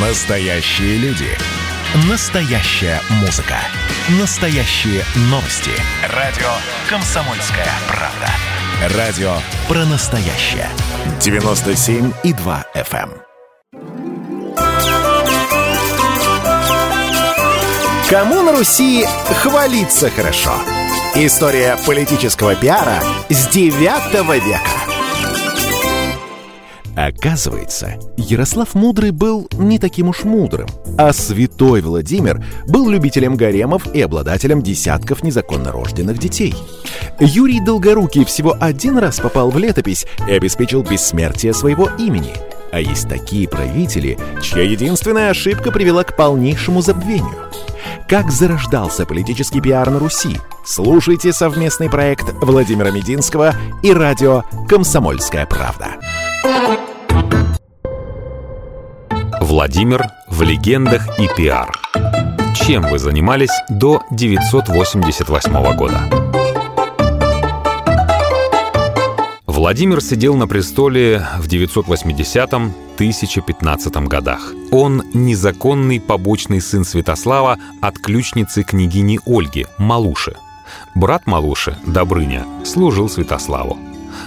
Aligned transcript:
Настоящие 0.00 0.96
люди. 0.98 1.26
Настоящая 2.08 3.00
музыка. 3.20 3.56
Настоящие 4.20 5.02
новости. 5.22 5.72
Радио 6.14 6.46
«Комсомольская 6.88 7.66
правда». 7.88 8.96
Радио 8.96 9.32
про 9.66 9.84
настоящее. 9.86 10.68
97,2 11.18 12.64
FM. 12.76 13.10
эм. 13.10 13.22
Кому 18.08 18.42
на 18.42 18.52
Руси 18.52 19.04
хвалиться 19.42 20.10
хорошо? 20.10 20.52
История 21.16 21.76
политического 21.84 22.54
пиара 22.54 23.02
с 23.30 23.48
9 23.48 23.74
века. 24.46 24.97
Оказывается, 26.98 27.94
Ярослав 28.16 28.74
Мудрый 28.74 29.12
был 29.12 29.48
не 29.52 29.78
таким 29.78 30.08
уж 30.08 30.24
мудрым, 30.24 30.66
а 30.98 31.12
святой 31.12 31.80
Владимир 31.80 32.44
был 32.66 32.88
любителем 32.90 33.36
гаремов 33.36 33.86
и 33.94 34.00
обладателем 34.00 34.62
десятков 34.62 35.22
незаконно 35.22 35.70
рожденных 35.70 36.18
детей. 36.18 36.56
Юрий 37.20 37.60
Долгорукий 37.60 38.24
всего 38.24 38.56
один 38.58 38.98
раз 38.98 39.20
попал 39.20 39.52
в 39.52 39.58
летопись 39.58 40.06
и 40.26 40.32
обеспечил 40.32 40.82
бессмертие 40.82 41.54
своего 41.54 41.88
имени. 41.98 42.32
А 42.72 42.80
есть 42.80 43.08
такие 43.08 43.48
правители, 43.48 44.18
чья 44.42 44.62
единственная 44.62 45.30
ошибка 45.30 45.70
привела 45.70 46.02
к 46.02 46.16
полнейшему 46.16 46.82
забвению. 46.82 47.36
Как 48.08 48.32
зарождался 48.32 49.06
политический 49.06 49.60
пиар 49.60 49.88
на 49.88 50.00
Руси? 50.00 50.40
Слушайте 50.66 51.32
совместный 51.32 51.88
проект 51.88 52.32
Владимира 52.42 52.90
Мединского 52.90 53.54
и 53.84 53.92
радио 53.92 54.42
«Комсомольская 54.68 55.46
правда». 55.46 55.94
Владимир 59.48 60.12
в 60.26 60.42
легендах 60.42 61.18
и 61.18 61.26
пиар. 61.34 61.72
Чем 62.54 62.82
вы 62.82 62.98
занимались 62.98 63.62
до 63.70 64.02
988 64.10 65.74
года? 65.74 66.02
Владимир 69.46 70.02
сидел 70.02 70.36
на 70.36 70.46
престоле 70.46 71.26
в 71.38 71.48
980-1015 71.48 74.06
годах. 74.06 74.52
Он 74.70 75.02
незаконный 75.14 75.98
побочный 75.98 76.60
сын 76.60 76.84
Святослава 76.84 77.56
от 77.80 77.98
ключницы 77.98 78.64
княгини 78.64 79.18
Ольги, 79.24 79.64
Малуши. 79.78 80.36
Брат 80.94 81.26
Малуши, 81.26 81.74
Добрыня, 81.86 82.44
служил 82.66 83.08
Святославу. 83.08 83.78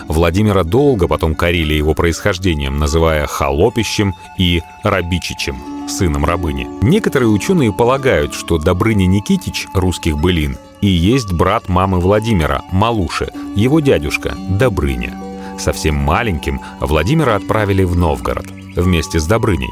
Владимира 0.07 0.63
долго 0.63 1.07
потом 1.07 1.35
корили 1.35 1.73
его 1.73 1.93
происхождением, 1.93 2.77
называя 2.77 3.27
холопищем 3.27 4.13
и 4.37 4.61
рабичичем, 4.83 5.87
сыном 5.87 6.25
рабыни. 6.25 6.67
Некоторые 6.81 7.29
ученые 7.29 7.73
полагают, 7.73 8.33
что 8.33 8.57
Добрыня 8.57 9.05
Никитич 9.05 9.67
русских 9.73 10.17
былин 10.17 10.57
и 10.81 10.87
есть 10.87 11.31
брат 11.31 11.69
мамы 11.69 11.99
Владимира, 11.99 12.63
Малуши, 12.71 13.29
его 13.55 13.79
дядюшка 13.79 14.35
Добрыня. 14.49 15.15
Совсем 15.59 15.95
маленьким 15.95 16.59
Владимира 16.79 17.35
отправили 17.35 17.83
в 17.83 17.95
Новгород 17.95 18.47
вместе 18.75 19.19
с 19.19 19.27
Добрыней. 19.27 19.69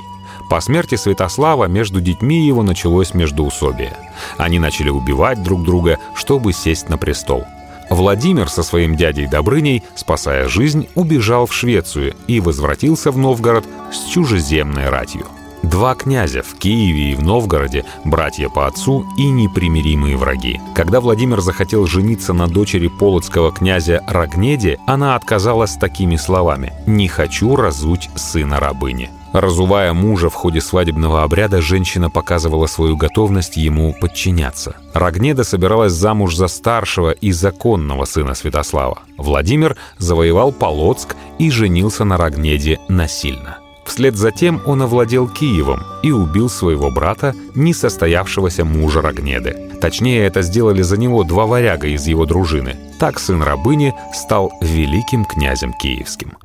По 0.49 0.61
смерти 0.61 0.95
Святослава 0.95 1.65
между 1.65 2.01
детьми 2.01 2.45
его 2.45 2.63
началось 2.63 3.13
междоусобие. 3.13 3.95
Они 4.37 4.59
начали 4.59 4.89
убивать 4.89 5.43
друг 5.43 5.63
друга, 5.63 5.99
чтобы 6.15 6.53
сесть 6.53 6.89
на 6.89 6.97
престол. 6.97 7.45
Владимир 7.89 8.49
со 8.49 8.63
своим 8.63 8.95
дядей 8.95 9.27
Добрыней, 9.27 9.83
спасая 9.95 10.47
жизнь, 10.47 10.87
убежал 10.95 11.45
в 11.45 11.53
Швецию 11.53 12.15
и 12.27 12.39
возвратился 12.39 13.11
в 13.11 13.17
Новгород 13.17 13.65
с 13.91 14.09
чужеземной 14.11 14.89
ратью. 14.89 15.25
Два 15.63 15.93
князя 15.93 16.41
в 16.41 16.55
Киеве 16.55 17.11
и 17.11 17.15
в 17.15 17.21
Новгороде, 17.21 17.83
братья 18.05 18.47
по 18.47 18.65
отцу 18.65 19.05
и 19.17 19.29
непримиримые 19.29 20.15
враги. 20.15 20.61
Когда 20.73 21.01
Владимир 21.01 21.41
захотел 21.41 21.85
жениться 21.85 22.31
на 22.33 22.47
дочери 22.47 22.87
полоцкого 22.87 23.51
князя 23.51 24.01
Рогнеде, 24.07 24.79
она 24.87 25.15
отказалась 25.15 25.75
такими 25.75 26.15
словами 26.15 26.73
«Не 26.87 27.07
хочу 27.09 27.55
разуть 27.57 28.09
сына 28.15 28.59
рабыни». 28.59 29.09
Разувая 29.33 29.93
мужа 29.93 30.29
в 30.29 30.33
ходе 30.33 30.59
свадебного 30.59 31.23
обряда, 31.23 31.61
женщина 31.61 32.09
показывала 32.09 32.65
свою 32.65 32.97
готовность 32.97 33.57
ему 33.57 33.95
подчиняться. 33.99 34.75
Рогнеда 34.93 35.43
собиралась 35.43 35.93
замуж 35.93 36.35
за 36.35 36.47
старшего 36.47 37.11
и 37.11 37.31
законного 37.31 38.05
сына 38.05 38.33
Святослава. 38.33 39.03
Владимир 39.17 39.77
завоевал 39.99 40.51
Полоцк 40.51 41.15
и 41.37 41.51
женился 41.51 42.05
на 42.05 42.17
Рогнеде 42.17 42.79
насильно. 42.87 43.58
Вслед 43.89 44.15
за 44.15 44.31
тем 44.31 44.61
он 44.67 44.83
овладел 44.83 45.27
Киевом 45.27 45.81
и 46.03 46.11
убил 46.11 46.47
своего 46.47 46.91
брата, 46.91 47.33
несостоявшегося 47.55 48.63
мужа 48.63 49.01
Рогнеды. 49.01 49.57
Точнее, 49.81 50.27
это 50.27 50.43
сделали 50.43 50.83
за 50.83 50.95
него 50.95 51.23
два 51.23 51.47
варяга 51.47 51.87
из 51.87 52.05
его 52.05 52.27
дружины. 52.27 52.77
Так 52.99 53.19
сын 53.19 53.41
рабыни 53.41 53.95
стал 54.13 54.51
великим 54.61 55.25
князем 55.25 55.73
киевским. 55.73 56.37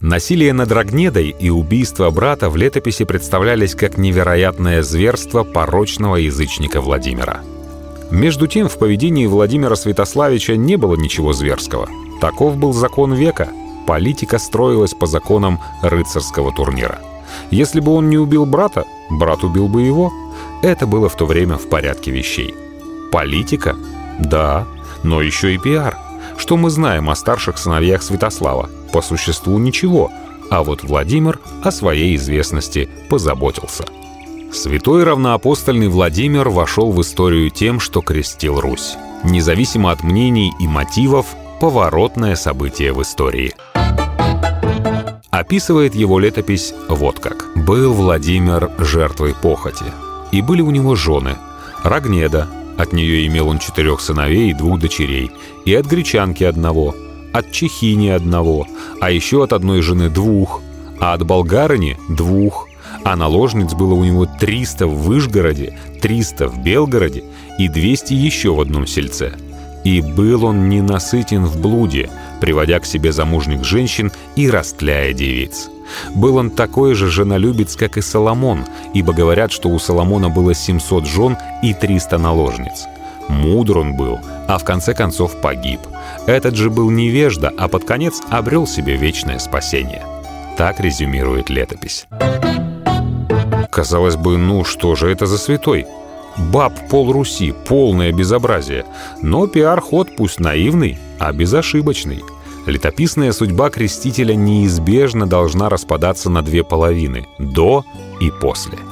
Насилие 0.00 0.52
над 0.52 0.70
Рогнедой 0.70 1.34
и 1.36 1.50
убийство 1.50 2.08
брата 2.10 2.48
в 2.48 2.56
летописи 2.56 3.04
представлялись 3.04 3.74
как 3.74 3.98
невероятное 3.98 4.84
зверство 4.84 5.42
порочного 5.42 6.14
язычника 6.14 6.80
Владимира. 6.80 7.40
Между 8.12 8.46
тем, 8.46 8.68
в 8.68 8.78
поведении 8.78 9.26
Владимира 9.26 9.74
Святославича 9.74 10.56
не 10.56 10.76
было 10.76 10.94
ничего 10.94 11.32
зверского. 11.32 11.88
Таков 12.20 12.56
был 12.56 12.72
закон 12.72 13.14
века. 13.14 13.48
Политика 13.86 14.38
строилась 14.38 14.94
по 14.94 15.06
законам 15.06 15.60
рыцарского 15.82 16.52
турнира. 16.52 17.00
Если 17.50 17.80
бы 17.80 17.92
он 17.92 18.08
не 18.08 18.18
убил 18.18 18.46
брата, 18.46 18.84
брат 19.10 19.44
убил 19.44 19.68
бы 19.68 19.82
его. 19.82 20.12
Это 20.62 20.86
было 20.86 21.08
в 21.08 21.16
то 21.16 21.26
время 21.26 21.56
в 21.56 21.68
порядке 21.68 22.10
вещей. 22.10 22.54
Политика? 23.10 23.76
Да, 24.18 24.66
но 25.02 25.20
еще 25.20 25.54
и 25.54 25.58
пиар. 25.58 25.98
Что 26.36 26.56
мы 26.56 26.70
знаем 26.70 27.10
о 27.10 27.16
старших 27.16 27.58
сыновьях 27.58 28.02
Святослава? 28.02 28.70
По 28.92 29.02
существу 29.02 29.58
ничего, 29.58 30.10
а 30.50 30.62
вот 30.62 30.82
Владимир 30.82 31.40
о 31.62 31.70
своей 31.70 32.16
известности 32.16 32.88
позаботился. 33.08 33.84
Святой 34.52 35.04
равноапостольный 35.04 35.88
Владимир 35.88 36.50
вошел 36.50 36.92
в 36.92 37.00
историю 37.00 37.50
тем, 37.50 37.80
что 37.80 38.02
крестил 38.02 38.60
Русь. 38.60 38.96
Независимо 39.24 39.90
от 39.90 40.02
мнений 40.02 40.52
и 40.60 40.68
мотивов, 40.68 41.26
поворотное 41.60 42.34
событие 42.34 42.92
в 42.92 43.00
истории. 43.00 43.54
Описывает 45.32 45.94
его 45.94 46.18
летопись 46.18 46.74
вот 46.90 47.18
как. 47.18 47.46
«Был 47.56 47.94
Владимир 47.94 48.70
жертвой 48.78 49.34
похоти, 49.34 49.86
и 50.30 50.42
были 50.42 50.60
у 50.60 50.70
него 50.70 50.94
жены. 50.94 51.36
Рогнеда, 51.82 52.48
от 52.76 52.92
нее 52.92 53.26
имел 53.26 53.48
он 53.48 53.58
четырех 53.58 54.02
сыновей 54.02 54.50
и 54.50 54.54
двух 54.54 54.78
дочерей, 54.78 55.30
и 55.64 55.74
от 55.74 55.86
гречанки 55.86 56.44
одного, 56.44 56.94
от 57.32 57.50
чехини 57.50 58.08
одного, 58.08 58.66
а 59.00 59.10
еще 59.10 59.42
от 59.42 59.54
одной 59.54 59.80
жены 59.80 60.10
двух, 60.10 60.60
а 61.00 61.14
от 61.14 61.24
болгарыни 61.24 61.96
двух, 62.10 62.68
а 63.02 63.16
наложниц 63.16 63.72
было 63.72 63.94
у 63.94 64.04
него 64.04 64.26
300 64.26 64.86
в 64.86 65.02
Вышгороде, 65.04 65.78
300 66.02 66.48
в 66.48 66.62
Белгороде 66.62 67.24
и 67.58 67.68
200 67.68 68.12
еще 68.12 68.54
в 68.54 68.60
одном 68.60 68.86
сельце. 68.86 69.32
И 69.84 70.00
был 70.00 70.44
он 70.44 70.68
ненасытен 70.68 71.44
в 71.44 71.60
блуде, 71.60 72.08
приводя 72.40 72.78
к 72.78 72.86
себе 72.86 73.12
замужних 73.12 73.64
женщин 73.64 74.12
и 74.36 74.48
растляя 74.48 75.12
девиц. 75.12 75.68
Был 76.14 76.36
он 76.36 76.50
такой 76.50 76.94
же 76.94 77.08
женолюбец, 77.08 77.76
как 77.76 77.96
и 77.96 78.00
Соломон, 78.00 78.64
ибо 78.94 79.12
говорят, 79.12 79.52
что 79.52 79.68
у 79.68 79.78
Соломона 79.78 80.30
было 80.30 80.54
700 80.54 81.06
жен 81.06 81.36
и 81.62 81.74
300 81.74 82.18
наложниц. 82.18 82.86
Мудр 83.28 83.78
он 83.78 83.96
был, 83.96 84.18
а 84.48 84.58
в 84.58 84.64
конце 84.64 84.94
концов 84.94 85.40
погиб. 85.40 85.80
Этот 86.26 86.54
же 86.54 86.70
был 86.70 86.90
невежда, 86.90 87.52
а 87.56 87.68
под 87.68 87.84
конец 87.84 88.20
обрел 88.30 88.66
себе 88.66 88.96
вечное 88.96 89.38
спасение. 89.38 90.04
Так 90.56 90.80
резюмирует 90.80 91.50
летопись. 91.50 92.06
Казалось 93.70 94.16
бы, 94.16 94.36
ну 94.36 94.64
что 94.64 94.94
же 94.94 95.10
это 95.10 95.26
за 95.26 95.38
святой? 95.38 95.86
Баб 96.36 96.72
пол 96.88 97.12
Руси, 97.12 97.52
полное 97.66 98.12
безобразие. 98.12 98.84
Но 99.20 99.46
пиар-ход 99.46 100.16
пусть 100.16 100.40
наивный, 100.40 100.98
а 101.18 101.32
безошибочный. 101.32 102.22
Летописная 102.66 103.32
судьба 103.32 103.70
крестителя 103.70 104.34
неизбежно 104.34 105.26
должна 105.26 105.68
распадаться 105.68 106.30
на 106.30 106.42
две 106.42 106.62
половины– 106.62 107.26
до 107.38 107.84
и 108.20 108.30
после– 108.30 108.78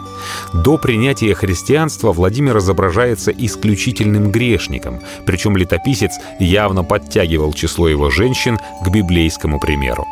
до 0.53 0.79
принятия 0.79 1.35
христианства 1.35 2.13
Владимир 2.13 2.59
изображается 2.59 3.31
исключительным 3.31 4.31
грешником, 4.31 5.01
причем 5.27 5.57
летописец 5.57 6.13
явно 6.39 6.85
подтягивал 6.85 7.53
число 7.53 7.89
его 7.89 8.11
женщин 8.11 8.59
к 8.85 8.89
библейскому 8.89 9.61
примеру. 9.61 10.07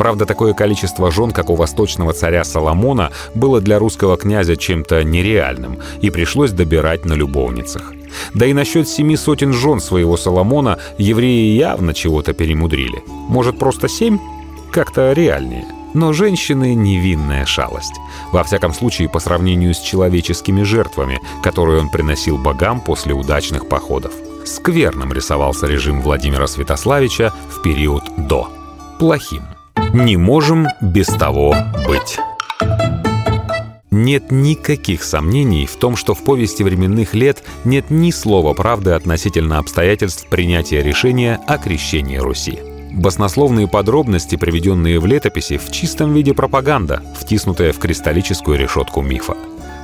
Правда, 0.00 0.24
такое 0.24 0.54
количество 0.54 1.10
жен, 1.10 1.30
как 1.30 1.50
у 1.50 1.54
восточного 1.56 2.14
царя 2.14 2.42
Соломона, 2.42 3.10
было 3.34 3.60
для 3.60 3.78
русского 3.78 4.16
князя 4.16 4.56
чем-то 4.56 5.04
нереальным, 5.04 5.78
и 6.00 6.08
пришлось 6.08 6.52
добирать 6.52 7.04
на 7.04 7.12
любовницах. 7.12 7.92
Да 8.32 8.46
и 8.46 8.54
насчет 8.54 8.88
семи 8.88 9.14
сотен 9.14 9.52
жен 9.52 9.78
своего 9.78 10.16
Соломона 10.16 10.78
евреи 10.96 11.54
явно 11.54 11.92
чего-то 11.92 12.32
перемудрили. 12.32 13.04
Может, 13.28 13.58
просто 13.58 13.88
семь? 13.88 14.18
Как-то 14.72 15.12
реальнее– 15.12 15.66
Но 15.94 16.14
женщины— 16.14 16.74
невинная 16.76 17.44
шалость. 17.44 18.00
Во 18.32 18.42
всяком 18.42 18.72
случае, 18.72 19.10
по 19.10 19.20
сравнению 19.20 19.74
с 19.74 19.80
человеческими 19.80 20.62
жертвами, 20.62 21.20
которые 21.42 21.78
он 21.78 21.90
приносил 21.90 22.38
богам 22.38 22.80
после 22.80 23.12
удачных 23.12 23.68
походов. 23.68 24.12
Скверным 24.46 25.12
рисовался 25.12 25.66
режим 25.66 26.00
Владимира 26.00 26.46
Святославича 26.46 27.34
в 27.50 27.60
период 27.60 28.04
до. 28.16 28.48
Плохим. 28.98 29.42
Не 29.92 30.16
можем 30.16 30.68
без 30.80 31.08
того 31.08 31.52
быть. 31.84 32.18
Нет 33.90 34.30
никаких 34.30 35.02
сомнений 35.02 35.66
в 35.66 35.74
том, 35.74 35.96
что 35.96 36.14
в 36.14 36.22
повести 36.22 36.62
временных 36.62 37.12
лет 37.12 37.42
нет 37.64 37.90
ни 37.90 38.12
слова 38.12 38.54
правды 38.54 38.92
относительно 38.92 39.58
обстоятельств 39.58 40.28
принятия 40.28 40.80
решения 40.80 41.40
о 41.48 41.58
крещении 41.58 42.18
Руси. 42.18 42.60
Баснословные 42.92 43.66
подробности, 43.66 44.36
приведенные 44.36 45.00
в 45.00 45.06
летописи, 45.06 45.58
в 45.58 45.72
чистом 45.72 46.14
виде 46.14 46.34
пропаганда, 46.34 47.02
втиснутая 47.18 47.72
в 47.72 47.80
кристаллическую 47.80 48.56
решетку 48.56 49.02
мифа. 49.02 49.36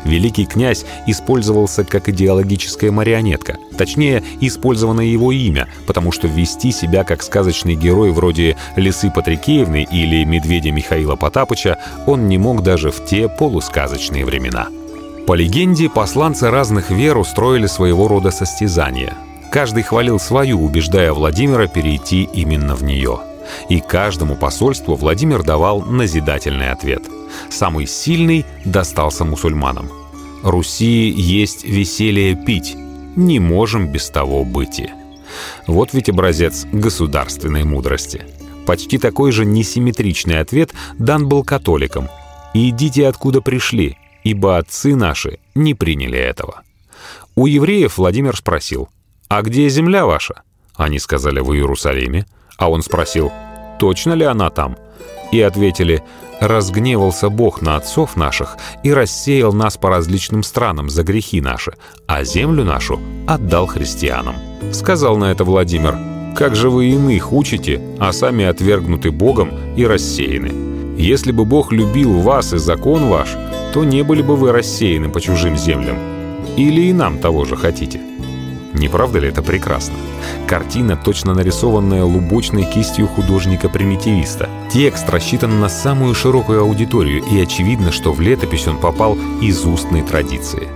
Великий 0.06 0.46
князь 0.46 0.84
использовался 1.06 1.84
как 1.84 2.08
идеологическая 2.08 2.90
марионетка. 2.90 3.58
Точнее, 3.76 4.22
использовано 4.40 5.00
его 5.00 5.32
имя, 5.32 5.68
потому 5.86 6.12
что 6.12 6.28
вести 6.28 6.70
себя 6.70 7.04
как 7.04 7.22
сказочный 7.22 7.74
герой 7.74 8.12
вроде 8.12 8.56
Лисы 8.76 9.10
Патрикеевны 9.10 9.86
или 9.90 10.24
Медведя 10.24 10.70
Михаила 10.70 11.16
Потапыча 11.16 11.78
он 12.06 12.28
не 12.28 12.38
мог 12.38 12.62
даже 12.62 12.90
в 12.90 13.04
те 13.04 13.28
полусказочные 13.28 14.24
времена. 14.24 14.68
По 15.26 15.34
легенде, 15.34 15.90
посланцы 15.90 16.50
разных 16.50 16.90
вер 16.90 17.18
устроили 17.18 17.66
своего 17.66 18.06
рода 18.06 18.30
состязания. 18.30 19.14
Каждый 19.50 19.82
хвалил 19.82 20.20
свою, 20.20 20.62
убеждая 20.62 21.12
Владимира 21.12 21.66
перейти 21.66 22.28
именно 22.32 22.76
в 22.76 22.84
нее. 22.84 23.20
И 23.68 23.80
каждому 23.80 24.36
посольству 24.36 24.94
Владимир 24.94 25.42
давал 25.42 25.82
назидательный 25.82 26.70
ответ. 26.70 27.02
Самый 27.50 27.86
сильный 27.86 28.44
достался 28.64 29.24
мусульманам. 29.24 29.90
«Руси 30.42 31.10
есть 31.10 31.64
веселье 31.64 32.36
пить, 32.36 32.76
не 33.16 33.40
можем 33.40 33.90
без 33.90 34.10
того 34.10 34.44
быть». 34.44 34.82
Вот 35.66 35.92
ведь 35.92 36.08
образец 36.08 36.66
государственной 36.72 37.64
мудрости. 37.64 38.22
Почти 38.66 38.98
такой 38.98 39.32
же 39.32 39.44
несимметричный 39.44 40.40
ответ 40.40 40.72
дан 40.98 41.28
был 41.28 41.44
католикам. 41.44 42.08
«Идите 42.54 43.06
откуда 43.06 43.40
пришли, 43.40 43.98
ибо 44.24 44.56
отцы 44.58 44.94
наши 44.94 45.38
не 45.54 45.74
приняли 45.74 46.18
этого». 46.18 46.62
У 47.34 47.46
евреев 47.46 47.98
Владимир 47.98 48.36
спросил, 48.36 48.88
«А 49.28 49.42
где 49.42 49.68
земля 49.68 50.06
ваша?» 50.06 50.42
Они 50.74 50.98
сказали, 50.98 51.40
«В 51.40 51.52
Иерусалиме». 51.52 52.26
А 52.56 52.70
он 52.70 52.82
спросил, 52.82 53.32
«Точно 53.78 54.12
ли 54.12 54.24
она 54.24 54.50
там?» 54.50 54.76
И 55.32 55.40
ответили, 55.40 56.02
«Разгневался 56.40 57.30
Бог 57.30 57.62
на 57.62 57.76
отцов 57.76 58.16
наших 58.16 58.56
и 58.82 58.92
рассеял 58.92 59.52
нас 59.52 59.76
по 59.76 59.88
различным 59.88 60.42
странам 60.42 60.90
за 60.90 61.02
грехи 61.02 61.40
наши, 61.40 61.72
а 62.06 62.24
землю 62.24 62.64
нашу 62.64 63.00
отдал 63.26 63.66
христианам». 63.66 64.36
Сказал 64.72 65.16
на 65.16 65.30
это 65.32 65.44
Владимир, 65.44 65.96
«Как 66.36 66.54
же 66.54 66.68
вы 66.68 66.86
иных 66.90 67.32
учите, 67.32 67.80
а 67.98 68.12
сами 68.12 68.44
отвергнуты 68.44 69.10
Богом 69.10 69.50
и 69.76 69.86
рассеяны? 69.86 71.00
Если 71.00 71.32
бы 71.32 71.44
Бог 71.44 71.72
любил 71.72 72.20
вас 72.20 72.52
и 72.52 72.58
закон 72.58 73.08
ваш, 73.08 73.30
то 73.72 73.84
не 73.84 74.02
были 74.02 74.22
бы 74.22 74.36
вы 74.36 74.52
рассеяны 74.52 75.08
по 75.08 75.20
чужим 75.20 75.56
землям. 75.56 75.98
Или 76.56 76.82
и 76.82 76.92
нам 76.92 77.18
того 77.18 77.44
же 77.44 77.56
хотите?» 77.56 78.00
Не 78.76 78.88
правда 78.88 79.18
ли 79.20 79.28
это 79.28 79.42
прекрасно? 79.42 79.94
Картина, 80.46 80.96
точно 80.96 81.32
нарисованная 81.32 82.04
лубочной 82.04 82.64
кистью 82.64 83.08
художника-примитивиста. 83.08 84.50
Текст 84.70 85.08
рассчитан 85.08 85.60
на 85.60 85.70
самую 85.70 86.14
широкую 86.14 86.60
аудиторию, 86.60 87.24
и 87.24 87.40
очевидно, 87.40 87.90
что 87.90 88.12
в 88.12 88.20
летопись 88.20 88.68
он 88.68 88.78
попал 88.78 89.16
из 89.40 89.64
устной 89.64 90.02
традиции. 90.02 90.68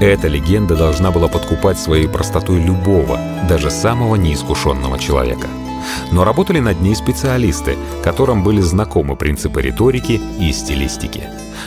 Эта 0.00 0.28
легенда 0.28 0.76
должна 0.76 1.10
была 1.10 1.26
подкупать 1.26 1.80
своей 1.80 2.06
простотой 2.06 2.62
любого, 2.62 3.18
даже 3.48 3.70
самого 3.70 4.14
неискушенного 4.14 4.96
человека. 4.96 5.48
Но 6.12 6.24
работали 6.24 6.60
над 6.60 6.80
ней 6.80 6.94
специалисты, 6.94 7.76
которым 8.02 8.42
были 8.42 8.60
знакомы 8.60 9.16
принципы 9.16 9.62
риторики 9.62 10.20
и 10.40 10.52
стилистики. 10.52 11.24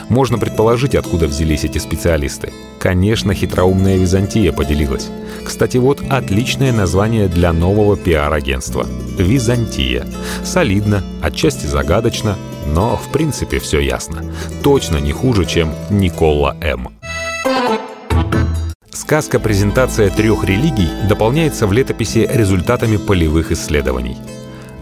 Можно 0.10 0.38
предположить, 0.38 0.96
откуда 0.96 1.28
взялись 1.28 1.64
эти 1.64 1.78
специалисты. 1.78 2.52
Конечно, 2.80 3.34
хитроумная 3.34 3.98
Византия 3.98 4.52
поделилась. 4.52 5.10
Кстати, 5.46 5.78
вот 5.78 6.02
отличное 6.10 6.72
название 6.72 7.28
для 7.28 7.54
нового 7.54 7.96
пиар-агентства. 7.96 8.86
Византия. 9.18 10.06
Солидно, 10.44 11.04
отчасти 11.22 11.66
загадочно, 11.66 12.38
но 12.74 12.98
в 12.98 13.12
принципе 13.12 13.60
все 13.60 13.80
ясно. 13.80 14.24
Точно 14.64 14.98
не 14.98 15.12
хуже, 15.12 15.46
чем 15.46 15.74
Никола 15.90 16.56
М. 16.62 16.90
Сказка 19.12 19.42
«Презентация 19.42 20.10
трех 20.10 20.46
религий» 20.46 20.88
дополняется 21.10 21.68
в 21.68 21.74
летописи 21.74 22.30
результатами 22.32 22.96
полевых 22.96 23.52
исследований. 23.52 24.16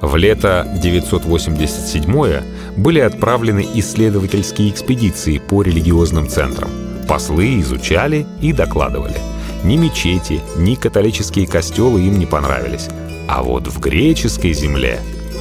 В 0.02 0.16
лето 0.18 0.72
987 0.84 2.44
были 2.78 3.00
отправлены 3.00 3.66
исследовательские 3.74 4.70
экспедиции 4.70 5.40
по 5.40 5.64
религиозным 5.64 6.28
центрам. 6.28 6.70
Послы 7.08 7.60
изучали 7.60 8.28
и 8.40 8.54
докладывали. 8.54 9.18
Ни 9.64 9.78
мечети, 9.78 10.42
ни 10.58 10.76
католические 10.76 11.48
костелы 11.48 12.02
им 12.02 12.20
не 12.20 12.28
понравились. 12.28 12.88
А 13.28 13.42
вот 13.42 13.66
в 13.66 13.80
греческой 13.80 14.54
земле 14.54 15.00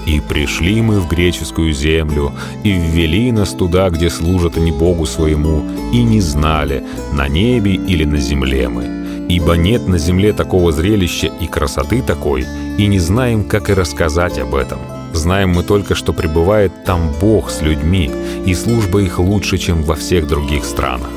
и 0.08 0.20
пришли 0.20 0.80
мы 0.80 1.00
в 1.00 1.08
греческую 1.08 1.74
землю, 1.74 2.32
и 2.64 2.72
ввели 2.72 3.30
нас 3.30 3.50
туда, 3.50 3.90
где 3.90 4.08
служат 4.08 4.56
они 4.56 4.72
Богу 4.72 5.04
своему, 5.04 5.62
и 5.92 6.02
не 6.02 6.22
знали, 6.22 6.82
на 7.12 7.28
небе 7.28 7.74
или 7.74 8.04
на 8.04 8.16
земле 8.16 8.70
мы. 8.70 8.84
Ибо 9.28 9.58
нет 9.58 9.86
на 9.86 9.98
земле 9.98 10.32
такого 10.32 10.72
зрелища 10.72 11.30
и 11.40 11.46
красоты 11.46 12.00
такой, 12.00 12.46
и 12.78 12.86
не 12.86 12.98
знаем, 12.98 13.44
как 13.44 13.68
и 13.68 13.74
рассказать 13.74 14.38
об 14.38 14.54
этом. 14.54 14.78
Знаем 15.12 15.50
мы 15.50 15.62
только, 15.62 15.94
что 15.94 16.14
пребывает 16.14 16.72
там 16.86 17.12
Бог 17.20 17.50
с 17.50 17.60
людьми, 17.60 18.10
и 18.46 18.54
служба 18.54 19.02
их 19.02 19.18
лучше, 19.18 19.58
чем 19.58 19.82
во 19.82 19.94
всех 19.94 20.26
других 20.26 20.64
странах. 20.64 21.10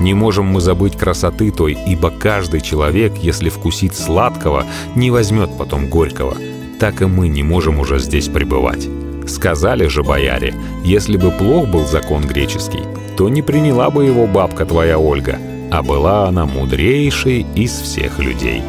Не 0.00 0.12
можем 0.12 0.44
мы 0.44 0.60
забыть 0.60 0.98
красоты 0.98 1.50
той, 1.50 1.78
ибо 1.86 2.10
каждый 2.10 2.60
человек, 2.60 3.14
если 3.22 3.48
вкусит 3.48 3.96
сладкого, 3.96 4.66
не 4.94 5.10
возьмет 5.10 5.48
потом 5.56 5.88
горького– 5.88 6.36
так 6.84 7.00
и 7.00 7.06
мы 7.06 7.28
не 7.28 7.42
можем 7.42 7.78
уже 7.78 7.98
здесь 7.98 8.28
пребывать. 8.28 8.90
Сказали 9.26 9.86
же 9.86 10.02
бояре, 10.02 10.52
если 10.84 11.16
бы 11.16 11.30
плох 11.30 11.66
был 11.66 11.86
закон 11.86 12.26
греческий, 12.26 12.82
то 13.16 13.30
не 13.30 13.40
приняла 13.40 13.88
бы 13.88 14.04
его 14.04 14.26
бабка 14.26 14.66
твоя 14.66 14.98
Ольга, 14.98 15.38
а 15.70 15.82
была 15.82 16.28
она 16.28 16.44
мудрейшей 16.44 17.46
из 17.54 17.70
всех 17.70 18.18
людей. 18.18 18.62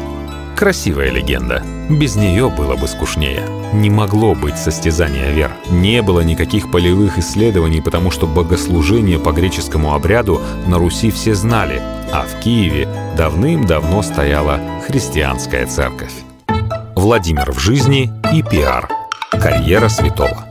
Красивая 0.56 1.10
легенда. 1.10 1.62
Без 1.90 2.16
нее 2.16 2.48
было 2.48 2.74
бы 2.74 2.88
скучнее. 2.88 3.42
Не 3.74 3.90
могло 3.90 4.34
быть 4.34 4.56
состязания 4.56 5.30
вер. 5.32 5.50
Не 5.70 6.00
было 6.00 6.20
никаких 6.20 6.70
полевых 6.70 7.18
исследований, 7.18 7.82
потому 7.82 8.10
что 8.10 8.26
богослужение 8.26 9.18
по 9.18 9.32
греческому 9.32 9.92
обряду 9.92 10.40
на 10.66 10.78
Руси 10.78 11.10
все 11.10 11.34
знали, 11.34 11.82
а 12.14 12.24
в 12.24 12.40
Киеве 12.42 12.88
давным-давно 13.14 14.00
стояла 14.00 14.58
христианская 14.86 15.66
церковь. 15.66 16.25
Владимир 16.96 17.52
в 17.52 17.58
жизни 17.58 18.10
и 18.32 18.42
пиар. 18.42 18.88
Карьера 19.30 19.88
святого. 19.90 20.46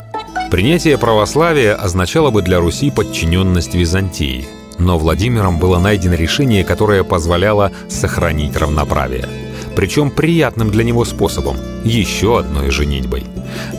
Принятие 0.52 0.96
православия 0.96 1.74
означало 1.74 2.30
бы 2.30 2.44
для 2.44 2.60
Руси 2.60 2.92
подчиненность 2.92 3.74
Византии. 3.74 4.48
Но 4.78 5.00
Владимиром 5.00 5.58
было 5.58 5.80
найдено 5.80 6.14
решение, 6.14 6.64
которое 6.64 7.04
позволяло 7.04 7.72
сохранить 7.90 8.56
равноправие. 8.56 9.28
Причем 9.76 10.12
приятным 10.12 10.70
для 10.70 10.84
него 10.84 11.04
способом– 11.04 11.58
еще 11.84 12.38
одной 12.38 12.70
женитьбой. 12.70 13.24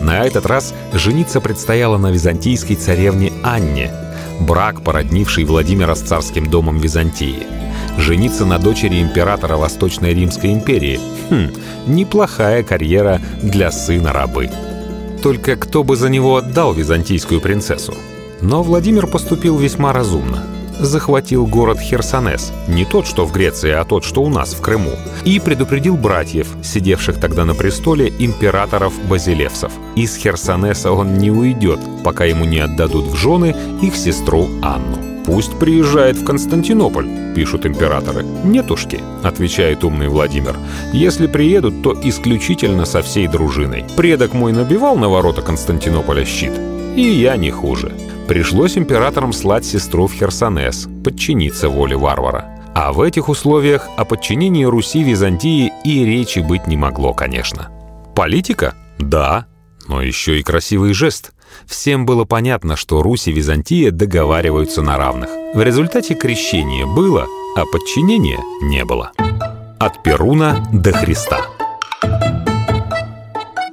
На 0.01 0.25
этот 0.25 0.45
раз 0.45 0.75
жениться 0.93 1.41
предстояло 1.41 1.99
на 1.99 2.11
византийской 2.11 2.75
царевне 2.75 3.33
Анне, 3.45 3.93
брак, 4.41 4.83
породнивший 4.83 5.45
Владимира 5.45 5.95
с 5.95 6.01
царским 6.01 6.51
домом 6.51 6.79
Византии– 6.79 7.47
жениться 7.97 8.45
на 8.45 8.59
дочери 8.59 9.01
императора 9.01 9.57
Восточной 9.57 10.15
Римской 10.15 10.53
империи. 10.53 11.01
Хм, 11.31 11.51
неплохая 11.87 12.63
карьера 12.63 13.21
для 13.43 13.71
сына 13.71 14.13
рабы. 14.13 14.51
Только 15.23 15.57
кто 15.57 15.83
бы 15.83 15.97
за 15.97 16.09
него 16.09 16.37
отдал 16.37 16.73
византийскую 16.73 17.41
принцессу? 17.41 17.95
Но 18.41 18.63
Владимир 18.63 19.07
поступил 19.07 19.57
весьма 19.59 19.93
разумно. 19.93 20.45
Захватил 20.79 21.47
город 21.47 21.81
Херсонес, 21.81 22.53
не 22.69 22.85
тот, 22.85 23.07
что 23.07 23.25
в 23.25 23.33
Греции, 23.33 23.71
а 23.71 23.85
тот, 23.85 24.05
что 24.05 24.23
у 24.23 24.29
нас, 24.29 24.53
в 24.53 24.61
Крыму, 24.61 24.93
и 25.25 25.41
предупредил 25.41 25.97
братьев, 25.97 26.49
сидевших 26.63 27.19
тогда 27.19 27.47
на 27.47 27.55
престоле, 27.55 28.13
императоров 28.19 28.93
Базилевсов. 29.09 29.73
Из 29.95 30.15
Херсонеса 30.17 30.93
он 30.93 31.15
не 31.15 31.31
уйдет, 31.31 31.81
пока 32.05 32.27
ему 32.27 32.45
не 32.45 32.59
отдадут 32.59 33.07
в 33.07 33.17
жены 33.17 33.57
их 33.81 33.97
сестру 33.97 34.49
Анну. 34.63 35.06
«Пусть 35.27 35.59
приезжает 35.59 36.17
в 36.17 36.25
Константинополь»,— 36.25 37.09
пишут 37.35 37.67
императоры. 37.67 38.25
«Нетушки»,— 38.45 39.01
отвечает 39.25 39.83
умный 39.83 40.09
Владимир. 40.09 40.57
«Если 40.93 41.27
приедут, 41.27 41.83
то 41.83 41.99
исключительно 42.01 42.85
со 42.85 43.03
всей 43.03 43.27
дружиной. 43.27 43.85
Предок 43.97 44.35
мой 44.35 44.53
набивал 44.53 44.97
на 44.97 45.09
ворота 45.09 45.43
Константинополя 45.43 46.25
щит, 46.25 46.53
И 46.95 47.03
я 47.03 47.37
не 47.37 47.51
хуже. 47.51 47.93
Пришлось 48.29 48.79
императорам 48.79 49.33
слать 49.33 49.65
сестру 49.65 50.07
в 50.07 50.13
Херсонес, 50.15 50.89
подчиниться 51.05 51.69
воле 51.69 51.97
варвара. 51.97 52.57
А 52.75 52.93
в 52.93 53.01
этих 53.01 53.29
условиях 53.29 53.89
о 53.97 54.05
подчинении 54.05 54.65
Руси 54.65 55.03
Византии 55.03 55.73
и 55.85 56.05
речи 56.05 56.41
быть 56.41 56.67
не 56.67 56.77
могло, 56.77 57.15
конечно. 57.15 57.69
Политика? 58.15 58.75
Да, 58.99 59.47
но 59.89 60.03
еще 60.03 60.39
и 60.39 60.43
красивый 60.43 60.93
жест. 60.93 61.33
Всем 61.67 62.07
было 62.07 62.25
понятно, 62.25 62.77
что 62.77 63.03
Русь 63.03 63.29
и 63.29 63.33
Византия 63.33 63.91
договариваются 63.91 64.83
на 64.83 64.97
равных. 64.97 65.31
В 65.55 65.63
результате 65.63 66.15
крещение 66.15 66.87
было, 66.87 67.27
а 67.57 67.65
подчинения 67.65 68.39
не 68.63 68.85
было. 68.85 69.13
От 69.79 70.03
Перуна 70.03 70.67
до 70.73 70.93
Христа. 70.93 71.41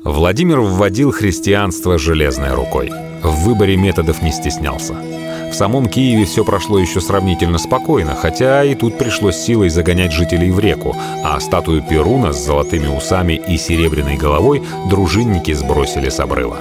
Владимир 0.04 0.60
вводил 0.60 1.12
христианство 1.12 1.98
железной 1.98 2.54
рукой. 2.54 2.92
В 3.22 3.46
выборе 3.46 3.78
методов 3.78 4.22
не 4.22 4.32
стеснялся. 4.32 4.94
В 4.94 5.56
самом 5.56 5.88
Киеве 5.88 6.26
все 6.26 6.44
прошло 6.44 6.80
еще 6.80 7.00
сравнительно 7.00 7.58
спокойно, 7.58 8.16
хотя 8.16 8.64
и 8.64 8.74
тут 8.74 8.98
пришлось 8.98 9.38
силой 9.38 9.70
загонять 9.70 10.12
жителей 10.12 10.50
в 10.50 10.60
реку, 10.60 10.96
а 11.24 11.40
статую 11.40 11.84
Перуна 11.84 12.34
с 12.34 12.44
золотыми 12.44 12.88
усами 12.88 13.34
и 13.48 13.58
серебряной 13.58 14.18
головой 14.18 14.64
дружинники 14.90 15.54
сбросили 15.54 16.10
с 16.10 16.20
обрыва. 16.20 16.58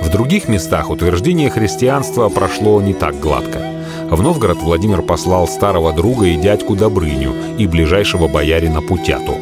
В 0.00 0.10
других 0.10 0.48
местах 0.48 0.90
утверждение 0.90 1.50
христианства 1.50 2.28
прошло 2.28 2.80
не 2.80 2.94
так 2.94 3.18
гладко. 3.18 3.60
В 4.10 4.22
Новгород 4.22 4.58
Владимир 4.58 5.02
послал 5.02 5.46
старого 5.46 5.92
друга 5.92 6.26
и 6.26 6.36
дядьку 6.36 6.76
Добрыню 6.76 7.34
и 7.58 7.66
ближайшего 7.66 8.26
боярина 8.26 8.80
Путяту. 8.80 9.34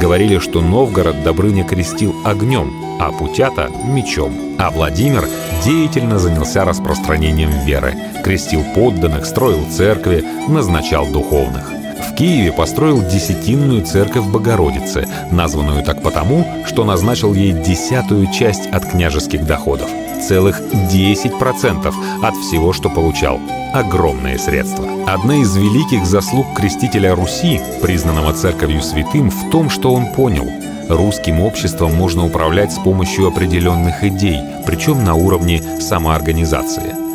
Говорили, 0.00 0.38
что 0.38 0.60
Новгород 0.60 1.22
Добрыня 1.22 1.64
крестил 1.64 2.14
огнем, 2.24 2.72
а 3.00 3.12
Путята— 3.12 3.70
мечом. 3.84 4.32
А 4.58 4.70
Владимир 4.70 5.28
деятельно 5.64 6.18
занялся 6.18 6.64
распространением 6.64 7.50
веры, 7.66 7.94
крестил 8.24 8.62
подданных, 8.74 9.26
строил 9.26 9.66
церкви, 9.70 10.24
назначал 10.48 11.06
духовных. 11.08 11.75
В 12.00 12.14
Киеве 12.14 12.52
построил 12.52 13.02
десятинную 13.02 13.84
церковь 13.84 14.26
Богородицы, 14.26 15.06
названную 15.30 15.84
так 15.84 16.02
потому, 16.02 16.46
что 16.66 16.84
назначил 16.84 17.34
ей 17.34 17.52
десятую 17.52 18.30
часть 18.32 18.66
от 18.66 18.84
княжеских 18.86 19.46
доходов. 19.46 19.88
Целых 20.26 20.60
10% 20.60 21.94
от 22.22 22.36
всего, 22.36 22.72
что 22.72 22.88
получал. 22.88 23.40
Огромные 23.72 24.38
средства. 24.38 24.86
Одна 25.06 25.36
из 25.36 25.54
великих 25.56 26.06
заслуг 26.06 26.46
крестителя 26.54 27.14
Руси, 27.14 27.60
признанного 27.82 28.32
церковью 28.32 28.82
святым, 28.82 29.30
в 29.30 29.50
том, 29.50 29.70
что 29.70 29.92
он 29.92 30.06
понял– 30.12 30.48
Русским 30.88 31.40
обществом 31.40 31.96
можно 31.96 32.24
управлять 32.24 32.72
с 32.72 32.78
помощью 32.78 33.26
определенных 33.26 34.04
идей, 34.04 34.38
причем 34.64 35.04
на 35.04 35.16
уровне 35.16 35.60
самоорганизации. 35.80 37.05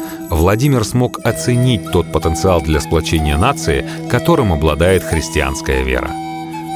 Владимир 0.42 0.84
смог 0.84 1.20
оценить 1.24 1.92
тот 1.92 2.12
потенциал 2.12 2.64
для 2.64 2.80
сплочения 2.80 3.38
нации, 3.38 3.86
которым 4.10 4.52
обладает 4.52 5.04
христианская 5.04 5.84
вера. 5.84 6.10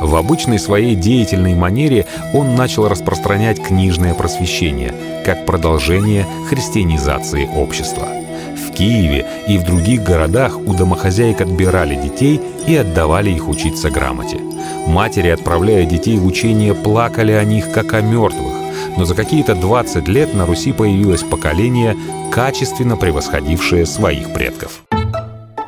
В 0.03 0.15
обычной 0.15 0.59
своей 0.59 0.93
деятельной 0.93 1.55
манере 1.55 2.05
он 2.31 2.53
начал 2.53 2.87
распространять 2.87 3.59
книжное 3.59 4.13
просвещение, 4.13 4.93
как 5.25 5.47
продолжение 5.47 6.27
христианизации 6.47 7.49
общества. 7.55 8.07
В 8.55 8.71
Киеве 8.71 9.25
и 9.47 9.57
в 9.57 9.63
других 9.63 10.03
городах 10.03 10.59
у 10.59 10.75
домохозяек 10.75 11.41
отбирали 11.41 11.95
детей 11.95 12.39
и 12.67 12.75
отдавали 12.75 13.31
их 13.31 13.49
учиться 13.49 13.89
грамоте. 13.89 14.37
Матери, 14.85 15.29
отправляя 15.29 15.85
детей 15.85 16.19
в 16.19 16.25
учение, 16.27 16.75
плакали 16.75 17.31
о 17.31 17.43
них 17.43 17.71
как 17.71 17.95
о 17.95 18.01
мертвых. 18.01 18.54
Но 18.97 19.05
за 19.05 19.15
какие-то 19.15 19.55
20 19.55 20.07
лет 20.07 20.33
на 20.33 20.45
Руси 20.45 20.71
появилось 20.71 21.23
поколение, 21.23 21.97
качественно 22.31 22.97
превосходившее 22.97 23.85
своих 23.85 24.33
предков. 24.33 24.83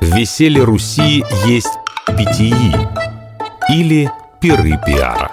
В 0.02 0.16
веселье 0.16 0.64
Руси 0.64 1.24
есть 1.46 1.74
питии 2.08 2.76
или 3.70 4.10
пиры 4.40 4.80
пиара. 4.86 5.32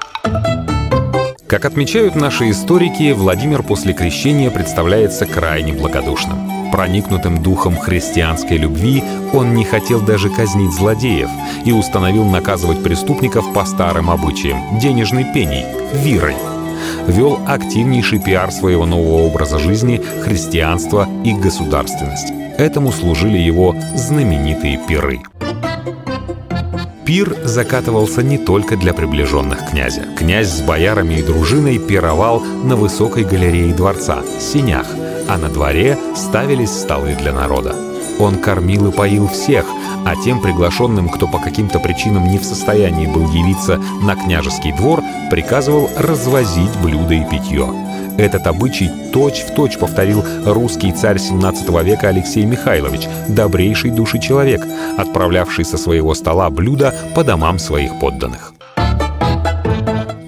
Как 1.47 1.67
отмечают 1.67 2.17
наши 2.17 2.51
историки, 2.51 3.13
Владимир 3.13 3.63
после 3.63 3.93
крещения 3.93 4.51
представляется 4.51 5.27
крайне 5.27 5.73
благодушным. 5.73 6.71
Проникнутым 6.73 7.41
духом 7.41 7.77
христианской 7.77 8.57
любви 8.57 9.05
он 9.33 9.55
не 9.55 9.65
хотел 9.65 10.01
даже 10.01 10.31
казнить 10.31 10.73
злодеев 10.73 11.29
и 11.65 11.71
установил 11.71 12.25
наказывать 12.25 12.83
преступников 12.83 13.53
по 13.53 13.65
старым 13.65 14.11
обычаям– 14.11 14.79
денежной 14.81 15.25
пеней, 15.33 15.67
вирой. 15.93 16.35
Вел 17.07 17.39
активнейший 17.47 18.19
пиар 18.19 18.51
своего 18.51 18.87
нового 18.87 19.27
образа 19.27 19.59
жизни, 19.59 20.01
христианства 20.23 21.09
и 21.25 21.33
государственность. 21.33 22.33
Этому 22.59 22.93
служили 22.93 23.39
его 23.39 23.75
знаменитые 23.95 24.81
пиры. 24.89 25.21
Пир 27.05 27.37
закатывался 27.45 28.23
не 28.23 28.39
только 28.39 28.77
для 28.77 28.95
приближенных 28.95 29.71
князя. 29.71 30.03
Князь 30.17 30.49
с 30.49 30.63
боярами 30.63 31.15
и 31.15 31.23
дружиной 31.23 31.79
пировал 31.79 32.41
на 32.41 32.77
высокой 32.77 33.25
галерее 33.25 33.75
дворца, 33.75 34.23
синях– 34.41 34.87
а 35.29 35.39
на 35.39 35.49
дворе 35.49 35.99
ставились 36.15 36.71
столы 36.71 37.15
для 37.15 37.33
народа. 37.33 37.75
Он 38.19 38.39
кормил 38.39 38.89
и 38.89 38.93
поил 38.93 39.27
всех, 39.29 39.67
а 40.05 40.17
тем 40.17 40.41
приглашенным, 40.41 41.09
кто 41.09 41.27
по 41.27 41.39
каким-то 41.39 41.79
причинам 41.81 42.29
не 42.29 42.39
в 42.39 42.45
состоянии 42.45 43.07
был 43.07 43.31
явиться 43.31 43.81
на 44.03 44.15
княжеский 44.17 44.73
двор, 44.73 45.03
приказывал 45.31 45.91
развозить 45.97 46.77
блюда 46.83 47.15
и 47.15 47.25
питье. 47.25 47.69
Этот 48.17 48.47
обычай 48.47 48.91
точь-в-точь 49.13 49.73
точь 49.73 49.79
повторил 49.79 50.25
русский 50.45 50.93
царь 50.93 51.19
17 51.19 51.69
века 51.85 52.09
Алексей 52.09 52.45
Михайлович, 52.45 53.09
добрейший 53.29 53.91
души 53.91 54.21
человек, 54.21 54.65
отправлявший 54.97 55.65
со 55.65 55.77
своего 55.77 56.15
стола 56.15 56.49
блюда 56.51 56.95
по 57.15 57.25
домам 57.25 57.59
своих 57.59 57.99
подданных. 57.99 58.55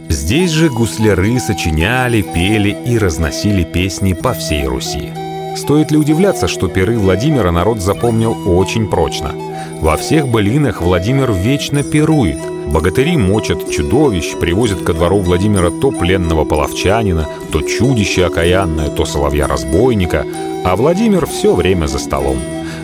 Здесь 0.09 0.51
же 0.51 0.69
гусляры 0.69 1.39
сочиняли, 1.39 2.23
пели 2.23 2.77
и 2.85 2.99
разносили 2.99 3.63
песни 3.63 4.13
по 4.13 4.33
всей 4.33 4.67
Руси. 4.67 5.11
Стоит 5.57 5.91
ли 5.91 5.97
удивляться, 5.97 6.49
что 6.49 6.69
перы 6.69 6.99
Владимира 6.99 7.53
народ 7.53 7.81
запомнил 7.81 8.37
очень 8.47 8.89
прочно? 8.89 9.33
Во 9.81 9.97
всех 9.97 10.29
былинах 10.29 10.81
Владимир 10.81 11.33
вечно 11.33 11.83
пирует. 11.83 12.39
Богатыри 12.67 13.17
мочат 13.17 13.71
чудовищ, 13.71 14.35
привозят 14.41 14.83
ко 14.83 14.93
двору 14.93 15.21
Владимира 15.21 15.71
то 15.71 15.93
пленного 15.93 16.45
половчанина, 16.45 17.29
то 17.53 17.61
чудище 17.61 18.25
окаянное, 18.25 18.89
то 18.89 19.05
соловья-разбойника, 19.05 20.25
а 20.65 20.75
Владимир 20.77 21.27
все 21.27 21.55
время 21.55 21.87
за 21.87 21.99
столом. 21.99 22.39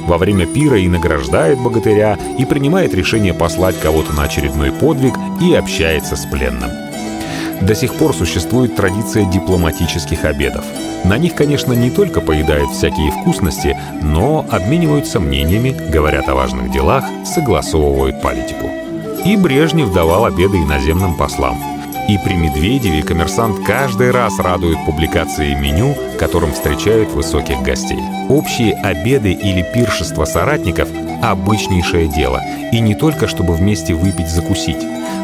Во 0.06 0.18
время 0.18 0.46
пира 0.46 0.78
и 0.78 0.86
награждает 0.86 1.58
богатыря, 1.58 2.18
и 2.38 2.44
принимает 2.44 2.94
решение 2.94 3.34
послать 3.34 3.80
кого-то 3.80 4.12
на 4.12 4.24
очередной 4.24 4.70
подвиг, 4.70 5.14
и 5.40 5.54
общается 5.54 6.14
с 6.14 6.26
пленным. 6.26 6.70
До 7.66 7.76
сих 7.76 7.94
пор 7.94 8.12
существует 8.12 8.74
традиция 8.74 9.24
дипломатических 9.24 10.24
обедов. 10.24 10.64
На 11.04 11.16
них, 11.16 11.36
конечно, 11.36 11.72
не 11.72 11.90
только 11.90 12.20
поедают 12.20 12.70
всякие 12.72 13.12
вкусности, 13.12 13.78
но 14.02 14.44
обмениваются 14.50 15.20
мнениями, 15.20 15.76
говорят 15.90 16.28
о 16.28 16.34
важных 16.34 16.72
делах, 16.72 17.04
согласовывают 17.24 18.20
политику. 18.20 18.68
И 19.24 19.36
Брежнев 19.36 19.92
давал 19.92 20.24
обеды 20.24 20.56
иноземным 20.58 21.16
послам. 21.16 21.56
И 22.08 22.18
при 22.18 22.34
Медведеве 22.34 23.04
коммерсант 23.04 23.64
каждый 23.64 24.10
раз 24.10 24.40
радует 24.40 24.84
публикацией 24.84 25.54
меню, 25.54 25.94
которым 26.18 26.52
встречают 26.52 27.10
высоких 27.10 27.62
гостей. 27.62 28.00
Общие 28.28 28.74
обеды 28.74 29.30
или 29.30 29.64
пиршества 29.72 30.24
соратников– 30.24 30.88
обычнейшее 31.22 32.08
дело. 32.08 32.42
И 32.72 32.80
не 32.80 32.94
только, 32.94 33.28
чтобы 33.28 33.54
вместе 33.54 33.94
выпить-закусить. 33.94 34.82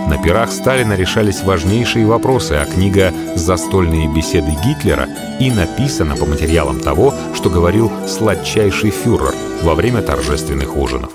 На 0.09 0.17
пирах 0.17 0.51
Сталина 0.53 0.95
решались 0.95 1.43
важнейшие 1.43 2.07
вопросы, 2.07 2.53
а 2.53 2.65
книга 2.65 3.13
«Застольные 3.35 4.09
беседы 4.09 4.53
Гитлера» 4.65 5.07
и 5.39 5.51
написана 5.51 6.17
по 6.17 6.25
материалам 6.25 6.81
того, 6.81 7.13
что 7.35 7.51
говорил 7.51 7.93
сладчайший 8.07 8.91
фюрер 8.91 9.35
во 9.63 9.75
время 9.75 10.01
торжественных 10.01 10.77
ужинов. 10.77 11.11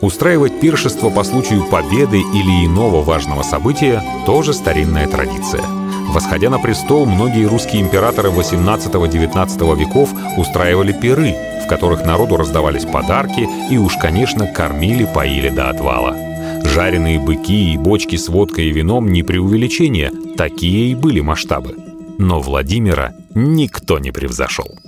Устраивать 0.00 0.60
пиршество 0.60 1.08
по 1.08 1.24
случаю 1.24 1.64
победы 1.64 2.18
или 2.20 2.66
иного 2.66 3.02
важного 3.02 3.42
события– 3.42 4.02
тоже 4.26 4.52
старинная 4.52 5.06
традиция. 5.06 5.62
Восходя 6.08 6.50
на 6.50 6.58
престол, 6.58 7.06
многие 7.06 7.46
русские 7.46 7.82
императоры 7.82 8.30
18-19 8.30 9.76
веков 9.76 10.10
устраивали 10.36 10.92
пиры, 10.92 11.34
в 11.64 11.66
которых 11.66 12.04
народу 12.04 12.36
раздавались 12.36 12.84
подарки 12.84 13.48
и 13.70 13.78
уж, 13.78 13.96
конечно, 13.96 14.46
кормили, 14.46 15.08
поили 15.12 15.48
до 15.48 15.70
отвала. 15.70 16.16
Жареные 16.62 17.18
быки 17.18 17.72
и 17.72 17.76
бочки 17.76 18.16
с 18.16 18.28
водкой 18.28 18.66
и 18.66 18.72
вином 18.72 19.12
не 19.12 19.22
преувеличение, 19.22 20.12
такие 20.36 20.92
и 20.92 20.94
были 20.94 21.20
масштабы. 21.20 21.76
Но 22.18 22.40
Владимира 22.40 23.12
никто 23.34 23.98
не 23.98 24.12
превзошел. 24.12 24.78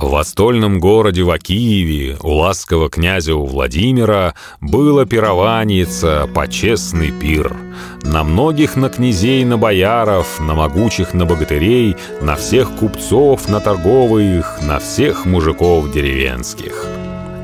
В 0.00 0.22
стольном 0.22 0.80
городе 0.80 1.22
в 1.24 1.38
Киеве 1.38 2.16
у 2.22 2.30
ласкового 2.30 2.88
князя 2.88 3.34
у 3.34 3.44
Владимира 3.44 4.34
было 4.62 5.04
пированица, 5.04 6.26
почестный 6.34 7.12
пир. 7.12 7.54
На 8.02 8.24
многих 8.24 8.76
на 8.76 8.88
князей, 8.88 9.44
на 9.44 9.58
бояров, 9.58 10.40
на 10.40 10.54
могучих 10.54 11.12
на 11.12 11.26
богатырей, 11.26 11.96
на 12.22 12.34
всех 12.36 12.70
купцов, 12.76 13.46
на 13.50 13.60
торговых, 13.60 14.62
на 14.62 14.78
всех 14.78 15.26
мужиков 15.26 15.92
деревенских. 15.92 16.86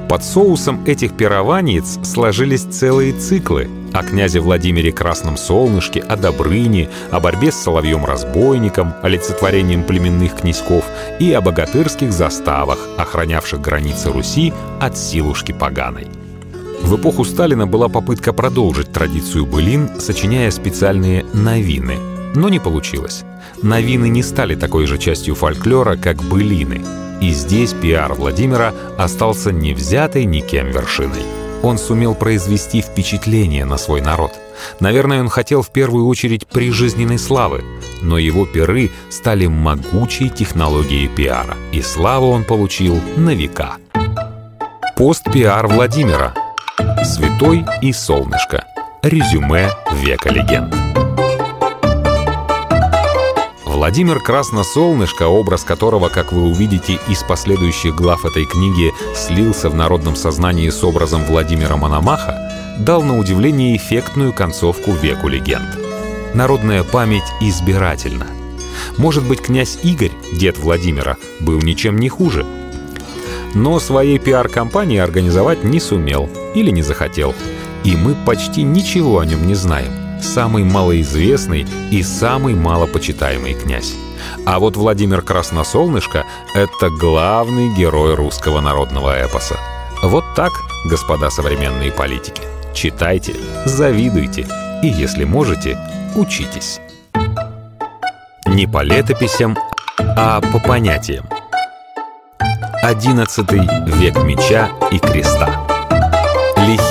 Под 0.09 0.23
соусом 0.23 0.85
этих 0.85 1.17
пированиц 1.17 1.99
сложились 2.05 2.63
целые 2.63 3.13
циклы 3.13 3.69
о 3.93 4.05
князе 4.05 4.39
Владимире 4.39 4.93
Красном 4.93 5.37
Солнышке, 5.37 6.01
о 6.01 6.17
Добрыне, 6.17 6.89
о 7.11 7.19
борьбе 7.19 7.51
с 7.51 7.57
Соловьем-разбойником, 7.57 8.95
олицетворением 9.03 9.83
племенных 9.83 10.37
князьков 10.37 10.85
и 11.19 11.33
о 11.33 11.41
богатырских 11.41 12.13
заставах, 12.13 12.79
охранявших 12.97 13.61
границы 13.61 14.13
Руси 14.13 14.53
от 14.81 14.97
силушки 14.97 15.51
поганой. 15.51 16.07
В 16.83 16.97
эпоху 16.97 17.25
Сталина 17.25 17.67
была 17.67 17.89
попытка 17.89 18.33
продолжить 18.33 18.93
традицию 18.93 19.45
былин, 19.45 19.89
сочиняя 19.99 20.53
специальные 20.53 21.25
«новины», 21.33 22.16
но 22.37 22.49
не 22.49 22.61
получилось. 22.61 23.25
Новины 23.63 24.09
не 24.09 24.23
стали 24.23 24.55
такой 24.55 24.87
же 24.87 24.99
частью 24.99 25.35
фольклора, 25.35 25.97
как 25.97 26.23
былины— 26.23 26.83
и 27.21 27.31
здесь 27.31 27.73
пиар 27.73 28.13
Владимира 28.15 28.75
остался 28.99 29.51
не 29.51 29.73
взятой 29.73 30.25
никем 30.25 30.71
вершиной. 30.71 31.23
Он 31.63 31.79
сумел 31.79 32.15
произвести 32.15 32.83
впечатление 32.83 33.65
на 33.65 33.79
свой 33.79 34.01
народ. 34.01 34.33
Наверное, 34.81 35.21
он 35.21 35.29
хотел 35.29 35.63
в 35.63 35.71
первую 35.71 36.07
очередь 36.07 36.47
прижизненной 36.47 37.19
славы, 37.19 37.65
но 38.03 38.19
его 38.19 38.45
пиры 38.47 38.91
стали 39.11 39.47
могучей 39.47 40.29
технологией 40.29 41.09
пиара, 41.09 41.57
и 41.73 41.81
славу 41.81 42.29
он 42.29 42.45
получил 42.45 43.01
на 43.17 43.35
века. 43.35 43.77
Пост-пиар 44.97 45.67
Владимира. 45.67 46.35
Святой 47.05 47.65
и 47.83 47.93
солнышко. 47.93 48.65
Резюме 49.03 49.71
века 49.93 50.31
легенд. 50.31 50.86
Владимир 53.77 54.21
Красносолнышко, 54.21 55.25
образ 55.25 55.63
которого, 55.63 56.09
как 56.09 56.33
вы 56.33 56.45
увидите 56.45 56.99
из 57.09 57.23
последующих 57.23 57.95
глав 57.95 58.25
этой 58.25 58.47
книги, 58.47 58.91
слился 59.15 59.69
в 59.69 59.75
народном 59.75 60.17
сознании 60.17 60.71
с 60.71 60.83
образом 60.83 61.27
Владимира 61.27 61.77
Мономаха, 61.77 62.39
дал 62.79 63.03
на 63.03 63.19
удивление 63.19 63.77
эффектную 63.77 64.33
концовку 64.33 64.93
веку 64.93 65.29
легенд. 65.29 65.79
Народная 66.33 66.85
память 66.85 67.31
избирательна. 67.43 68.27
Может 68.97 69.29
быть, 69.29 69.43
князь 69.43 69.79
Игорь, 69.83 70.13
дед 70.33 70.57
Владимира, 70.57 71.19
был 71.41 71.61
ничем 71.61 71.99
не 71.99 72.09
хуже. 72.09 72.47
Но 73.55 73.79
своей 73.79 74.19
пиар-компании 74.19 74.99
организовать 74.99 75.65
не 75.65 75.81
сумел 75.81 76.31
или 76.55 76.71
не 76.71 76.81
захотел. 76.81 77.35
И 77.85 77.95
мы 77.95 78.15
почти 78.15 78.63
ничего 78.63 79.19
о 79.19 79.27
нем 79.27 79.47
не 79.47 79.55
знаем– 79.55 79.93
самый 80.23 80.65
малоизвестный 80.65 81.67
и 81.91 82.03
самый 82.03 82.55
малопочитаемый 82.55 83.55
князь. 83.55 83.95
А 84.45 84.59
вот 84.59 84.77
Владимир 84.77 85.23
Красносолнышко— 85.23 86.25
это 86.55 86.91
главный 86.91 87.75
герой 87.75 88.15
русского 88.15 88.61
народного 88.61 89.25
эпоса. 89.25 89.57
Вот 90.03 90.25
так, 90.35 90.53
господа 90.91 91.31
современные 91.31 91.93
политики. 91.93 92.43
Читайте, 92.75 93.35
завидуйте 93.65 94.47
и, 94.83 94.89
если 94.89 95.25
можете, 95.25 95.79
учитесь. 96.15 96.81
Не 98.47 98.67
по 98.67 98.83
летописям, 98.83 99.57
а 99.99 100.41
по 100.41 100.59
понятиям. 100.61 101.27
Одиннадцатый 102.83 103.69
век 103.87 104.23
меча 104.23 104.71
и 104.91 104.99
креста. 104.99 105.76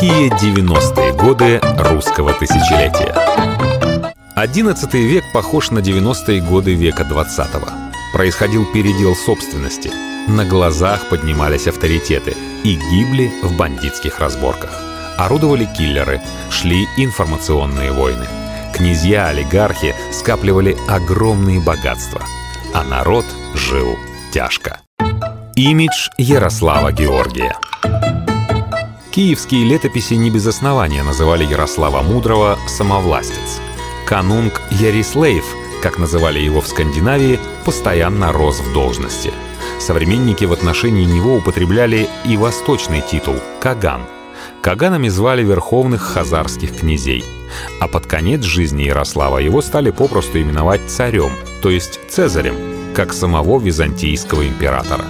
Лихие 0.06 0.30
90-е 0.30 1.14
годы 1.14 1.60
русского 1.80 2.32
тысячелетия. 2.34 3.16
XI 4.38 5.00
век 5.00 5.24
похож 5.34 5.72
на 5.72 5.80
90-е 5.80 6.42
годы 6.42 6.76
века 6.76 7.08
20-го. 7.10 7.68
Происходил 8.14 8.72
передел 8.72 9.16
собственности. 9.16 9.90
На 10.28 10.46
глазах 10.46 11.10
поднимались 11.10 11.66
авторитеты 11.66 12.36
и 12.64 12.76
гибли 12.76 13.32
в 13.42 13.58
бандитских 13.58 14.20
разборках. 14.20 14.70
Орудовали 15.18 15.68
киллеры, 15.76 16.22
шли 16.52 16.86
информационные 16.98 17.92
войны. 17.92 18.28
Князья-олигархи 18.76 19.96
скапливали 20.12 20.78
огромные 20.88 21.60
богатства, 21.60 22.22
а 22.76 22.84
народ 22.84 23.26
жил 23.56 23.98
тяжко. 24.32 24.82
Имидж 25.56 26.10
Ярослава 26.20 26.92
Георгия– 26.92 27.58
Киевские 29.16 29.64
летописи 29.64 30.16
не 30.16 30.30
без 30.30 30.46
основания 30.46 31.02
называли 31.02 31.46
Ярослава 31.46 32.02
Мудрого 32.02 32.60
«самовластец». 32.68 33.62
Канунг 34.06 34.62
Ярислейв, 34.72 35.46
как 35.82 35.98
называли 35.98 36.40
его 36.40 36.60
в 36.60 36.68
Скандинавии, 36.68 37.40
постоянно 37.64 38.34
рос 38.34 38.60
в 38.60 38.74
должности. 38.74 39.32
Современники 39.80 40.44
в 40.44 40.52
отношении 40.52 41.06
него 41.06 41.38
употребляли 41.38 42.10
и 42.26 42.36
восточный 42.36 43.00
титул– 43.00 43.36
Каган. 43.62 44.02
Каганами 44.62 45.08
звали 45.08 45.46
верховных 45.46 46.02
хазарских 46.02 46.76
князей. 46.76 47.24
А 47.80 47.88
под 47.88 48.08
конец 48.08 48.44
жизни 48.44 48.84
Ярослава 48.84 49.38
его 49.38 49.62
стали 49.62 49.92
попросту 49.92 50.42
именовать 50.42 50.90
царем, 50.90 51.32
то 51.62 51.70
есть 51.70 52.02
Цезарем, 52.10 52.56
как 52.94 53.14
самого 53.14 53.62
византийского 53.62 54.46
императора. 54.46 55.06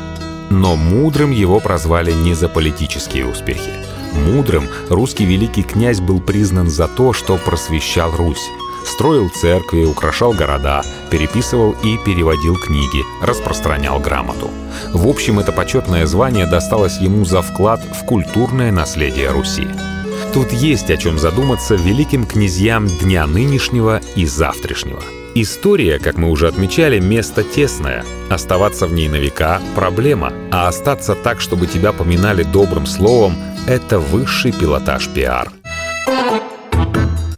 Но 0.51 0.75
мудрым 0.75 1.31
его 1.31 1.59
прозвали 1.59 2.11
не 2.11 2.35
за 2.35 2.49
политические 2.49 3.25
успехи. 3.25 3.84
Мудрым 4.15 4.67
русский 4.89 5.25
великий 5.25 5.63
князь 5.63 5.99
был 5.99 6.19
признан 6.19 6.69
за 6.69 6.87
то, 6.87 7.13
что 7.13 7.37
просвещал 7.37 8.11
Русь. 8.15 8.49
Строил 8.85 9.29
церкви, 9.29 9.83
украшал 9.83 10.33
города, 10.33 10.83
переписывал 11.09 11.75
и 11.83 11.97
переводил 11.97 12.55
книги, 12.55 13.03
распространял 13.21 13.99
грамоту. 13.99 14.51
В 14.93 15.07
общем, 15.07 15.39
это 15.39 15.51
почетное 15.51 16.05
звание 16.05 16.45
досталось 16.45 16.97
ему 16.99 17.25
за 17.25 17.41
вклад 17.41 17.81
в 17.81 18.05
культурное 18.05 18.71
наследие 18.71 19.31
Руси. 19.31 19.67
Тут 20.33 20.51
есть 20.51 20.91
о 20.91 20.97
чем 20.97 21.17
задуматься 21.17 21.75
великим 21.75 22.25
князьям 22.25 22.87
дня 22.87 23.25
нынешнего 23.25 24.01
и 24.15 24.25
завтрашнего. 24.25 25.01
История, 25.37 25.99
как 25.99 26.17
мы 26.17 26.29
уже 26.29 26.47
отмечали, 26.47 26.97
место 26.99 27.43
тесное. 27.43 28.05
Оставаться 28.29 28.87
в 28.87 28.93
ней 28.93 29.09
на 29.09 29.17
века– 29.17 29.59
проблема, 29.75 30.31
а 30.49 30.69
остаться 30.69 31.13
так, 31.13 31.41
чтобы 31.41 31.67
тебя 31.67 31.91
поминали 31.91 32.43
добрым 32.43 32.85
словом, 32.85 33.35
это 33.67 33.99
высший 33.99 34.53
пилотаж 34.53 35.09
пиар. 35.09 35.51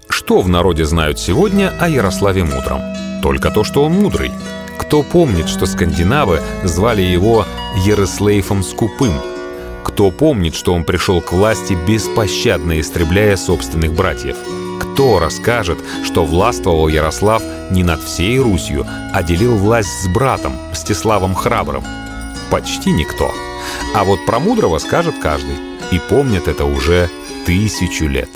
Что 0.09 0.41
в 0.41 0.47
народе 0.47 0.85
знают 0.85 1.17
сегодня 1.17 1.73
о 1.79 1.89
Ярославе 1.89 2.43
Мудром? 2.43 2.81
Только 3.23 3.49
то, 3.49 3.63
что 3.63 3.83
он 3.83 3.93
мудрый. 3.93 4.31
Кто 4.77 5.01
помнит, 5.01 5.49
что 5.49 5.65
скандинавы 5.65 6.41
звали 6.63 7.01
его 7.01 7.45
Ярослейфом 7.83 8.61
Скупым? 8.61 9.13
Кто 9.83 10.11
помнит, 10.11 10.53
что 10.53 10.75
он 10.75 10.83
пришел 10.83 11.19
к 11.19 11.33
власти, 11.33 11.75
беспощадно 11.87 12.79
истребляя 12.79 13.35
собственных 13.37 13.93
братьев? 13.93 14.37
Кто 14.97 15.19
расскажет, 15.19 15.77
что 16.03 16.25
властвовал 16.25 16.87
Ярослав 16.87 17.43
не 17.69 17.83
над 17.83 18.01
всей 18.01 18.39
Русью, 18.39 18.83
а 19.13 19.21
делил 19.21 19.55
власть 19.55 20.01
с 20.01 20.07
братом, 20.07 20.53
Мстиславом 20.71 21.35
Храбрым? 21.35 21.83
Почти 22.49 22.91
никто. 22.91 23.31
А 23.93 24.03
вот 24.03 24.25
про 24.25 24.39
Мудрого 24.39 24.79
скажет 24.79 25.13
каждый 25.21 25.55
и 25.91 25.99
помнят 25.99 26.47
это 26.47 26.65
уже 26.65 27.11
тысячу 27.45 28.07
лет. 28.07 28.29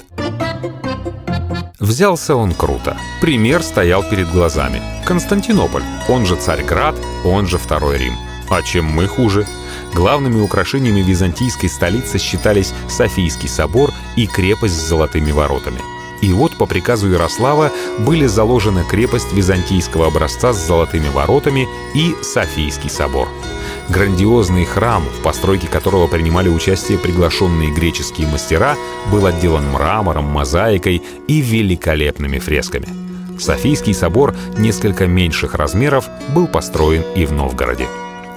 Взялся 1.79 2.35
он 2.35 2.53
круто. 2.53 2.95
Пример 3.21 3.63
стоял 3.63 4.03
перед 4.03 4.31
глазами. 4.31 4.83
Константинополь, 5.03 5.83
он 6.07 6.27
же 6.27 6.35
Царьград, 6.35 6.95
он 7.25 7.47
же 7.47 7.57
Второй 7.57 7.97
Рим. 7.97 8.15
А 8.51 8.61
чем 8.61 8.85
мы 8.85 9.07
хуже? 9.07 9.47
Главными 9.95 10.39
украшениями 10.39 11.01
византийской 11.01 11.69
столицы 11.69 12.19
считались 12.19 12.71
Софийский 12.87 13.49
собор 13.49 13.91
и 14.15 14.27
крепость 14.27 14.75
с 14.75 14.87
золотыми 14.87 15.31
воротами. 15.31 15.81
И 16.21 16.31
вот 16.33 16.57
по 16.57 16.65
приказу 16.65 17.09
Ярослава 17.09 17.71
были 17.99 18.27
заложены 18.27 18.83
крепость 18.89 19.33
византийского 19.33 20.07
образца 20.07 20.53
с 20.53 20.67
золотыми 20.67 21.09
воротами 21.09 21.67
и 21.95 22.15
Софийский 22.21 22.89
собор– 22.89 23.27
Грандиозный 23.89 24.63
храм, 24.63 25.03
в 25.03 25.21
постройке 25.21 25.67
которого 25.67 26.07
принимали 26.07 26.47
участие 26.47 26.97
приглашенные 26.97 27.71
греческие 27.71 28.27
мастера, 28.27 28.77
был 29.11 29.25
отделан 29.25 29.69
мрамором, 29.69 30.25
мозаикой 30.25 31.01
и 31.27 31.41
великолепными 31.41 32.39
фресками. 32.39 32.87
Софийский 33.37 33.93
собор 33.93 34.33
несколько 34.57 35.07
меньших 35.07 35.55
размеров 35.55 36.07
был 36.29 36.47
построен 36.47 37.03
и 37.15 37.25
в 37.25 37.33
Новгороде. 37.33 37.87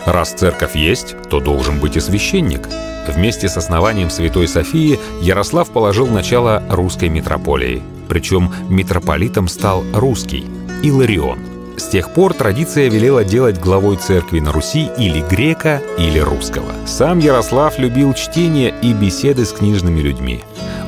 Раз 0.07 0.33
церковь 0.33 0.77
есть, 0.77 1.17
то 1.31 1.41
должен 1.41 1.81
быть 1.81 1.97
и 1.97 2.01
священник. 2.01 2.69
Вместе 3.09 3.49
с 3.49 3.57
основанием 3.57 4.11
Святой 4.11 4.49
Софии 4.49 4.99
Ярослав 5.21 5.71
положил 5.71 6.07
начало 6.07 6.63
русской 6.71 7.09
митрополии. 7.09 7.83
Причем 8.09 8.53
митрополитом 8.69 9.49
стал 9.49 9.83
русский– 9.95 10.45
Иларион– 10.83 11.39
С 11.77 11.89
тех 11.89 12.13
пор 12.15 12.35
традиция 12.35 12.89
велела 12.89 13.25
делать 13.25 13.59
главой 13.59 13.97
церкви 13.97 14.39
на 14.39 14.53
Руси 14.53 14.91
или 14.97 15.21
грека, 15.21 15.83
или 15.99 16.21
русского. 16.21 16.71
Сам 16.87 17.19
Ярослав 17.19 17.79
любил 17.79 18.15
чтение 18.15 18.73
и 18.81 18.93
беседы 18.93 19.45
с 19.45 19.53
книжными 19.53 20.01
людьми. 20.01 20.41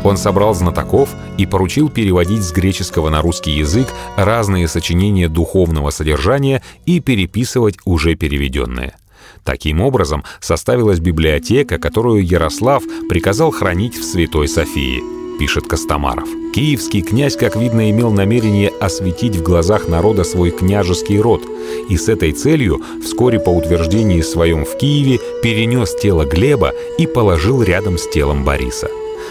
Он 0.05 0.17
собрал 0.17 0.55
знатоков 0.55 1.11
и 1.39 1.47
поручил 1.47 1.89
переводить 1.89 2.43
с 2.43 2.53
греческого 2.53 3.09
на 3.11 3.21
русский 3.21 3.51
язык 3.51 3.89
разные 4.17 4.69
сочинения 4.69 5.29
духовного 5.29 5.91
содержания 5.91 6.63
и 6.85 7.01
переписывать 7.01 7.77
уже 7.85 8.15
переведенные. 8.15 8.95
Таким 9.47 9.81
образом, 9.81 10.25
составилась 10.41 10.99
библиотека, 10.99 11.79
которую 11.79 12.27
Ярослав 12.27 12.83
приказал 13.09 13.53
хранить 13.53 13.97
в 13.97 14.05
Святой 14.05 14.49
Софии– 14.49 15.01
пишет 15.39 15.67
Костомаров. 15.67 16.29
Киевский 16.55 17.03
князь, 17.03 17.37
как 17.37 17.57
видно, 17.57 17.91
имел 17.91 18.11
намерение 18.11 18.71
осветить 18.81 19.37
в 19.37 19.43
глазах 19.43 19.89
народа 19.89 20.25
свой 20.25 20.51
княжеский 20.51 21.21
род, 21.21 21.43
и 21.89 21.97
с 21.97 22.09
этой 22.09 22.33
целью 22.33 22.83
вскоре 23.05 23.39
по 23.39 23.51
утверждении 23.51 24.23
своем 24.23 24.65
в 24.65 24.77
Киеве 24.77 25.21
перенес 25.43 25.95
тело 26.01 26.25
Глеба 26.25 26.73
и 26.99 27.07
положил 27.07 27.63
рядом 27.63 27.99
с 27.99 28.09
телом 28.09 28.45
Бориса. 28.45 28.89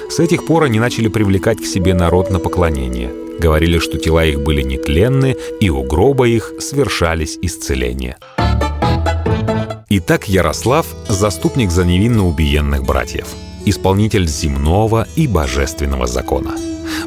С 0.09 0.19
этих 0.19 0.45
пор 0.45 0.63
они 0.63 0.79
начали 0.79 1.07
привлекать 1.07 1.59
к 1.59 1.65
себе 1.65 1.93
народ 1.93 2.29
на 2.29 2.39
поклонение. 2.39 3.11
Говорили, 3.39 3.79
что 3.79 3.97
тела 3.97 4.23
их 4.23 4.41
были 4.41 4.61
нетленны, 4.61 5.35
и 5.59 5.69
у 5.69 5.83
гроба 5.83 6.27
их 6.27 6.53
свершались 6.59 7.37
исцеления. 7.41 8.17
Итак, 9.97 10.27
Ярослав– 10.27 10.85
заступник 11.09 11.71
за 11.71 11.85
невинно 11.85 12.27
убиенных 12.27 12.83
братьев– 12.83 13.27
исполнитель 13.65 14.27
земного 14.27 15.07
и 15.15 15.25
божественного 15.25 16.05
закона. 16.05 16.51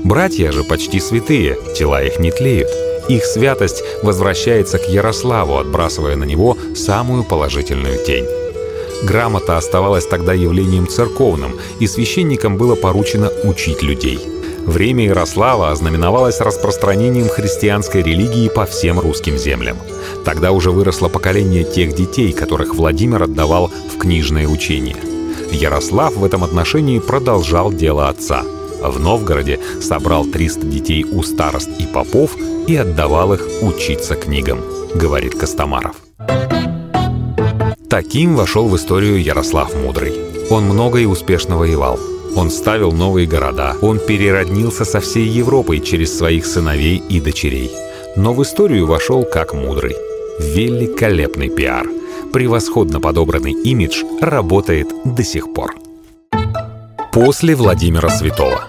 Братья 0.04 0.52
же 0.52 0.64
почти 0.64 0.98
святые, 0.98 1.58
тела 1.76 2.02
их 2.02 2.18
не 2.18 2.30
тлеют. 2.30 2.70
Их 3.10 3.26
святость 3.26 3.82
возвращается 4.02 4.78
к 4.78 4.88
Ярославу, 4.88 5.58
отбрасывая 5.58 6.16
на 6.16 6.24
него 6.24 6.56
самую 6.74 7.24
положительную 7.24 8.02
тень. 8.06 8.24
Грамота 9.02 9.58
оставалась 9.58 10.06
тогда 10.06 10.32
явлением 10.32 10.88
церковным, 10.88 11.58
и 11.80 11.86
священникам 11.86 12.56
было 12.56 12.74
поручено 12.74 13.30
учить 13.44 13.82
людей. 13.82 14.18
Время 14.68 15.06
Ярослава 15.06 15.70
ознаменовалось 15.70 16.40
распространением 16.40 17.28
христианской 17.28 18.02
религии 18.02 18.48
по 18.48 18.64
всем 18.64 19.00
русским 19.00 19.36
землям. 19.36 19.76
Тогда 20.24 20.52
уже 20.52 20.70
выросло 20.70 21.08
поколение 21.08 21.64
тех 21.64 21.94
детей, 21.94 22.32
которых 22.32 22.74
Владимир 22.74 23.24
отдавал 23.24 23.70
в 23.92 23.98
книжное 23.98 24.46
учение– 24.46 24.96
Ярослав 25.52 26.14
в 26.14 26.24
этом 26.24 26.44
отношении 26.44 26.98
продолжал 26.98 27.72
дело 27.72 28.08
отца. 28.08 28.42
В 28.82 29.00
Новгороде 29.00 29.58
собрал 29.80 30.24
300 30.24 30.66
детей 30.66 31.04
у 31.04 31.22
старост 31.22 31.68
и 31.78 31.86
попов 31.86 32.36
и 32.66 32.76
отдавал 32.76 33.32
их 33.34 33.46
учиться 33.62 34.14
книгам, 34.14 34.60
говорит 34.94 35.34
Костомаров. 35.34 35.96
Таким 37.88 38.36
вошел 38.36 38.68
в 38.68 38.76
историю 38.76 39.20
Ярослав 39.20 39.74
Мудрый. 39.74 40.14
Он 40.50 40.64
много 40.64 40.98
и 40.98 41.06
успешно 41.06 41.56
воевал. 41.56 41.98
Он 42.36 42.50
ставил 42.50 42.92
новые 42.92 43.26
города, 43.26 43.76
он 43.82 43.98
перероднился 43.98 44.84
со 44.84 45.00
всей 45.00 45.26
Европой 45.26 45.80
через 45.80 46.16
своих 46.16 46.46
сыновей 46.46 47.02
и 47.08 47.20
дочерей. 47.20 47.70
Но 48.16 48.32
в 48.32 48.42
историю 48.42 48.86
вошел 48.86 49.24
как 49.24 49.54
мудрый. 49.54 49.96
Великолепный 50.38 51.48
пиар– 51.48 51.86
превосходно 52.32 53.00
подобранный 53.00 53.52
имидж 53.52 54.04
работает 54.20 54.88
до 55.04 55.22
сих 55.22 55.52
пор. 55.52 55.74
После 57.12 57.54
Владимира 57.54 58.08
Святого. 58.10 58.64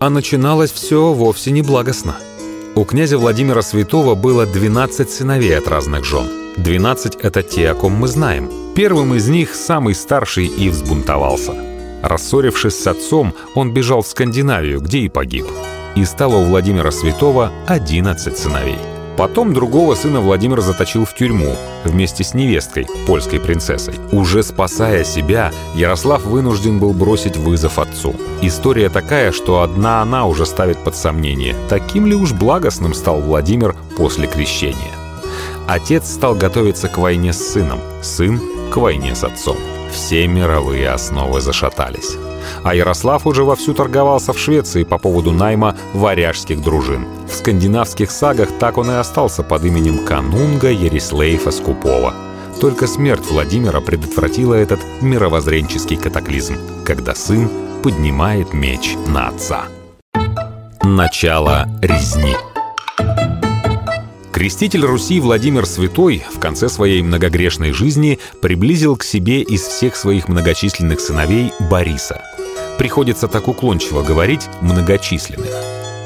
А 0.00 0.10
начиналось 0.10 0.70
все 0.70 1.12
вовсе 1.12 1.50
не 1.50 1.62
благостно. 1.62 2.16
У 2.74 2.84
князя 2.84 3.18
Владимира 3.18 3.62
Святого 3.62 4.14
было 4.14 4.46
12 4.46 5.10
сыновей 5.10 5.56
от 5.56 5.66
разных 5.66 6.04
жен. 6.04 6.28
12— 6.56 7.16
это 7.22 7.42
те, 7.42 7.70
о 7.70 7.74
ком 7.74 7.92
мы 7.92 8.08
знаем. 8.08 8.50
Первым 8.74 9.14
из 9.14 9.28
них 9.28 9.54
самый 9.54 9.94
старший 9.94 10.46
и 10.46 10.68
взбунтовался. 10.68 11.67
Рассорившись 12.02 12.78
с 12.78 12.86
отцом, 12.86 13.34
он 13.54 13.72
бежал 13.72 14.02
в 14.02 14.06
Скандинавию, 14.06 14.80
где 14.80 14.98
и 14.98 15.08
погиб. 15.08 15.46
И 15.94 16.04
стало 16.04 16.36
у 16.36 16.44
Владимира 16.44 16.90
Святого 16.90 17.50
11 17.66 18.36
сыновей— 18.36 18.78
Потом 19.18 19.52
другого 19.52 19.96
сына 19.96 20.20
Владимир 20.20 20.60
заточил 20.60 21.04
в 21.04 21.12
тюрьму 21.12 21.56
вместе 21.82 22.22
с 22.22 22.34
невесткой, 22.34 22.86
польской 23.04 23.40
принцессой. 23.40 23.94
Уже 24.12 24.44
спасая 24.44 25.02
себя, 25.02 25.50
Ярослав 25.74 26.22
вынужден 26.22 26.78
был 26.78 26.92
бросить 26.92 27.36
вызов 27.36 27.80
отцу. 27.80 28.14
История 28.42 28.88
такая, 28.88 29.32
что 29.32 29.62
одна 29.62 30.02
она 30.02 30.24
уже 30.26 30.46
ставит 30.46 30.78
под 30.84 30.94
сомнение, 30.94 31.56
таким 31.68 32.06
ли 32.06 32.14
уж 32.14 32.32
благостным 32.32 32.94
стал 32.94 33.20
Владимир 33.20 33.74
после 33.96 34.28
крещения. 34.28 34.94
Отец 35.66 36.08
стал 36.12 36.36
готовиться 36.36 36.86
к 36.86 36.96
войне 36.96 37.32
с 37.32 37.54
сыном, 37.54 37.80
сын— 38.02 38.40
к 38.70 38.76
войне 38.76 39.16
с 39.16 39.24
отцом. 39.24 39.56
Все 39.90 40.26
мировые 40.26 40.90
основы 40.90 41.40
зашатались 41.40 42.16
а 42.62 42.74
Ярослав 42.74 43.26
уже 43.26 43.44
вовсю 43.44 43.74
торговался 43.74 44.32
в 44.32 44.38
Швеции 44.38 44.84
по 44.84 44.98
поводу 44.98 45.32
найма 45.32 45.76
варяжских 45.92 46.62
дружин. 46.62 47.06
В 47.28 47.34
скандинавских 47.34 48.10
сагах 48.10 48.48
так 48.58 48.78
он 48.78 48.90
и 48.90 48.94
остался 48.94 49.42
под 49.42 49.64
именем 49.64 50.04
Канунга 50.04 50.70
Ерислейфа 50.70 51.50
Скупова. 51.50 52.14
Только 52.60 52.86
смерть 52.86 53.24
Владимира 53.30 53.80
предотвратила 53.80 54.54
этот 54.54 54.80
мировоззренческий 55.00 55.96
катаклизм, 55.96 56.56
когда 56.84 57.14
сын 57.14 57.48
поднимает 57.82 58.52
меч 58.52 58.96
на 59.06 59.28
отца. 59.28 59.64
Начало 60.82 61.68
резни 61.82 62.34
Креститель 64.38 64.84
Руси 64.84 65.18
Владимир 65.18 65.66
Святой 65.66 66.24
в 66.32 66.38
конце 66.38 66.68
своей 66.68 67.02
многогрешной 67.02 67.72
жизни 67.72 68.20
приблизил 68.40 68.96
к 68.96 69.02
себе 69.02 69.42
из 69.42 69.62
всех 69.62 69.96
своих 69.96 70.28
многочисленных 70.28 71.00
сыновей 71.00 71.52
Бориса– 71.68 72.22
Приходится 72.78 73.26
так 73.26 73.48
уклончиво 73.48 74.02
говорить 74.02 74.48
«многочисленных». 74.60 75.50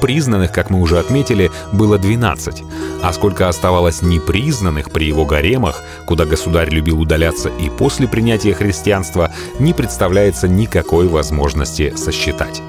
Признанных, 0.01 0.51
как 0.53 0.71
мы 0.71 0.81
уже 0.81 0.99
отметили, 0.99 1.51
было 1.71 1.99
12, 1.99 2.65
а 3.03 3.13
сколько 3.13 3.47
оставалось 3.49 4.01
непризнанных 4.01 4.91
при 4.91 5.05
его 5.05 5.27
гаремах, 5.27 5.83
куда 6.07 6.25
государь 6.25 6.71
любил 6.71 7.01
удаляться 7.01 7.51
и 7.51 7.69
после 7.69 8.09
принятия 8.09 8.55
христианства, 8.55 9.33
не 9.61 9.75
представляется 9.75 10.49
никакой 10.49 11.07
возможности 11.07 11.93
сосчитать. 11.95 12.63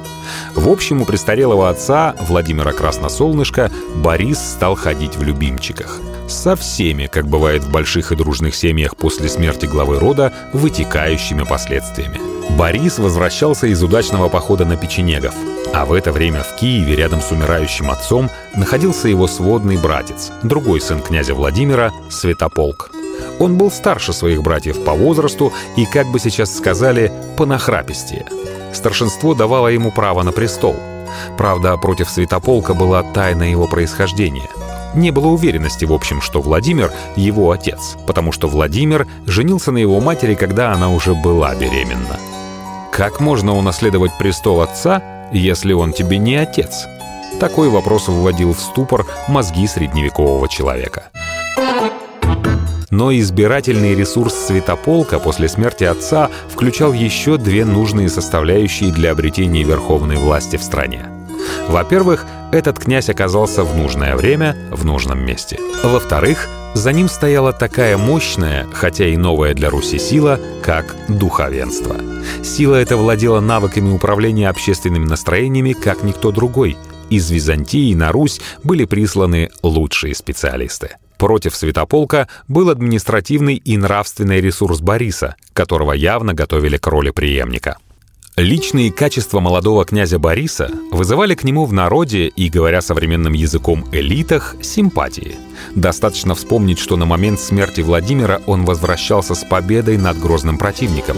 В 0.56 0.70
общем, 0.70 1.02
у 1.02 1.06
престарелого 1.06 1.70
отца 1.70 2.16
Владимира 2.22 2.72
Красносолнышка 2.72 3.72
Борис 3.96 4.40
стал 4.40 4.76
ходить 4.76 5.18
в 5.18 5.24
любимчиках. 5.24 6.00
Со 6.28 6.56
всеми, 6.56 7.08
как 7.08 7.28
бывает 7.28 7.64
в 7.64 7.72
больших 7.72 8.12
и 8.12 8.16
дружных 8.16 8.56
семьях 8.56 8.96
после 8.96 9.30
смерти 9.30 9.66
главы 9.66 10.00
рода, 10.00 10.32
вытекающими 10.54 11.44
последствиями– 11.44 12.20
Борис 12.50 13.00
возвращался 13.00 13.68
из 13.68 13.82
удачного 13.82 14.30
похода 14.30 14.66
на 14.66 14.78
печенегов. 14.78 15.34
А 15.74 15.86
в 15.86 15.94
это 15.94 16.12
время 16.12 16.44
в 16.44 16.56
Киеве 16.56 16.96
рядом 16.96 17.20
с 17.22 17.32
умирающим 17.32 17.90
отцом 17.90 18.30
находился 18.56 19.08
его 19.08 19.28
сводный 19.28 19.78
братец, 19.78 20.32
другой 20.44 20.80
сын 20.80 21.02
князя 21.02 21.34
Владимира, 21.34 21.92
Святополк. 22.10 22.92
Он 23.40 23.58
был 23.58 23.72
старше 23.72 24.14
своих 24.14 24.44
братьев 24.44 24.84
по 24.84 24.94
возрасту 24.94 25.52
и, 25.76 25.86
как 25.86 26.08
бы 26.08 26.20
сейчас 26.20 26.56
сказали, 26.56 27.12
по 27.38 27.46
нахрапистее. 27.46 28.26
Старшинство 28.74 29.34
давало 29.34 29.68
ему 29.68 29.92
право 29.92 30.24
на 30.24 30.32
престол. 30.32 30.76
Правда, 31.38 31.78
против 31.78 32.10
Святополка 32.10 32.74
была 32.74 33.04
тайна 33.04 33.44
его 33.44 33.68
происхождения. 33.68 34.50
Не 34.96 35.12
было 35.12 35.28
уверенности, 35.28 35.86
в 35.86 35.94
общем, 35.94 36.22
что 36.22 36.42
Владимир— 36.42 36.92
его 37.16 37.52
отец, 37.52 37.96
потому 38.06 38.32
что 38.32 38.48
Владимир 38.48 39.08
женился 39.26 39.72
на 39.72 39.80
его 39.80 40.00
матери, 40.00 40.36
когда 40.36 40.72
она 40.72 40.90
уже 40.90 41.16
была 41.16 41.56
беременна. 41.56 42.20
Как 42.92 43.20
можно 43.20 43.56
унаследовать 43.56 44.18
престол 44.20 44.62
отца, 44.62 45.02
если 45.32 45.74
он 45.74 45.94
тебе 45.94 46.20
не 46.20 46.36
отец? 46.36 46.86
Такой 47.40 47.70
вопрос 47.70 48.08
вводил 48.08 48.54
в 48.54 48.60
ступор 48.60 49.08
мозги 49.28 49.66
средневекового 49.66 50.48
человека. 50.48 51.10
Но 52.94 53.12
избирательный 53.12 53.96
ресурс 53.96 54.36
Святополка 54.36 55.18
после 55.18 55.50
смерти 55.50 55.84
отца 55.84 56.30
включал 56.48 56.94
еще 56.94 57.38
две 57.38 57.66
нужные 57.66 58.08
составляющие 58.08 58.92
для 58.92 59.14
обретения 59.14 59.64
верховной 59.64 60.18
власти 60.18 60.58
в 60.58 60.64
стране. 60.64 61.08
Во-первых, 61.68 62.28
этот 62.52 62.78
князь 62.78 63.10
оказался 63.10 63.64
в 63.64 63.76
нужное 63.76 64.16
время 64.16 64.56
в 64.70 64.86
нужном 64.86 65.26
месте. 65.26 65.58
Во-вторых, 65.84 66.48
за 66.76 66.94
ним 66.94 67.10
стояла 67.10 67.52
такая 67.52 67.98
мощная, 67.98 68.68
хотя 68.72 69.08
и 69.08 69.18
новая 69.18 69.56
для 69.56 69.72
Руси 69.72 69.98
сила, 69.98 70.40
как 70.62 70.96
духовенство. 71.10 71.96
Сила 72.44 72.76
эта 72.76 72.96
владела 72.96 73.40
навыками 73.40 73.92
управления 73.92 74.50
общественными 74.50 75.06
настроениями, 75.06 75.74
как 75.74 76.04
никто 76.04 76.32
другой. 76.32 76.78
Из 77.10 77.32
Византии 77.32 77.96
на 77.96 78.12
Русь 78.12 78.40
были 78.64 78.86
присланы 78.86 79.50
лучшие 79.64 80.14
специалисты. 80.14 80.92
Против 81.24 81.56
Святополка 81.56 82.28
был 82.50 82.70
административный 82.70 83.56
и 83.56 83.78
нравственный 83.78 84.42
ресурс 84.42 84.82
Бориса, 84.82 85.38
которого 85.54 85.94
явно 85.94 86.34
готовили 86.34 86.76
к 86.76 86.86
роли 86.86 87.12
преемника. 87.12 87.78
Личные 88.36 88.92
качества 88.92 89.40
молодого 89.40 89.86
князя 89.86 90.20
Бориса 90.20 90.70
вызывали 90.92 91.34
к 91.36 91.46
нему 91.46 91.64
в 91.64 91.72
народе 91.72 92.28
и, 92.28 92.50
говоря 92.50 92.82
современным 92.82 93.32
языком, 93.32 93.86
элитах, 93.94 94.58
симпатии. 94.62 95.38
Достаточно 95.76 96.36
вспомнить, 96.36 96.80
что 96.80 96.98
на 96.98 97.06
момент 97.06 97.40
смерти 97.40 97.80
Владимира 97.80 98.42
он 98.46 98.66
возвращался 98.66 99.34
с 99.34 99.46
победой 99.46 99.98
над 99.98 100.20
грозным 100.20 100.58
противником. 100.58 101.16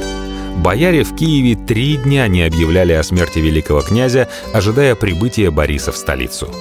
Бояре 0.57 1.03
в 1.03 1.15
Киеве 1.15 1.55
три 1.55 1.97
дня 1.97 2.27
не 2.27 2.43
объявляли 2.43 2.93
о 2.93 3.01
смерти 3.01 3.39
великого 3.39 3.81
князя, 3.81 4.29
ожидая 4.53 4.93
прибытия 4.93 5.49
Бориса 5.49 5.91
в 5.91 5.97
столицу. 5.97 6.53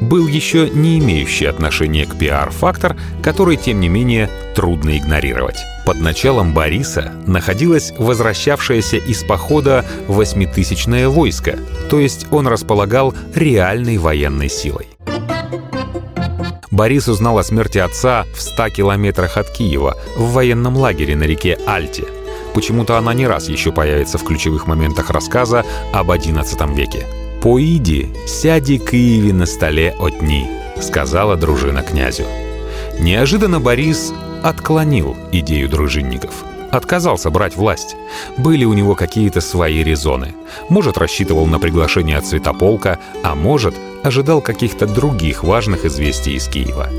Был 0.00 0.26
еще 0.26 0.70
не 0.70 0.98
имеющий 0.98 1.44
отношения 1.44 2.06
к 2.06 2.16
пиар-фактор, 2.16 2.96
который, 3.22 3.56
тем 3.56 3.80
не 3.80 3.88
менее, 3.88 4.30
трудно 4.54 4.96
игнорировать. 4.96 5.58
Под 5.84 6.00
началом 6.00 6.54
Бориса 6.54 7.12
находилось 7.26 7.92
возвращавшееся 7.98 8.96
из 8.96 9.22
похода 9.24 9.84
восьмитысячное 10.08 11.08
войско, 11.08 11.58
то 11.90 11.98
есть 11.98 12.26
он 12.30 12.46
располагал 12.46 13.14
реальной 13.34 13.98
военной 13.98 14.48
силой. 14.48 14.88
Борис 16.70 17.08
узнал 17.08 17.38
о 17.38 17.42
смерти 17.42 17.78
отца 17.78 18.24
в 18.34 18.40
100 18.40 18.70
километрах 18.70 19.36
от 19.36 19.50
Киева, 19.50 19.96
в 20.16 20.32
военном 20.32 20.76
лагере 20.76 21.16
на 21.16 21.24
реке 21.24 21.58
Альте. 21.66 22.04
Почему-то 22.54 22.96
она 22.96 23.12
не 23.12 23.26
раз 23.26 23.48
еще 23.48 23.70
появится 23.70 24.16
в 24.16 24.24
ключевых 24.24 24.66
моментах 24.66 25.10
рассказа 25.10 25.64
об 25.92 26.10
XI 26.10 26.74
веке. 26.74 27.06
«Поиди, 27.40 28.10
сяди 28.26 28.76
Киеве 28.76 29.32
на 29.32 29.46
столе 29.46 29.96
отни»,— 29.98 30.46
сказала 30.78 31.36
дружина 31.36 31.82
князю. 31.82 32.24
Неожиданно 32.98 33.60
Борис 33.60 34.12
отклонил 34.42 35.16
идею 35.32 35.70
дружинников. 35.70 36.44
Отказался 36.70 37.30
брать 37.30 37.56
власть. 37.56 37.96
Были 38.36 38.66
у 38.66 38.74
него 38.74 38.94
какие-то 38.94 39.40
свои 39.40 39.82
резоны. 39.82 40.34
Может, 40.68 40.98
рассчитывал 40.98 41.46
на 41.46 41.58
приглашение 41.58 42.18
от 42.18 42.26
Святополка, 42.26 42.98
а 43.24 43.34
может, 43.34 43.74
ожидал 44.02 44.42
каких-то 44.42 44.86
других 44.86 45.42
важных 45.42 45.86
известий 45.86 46.34
из 46.34 46.46
Киева. 46.46 46.90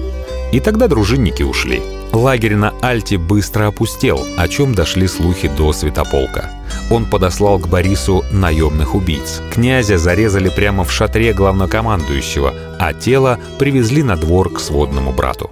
И 0.51 0.59
тогда 0.59 0.87
дружинники 0.87 1.43
ушли. 1.43 1.81
Лагерь 2.11 2.55
на 2.55 2.73
Альте 2.81 3.17
быстро 3.17 3.67
опустел, 3.67 4.25
о 4.37 4.47
чем 4.47 4.75
дошли 4.75 5.07
слухи 5.07 5.47
до 5.47 5.71
Святополка. 5.71 6.49
Он 6.89 7.05
подослал 7.05 7.57
к 7.57 7.67
Борису 7.67 8.25
наемных 8.31 8.95
убийц. 8.95 9.41
Князя 9.51 9.97
зарезали 9.97 10.49
прямо 10.49 10.83
в 10.83 10.91
шатре 10.91 11.33
главнокомандующего, 11.33 12.53
а 12.79 12.93
тело 12.93 13.39
привезли 13.59 14.03
на 14.03 14.17
двор 14.17 14.51
к 14.51 14.59
сводному 14.59 15.13
брату. 15.13 15.51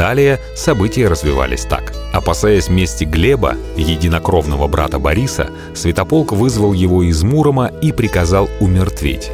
Далее 0.00 0.40
события 0.56 1.08
развивались 1.08 1.66
так. 1.66 1.92
Опасаясь 2.14 2.70
мести 2.70 3.04
Глеба, 3.04 3.56
единокровного 3.76 4.66
брата 4.66 4.98
Бориса, 4.98 5.50
Святополк 5.74 6.32
вызвал 6.32 6.72
его 6.72 7.02
из 7.02 7.22
Мурома 7.22 7.70
и 7.82 7.92
приказал 7.92 8.48
умертвить. 8.60 9.30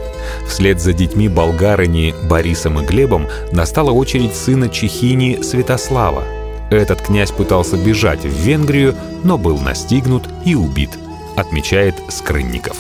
Вслед 0.48 0.80
за 0.80 0.92
детьми 0.92 1.28
болгарыни 1.28 2.16
Борисом 2.28 2.80
и 2.80 2.84
Глебом 2.84 3.28
настала 3.52 3.92
очередь 3.92 4.34
сына 4.34 4.68
Чехини 4.68 5.40
Святослава. 5.40 6.24
Этот 6.72 7.00
князь 7.00 7.30
пытался 7.30 7.76
бежать 7.76 8.24
в 8.24 8.36
Венгрию, 8.36 8.96
но 9.22 9.38
был 9.38 9.58
настигнут 9.60 10.24
и 10.44 10.56
убит, 10.56 10.98
отмечает 11.36 11.94
Скрынников. 12.08 12.76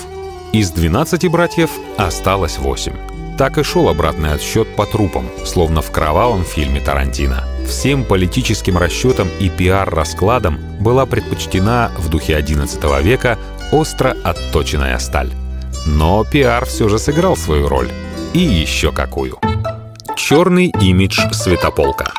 Из 0.52 0.72
12 0.72 1.30
братьев 1.30 1.70
осталось 1.96 2.58
8. 2.58 3.36
Так 3.38 3.58
и 3.58 3.62
шел 3.62 3.88
обратный 3.88 4.32
отсчет 4.32 4.74
по 4.74 4.86
трупам, 4.86 5.28
словно 5.44 5.82
в 5.82 5.92
кровавом 5.92 6.42
фильме 6.42 6.80
Тарантино. 6.80 7.46
Всем 7.66 8.04
политическим 8.04 8.78
расчетам 8.78 9.28
и 9.40 9.48
пиар-раскладам 9.48 10.58
была 10.80 11.04
предпочтена 11.04 11.90
в 11.98 12.08
духе 12.08 12.38
XI 12.38 13.02
века 13.02 13.38
остро 13.72 14.16
отточенная 14.22 14.98
сталь. 14.98 15.32
Но 15.86 16.24
пиар 16.24 16.64
все 16.64 16.88
же 16.88 16.98
сыграл 16.98 17.36
свою 17.36 17.68
роль. 17.68 17.90
И 18.32 18.38
еще 18.38 18.92
какую. 18.92 19.38
Черный 20.16 20.72
имидж 20.80 21.20
Святополка. 21.32 22.12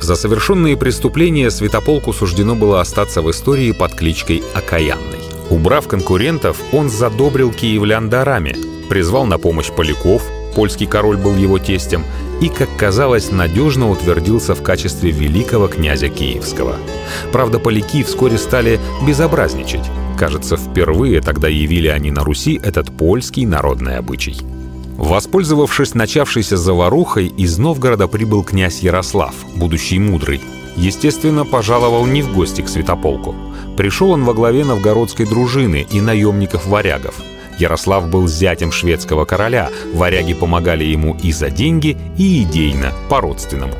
За 0.00 0.16
совершенные 0.16 0.76
преступления 0.76 1.50
Святополку 1.50 2.12
суждено 2.12 2.54
было 2.54 2.80
остаться 2.80 3.22
в 3.22 3.30
истории 3.30 3.72
под 3.72 3.94
кличкой 3.94 4.42
Окаянный. 4.54 5.20
Убрав 5.50 5.86
конкурентов, 5.86 6.58
он 6.72 6.88
задобрил 6.88 7.52
киевлян 7.52 8.08
дарами, 8.08 8.56
призвал 8.88 9.26
на 9.26 9.38
помощь 9.38 9.70
поляков, 9.70 10.22
польский 10.54 10.86
король 10.86 11.16
был 11.16 11.36
его 11.36 11.58
тестем, 11.58 12.04
и, 12.42 12.48
как 12.48 12.68
казалось, 12.76 13.30
надежно 13.30 13.88
утвердился 13.88 14.56
в 14.56 14.62
качестве 14.62 15.12
великого 15.12 15.68
князя 15.68 16.08
Киевского. 16.08 16.76
Правда, 17.30 17.60
поляки 17.60 18.02
вскоре 18.02 18.36
стали 18.36 18.80
безобразничать. 19.06 19.88
Кажется, 20.18 20.56
впервые 20.56 21.20
тогда 21.20 21.46
явили 21.46 21.86
они 21.86 22.10
на 22.10 22.24
Руси 22.24 22.60
этот 22.60 22.96
польский 22.96 23.46
народный 23.46 23.96
обычай. 23.96 24.36
Воспользовавшись 24.96 25.94
начавшейся 25.94 26.56
заварухой, 26.56 27.28
из 27.28 27.58
Новгорода 27.58 28.08
прибыл 28.08 28.42
князь 28.42 28.80
Ярослав, 28.80 29.34
будущий 29.54 30.00
мудрый. 30.00 30.40
Естественно, 30.76 31.44
пожаловал 31.44 32.06
не 32.06 32.22
в 32.22 32.34
гости 32.34 32.62
к 32.62 32.68
Святополку. 32.68 33.36
Пришел 33.76 34.10
он 34.10 34.24
во 34.24 34.34
главе 34.34 34.64
новгородской 34.64 35.26
дружины 35.26 35.86
и 35.88 36.00
наемников-варягов– 36.00 37.14
Ярослав 37.58 38.08
был 38.08 38.28
зятем 38.28 38.72
шведского 38.72 39.24
короля, 39.24 39.70
варяги 39.94 40.34
помогали 40.34 40.84
ему 40.84 41.16
и 41.22 41.32
за 41.32 41.50
деньги, 41.50 41.96
и 42.16 42.42
идейно, 42.42 42.92
по-родственному. 43.08 43.74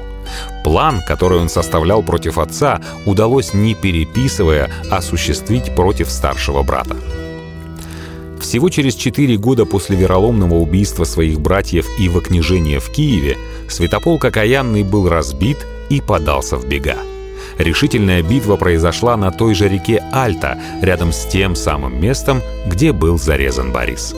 План, 0.64 1.02
который 1.06 1.38
он 1.38 1.48
составлял 1.48 2.02
против 2.02 2.38
отца, 2.38 2.80
удалось 3.06 3.54
не 3.54 3.74
переписывая, 3.74 4.70
осуществить 4.90 5.74
против 5.74 6.10
старшего 6.10 6.62
брата. 6.62 6.96
Всего 8.40 8.68
через 8.68 8.94
четыре 8.94 9.36
года 9.36 9.64
после 9.64 9.96
вероломного 9.96 10.54
убийства 10.54 11.04
своих 11.04 11.40
братьев 11.40 11.86
и 11.98 12.08
вокнижения 12.08 12.80
в 12.80 12.90
Киеве 12.90 13.38
Святополк 13.68 14.24
Окаянный 14.24 14.82
был 14.82 15.08
разбит 15.08 15.58
и 15.88 16.00
подался 16.00 16.56
в 16.56 16.66
бега. 16.66 16.96
Решительная 17.58 18.22
битва 18.22 18.56
произошла 18.56 19.16
на 19.16 19.30
той 19.30 19.54
же 19.54 19.68
реке 19.68 20.02
Альта, 20.12 20.58
рядом 20.80 21.12
с 21.12 21.26
тем 21.26 21.54
самым 21.54 22.00
местом, 22.00 22.40
где 22.66 22.92
был 22.92 23.18
зарезан 23.18 23.72
Борис. 23.72 24.14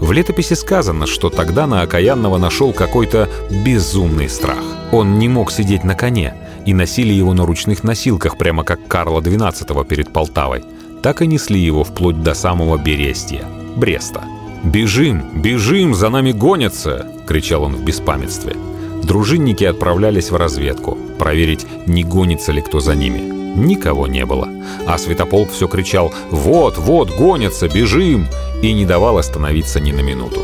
В 0.00 0.12
летописи 0.12 0.54
сказано, 0.54 1.06
что 1.06 1.30
тогда 1.30 1.66
на 1.66 1.82
Окаянного 1.82 2.38
нашел 2.38 2.72
какой-то 2.72 3.28
безумный 3.64 4.28
страх. 4.28 4.62
Он 4.92 5.18
не 5.18 5.28
мог 5.28 5.50
сидеть 5.50 5.84
на 5.84 5.94
коне, 5.94 6.34
и 6.66 6.74
носили 6.74 7.12
его 7.12 7.34
на 7.34 7.44
ручных 7.44 7.84
носилках, 7.84 8.38
прямо 8.38 8.64
как 8.64 8.86
Карла 8.86 9.20
XII 9.20 9.84
перед 9.84 10.12
Полтавой. 10.12 10.64
Так 11.02 11.20
и 11.20 11.26
несли 11.26 11.60
его 11.60 11.84
вплоть 11.84 12.22
до 12.22 12.34
самого 12.34 12.78
Берестия, 12.78 13.44
Бреста. 13.76 14.22
«Бежим! 14.62 15.42
Бежим! 15.42 15.94
За 15.94 16.08
нами 16.08 16.32
гонятся!»— 16.32 17.06
кричал 17.26 17.64
он 17.64 17.76
в 17.76 17.84
беспамятстве. 17.84 18.56
Дружинники 19.04 19.64
отправлялись 19.64 20.30
в 20.30 20.36
разведку, 20.36 20.96
проверить, 21.18 21.66
не 21.86 22.04
гонится 22.04 22.52
ли 22.52 22.62
кто 22.62 22.80
за 22.80 22.94
ними. 22.94 23.18
Никого 23.54 24.06
не 24.06 24.24
было. 24.24 24.48
А 24.86 24.96
Святополк 24.96 25.50
все 25.52 25.68
кричал 25.68 26.14
«Вот, 26.30 26.78
вот, 26.78 27.14
гонятся, 27.14 27.68
бежим!» 27.68 28.26
и 28.62 28.72
не 28.72 28.86
давал 28.86 29.18
остановиться 29.18 29.78
ни 29.78 29.92
на 29.92 30.00
минуту. 30.00 30.40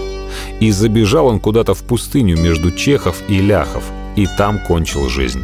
И 0.61 0.71
забежал 0.73 1.29
он 1.29 1.41
куда-то 1.41 1.73
в 1.73 1.83
пустыню 1.85 2.37
между 2.37 2.71
чехов 2.71 3.17
и 3.29 3.41
ляхов, 3.41 3.85
и 4.15 4.27
там 4.37 4.59
кончил 4.59 5.09
жизнь. 5.09 5.43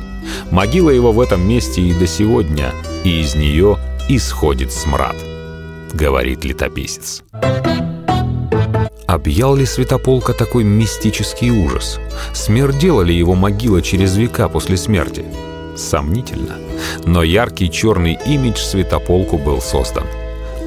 Могила 0.51 0.91
его 0.91 1.11
в 1.11 1.21
этом 1.21 1.41
месте 1.49 1.81
и 1.81 1.95
до 1.95 2.07
сегодня, 2.07 2.71
и 3.03 3.23
из 3.23 3.35
нее 3.35 3.79
исходит 4.11 4.73
смрад, 4.73 5.17
говорит 5.95 6.45
летописец. 6.45 7.23
Объял 9.07 9.55
ли 9.55 9.65
Святополка 9.65 10.33
такой 10.33 10.65
мистический 10.65 11.51
ужас? 11.51 12.01
Смердела 12.35 13.03
ли 13.03 13.17
его 13.17 13.35
могила 13.35 13.81
через 13.81 14.17
века 14.17 14.49
после 14.49 14.77
смерти? 14.77 15.25
Сомнительно. 15.77 16.57
Но 17.05 17.23
яркий 17.23 17.71
черный 17.71 18.19
имидж 18.27 18.59
Святополку 18.59 19.39
был 19.39 19.61
создан. 19.61 20.05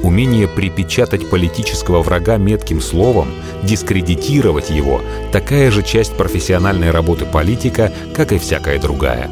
Умение 0.02 0.48
припечатать 0.48 1.28
политического 1.28 2.00
врага 2.00 2.38
метким 2.38 2.80
словом, 2.80 3.28
дискредитировать 3.62 4.70
его– 4.70 5.02
такая 5.32 5.70
же 5.70 5.82
часть 5.82 6.16
профессиональной 6.16 6.90
работы 6.90 7.26
политика, 7.26 7.92
как 8.16 8.32
и 8.32 8.38
всякая 8.38 8.80
другая. 8.80 9.30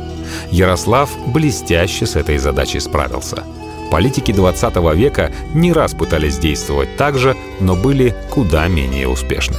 Ярослав 0.51 1.09
блестяще 1.29 2.05
с 2.05 2.17
этой 2.17 2.37
задачей 2.37 2.81
справился– 2.81 3.45
Политики 3.91 4.33
20 4.33 4.77
века 4.95 5.33
не 5.55 5.73
раз 5.73 5.95
пытались 5.95 6.39
действовать 6.39 6.97
так 6.97 7.19
же, 7.19 7.37
но 7.61 7.75
были 7.75 8.15
куда 8.31 8.69
менее 8.69 9.09
успешны. 9.09 9.57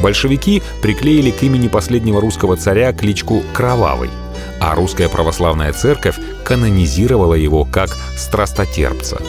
Большевики 0.00 0.62
приклеили 0.80 1.30
к 1.30 1.42
имени 1.42 1.68
последнего 1.68 2.20
русского 2.20 2.56
царя 2.56 2.92
кличку 2.92 3.42
«Кровавый», 3.52 4.10
а 4.60 4.74
русская 4.74 5.08
православная 5.08 5.72
церковь 5.72 6.16
канонизировала 6.44 7.34
его 7.34 7.64
как 7.64 7.96
«страстотерпца». 8.16 9.20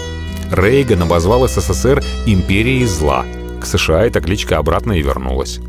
Рейган 0.51 1.03
обозвал 1.03 1.47
СССР 1.47 2.03
«империей 2.25 2.85
зла». 2.85 3.25
К 3.61 3.65
США 3.65 4.05
эта 4.05 4.21
кличка 4.21 4.57
обратно 4.57 4.93
и 4.93 5.01
вернулась. 5.01 5.59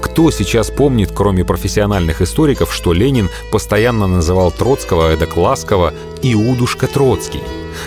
Кто 0.00 0.30
сейчас 0.30 0.70
помнит, 0.70 1.10
кроме 1.12 1.44
профессиональных 1.44 2.22
историков, 2.22 2.72
что 2.72 2.92
Ленин 2.92 3.28
постоянно 3.50 4.06
называл 4.06 4.50
Троцкого, 4.50 5.12
эдак 5.12 5.36
ласково, 5.36 5.92
«Иудушка 6.22 6.86
Троцкий»? 6.86 7.42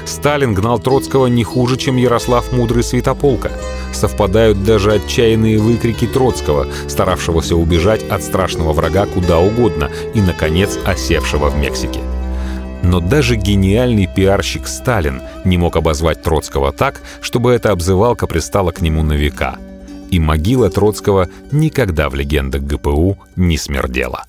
Сталин 0.05 0.53
гнал 0.53 0.79
Троцкого 0.79 1.27
не 1.27 1.43
хуже, 1.43 1.77
чем 1.77 1.97
Ярослав 1.97 2.51
Мудрый 2.51 2.83
Святополка. 2.83 3.51
Совпадают 3.93 4.63
даже 4.63 4.93
отчаянные 4.93 5.57
выкрики 5.57 6.07
Троцкого, 6.07 6.67
старавшегося 6.87 7.55
убежать 7.55 8.03
от 8.09 8.23
страшного 8.23 8.73
врага 8.73 9.05
куда 9.05 9.39
угодно 9.39 9.89
и, 10.13 10.21
наконец, 10.21 10.77
осевшего 10.85 11.49
в 11.49 11.57
Мексике. 11.57 11.99
Но 12.83 12.99
даже 12.99 13.35
гениальный 13.35 14.07
пиарщик 14.07 14.67
Сталин 14.67 15.21
не 15.43 15.57
мог 15.57 15.75
обозвать 15.75 16.23
Троцкого 16.23 16.71
так, 16.71 17.01
чтобы 17.21 17.51
эта 17.51 17.71
обзывалка 17.71 18.27
пристала 18.27 18.71
к 18.71 18.81
нему 18.81 19.03
на 19.03 19.13
века. 19.13 19.57
И 20.09 20.19
могила 20.19 20.69
Троцкого 20.69 21.27
никогда 21.51 22.09
в 22.09 22.15
легендах 22.15 22.61
ГПУ 22.61 23.17
не 23.35 23.57
смердела. 23.57 24.23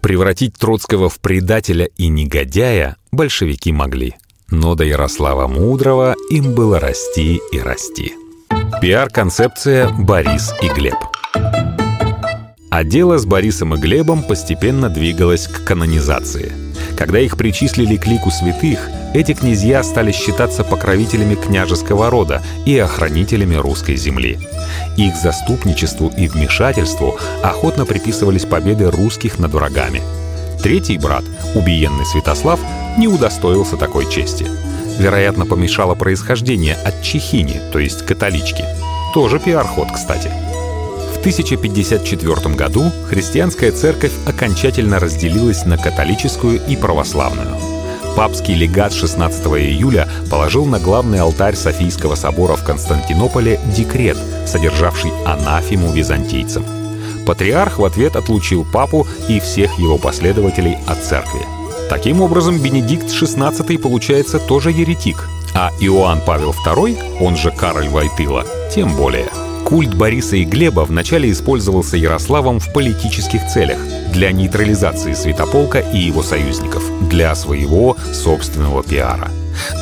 Превратить 0.00 0.56
Троцкого 0.56 1.08
в 1.08 1.20
предателя 1.20 1.86
и 1.96 2.08
негодяя 2.08 2.96
большевики 3.12 3.72
могли. 3.72 4.16
Но 4.50 4.74
до 4.74 4.84
Ярослава 4.84 5.46
Мудрого 5.46 6.16
им 6.28 6.54
было 6.54 6.80
расти 6.80 7.40
и 7.52 7.60
расти. 7.60 8.14
Пиар-концепция 8.80 9.90
«Борис 9.90 10.52
и 10.60 10.68
Глеб». 10.68 10.96
А 12.70 12.84
дело 12.84 13.18
с 13.18 13.26
Борисом 13.26 13.74
и 13.74 13.78
Глебом 13.78 14.22
постепенно 14.22 14.88
двигалось 14.88 15.46
к 15.46 15.64
канонизации. 15.64 16.52
Когда 16.96 17.18
их 17.18 17.36
причислили 17.36 17.96
к 17.96 18.06
лику 18.06 18.30
святых, 18.30 18.88
эти 19.12 19.34
князья 19.34 19.82
стали 19.82 20.12
считаться 20.12 20.64
покровителями 20.64 21.34
княжеского 21.34 22.10
рода 22.10 22.42
и 22.66 22.78
охранителями 22.78 23.56
русской 23.56 23.96
земли. 23.96 24.38
Их 24.96 25.16
заступничеству 25.16 26.12
и 26.16 26.28
вмешательству 26.28 27.18
охотно 27.42 27.86
приписывались 27.86 28.44
победы 28.44 28.90
русских 28.90 29.38
над 29.38 29.52
врагами. 29.52 30.00
Третий 30.62 30.98
брат, 30.98 31.24
убиенный 31.54 32.04
Святослав, 32.04 32.60
не 32.98 33.08
удостоился 33.08 33.76
такой 33.76 34.10
чести. 34.10 34.46
Вероятно, 34.98 35.46
помешало 35.46 35.94
происхождение 35.94 36.74
от 36.74 37.02
чехини, 37.02 37.62
то 37.72 37.78
есть 37.78 38.04
католички. 38.04 38.64
Тоже 39.14 39.38
пиар-ход, 39.38 39.88
кстати. 39.94 40.30
В 41.14 41.18
1054 41.20 42.54
году 42.54 42.92
христианская 43.08 43.72
церковь 43.72 44.12
окончательно 44.26 44.98
разделилась 44.98 45.64
на 45.64 45.78
католическую 45.78 46.60
и 46.66 46.76
православную. 46.76 47.56
Папский 48.14 48.54
легат 48.54 48.92
16 48.92 49.46
июля 49.46 50.08
положил 50.30 50.66
на 50.66 50.78
главный 50.78 51.20
алтарь 51.20 51.56
Софийского 51.56 52.16
собора 52.16 52.56
в 52.56 52.64
Константинополе 52.64 53.58
декрет, 53.74 54.18
содержавший 54.46 55.12
анафему 55.24 55.90
византийцам. 55.92 56.79
Патриарх 57.26 57.78
в 57.78 57.84
ответ 57.84 58.16
отлучил 58.16 58.64
папу 58.64 59.06
и 59.28 59.40
всех 59.40 59.78
его 59.78 59.98
последователей 59.98 60.76
от 60.86 61.02
церкви. 61.04 61.40
Таким 61.88 62.20
образом, 62.20 62.58
Бенедикт 62.58 63.06
XVI 63.06 63.78
получается 63.78 64.38
тоже 64.38 64.70
еретик, 64.70 65.28
а 65.54 65.70
Иоанн 65.80 66.20
Павел 66.24 66.54
II, 66.66 67.20
он 67.20 67.36
же 67.36 67.50
Кароль 67.50 67.88
Войтыла, 67.88 68.44
тем 68.72 68.94
более. 68.94 69.28
Культ 69.64 69.94
Бориса 69.94 70.36
и 70.36 70.44
Глеба 70.44 70.80
вначале 70.80 71.30
использовался 71.30 71.96
Ярославом 71.96 72.58
в 72.58 72.72
политических 72.72 73.46
целях 73.46 73.78
для 74.12 74.32
нейтрализации 74.32 75.12
Святополка 75.14 75.78
и 75.78 75.98
его 75.98 76.22
союзников, 76.22 76.82
для 77.08 77.34
своего 77.34 77.96
собственного 78.12 78.82
пиара. 78.82 79.30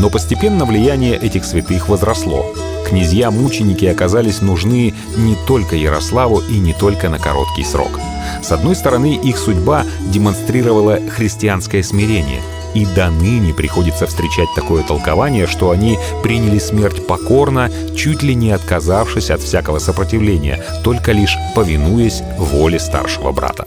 Но 0.01 0.11
постепенно 0.11 0.64
влияние 0.64 1.16
этих 1.16 1.44
святых 1.44 1.88
возросло. 1.88 2.44
Князья-мученики 2.88 3.85
оказались 3.85 4.40
нужны 4.40 4.94
не 5.16 5.37
только 5.46 5.77
Ярославу 5.77 6.40
и 6.40 6.59
не 6.59 6.72
только 6.72 7.09
на 7.09 7.18
короткий 7.18 7.64
срок— 7.64 8.01
с 8.42 8.53
одной 8.53 8.77
стороны, 8.77 9.16
их 9.16 9.38
судьба 9.38 9.85
демонстрировала 10.12 10.98
христианское 11.11 11.83
смирение, 11.83 12.40
и 12.74 12.87
до 12.87 13.11
ныне 13.11 13.55
приходится 13.55 14.07
встречать 14.07 14.48
такое 14.55 14.83
толкование, 14.83 15.46
что 15.46 15.70
они 15.70 15.98
приняли 16.22 16.59
смерть 16.59 17.07
покорно, 17.07 17.70
чуть 17.96 18.22
ли 18.22 18.35
не 18.35 18.53
отказавшись 18.53 19.31
от 19.31 19.40
всякого 19.40 19.79
сопротивления, 19.79 20.62
только 20.85 21.12
лишь 21.12 21.37
повинуясь 21.55 22.22
воле 22.38 22.79
старшего 22.79 23.33
брата. 23.33 23.66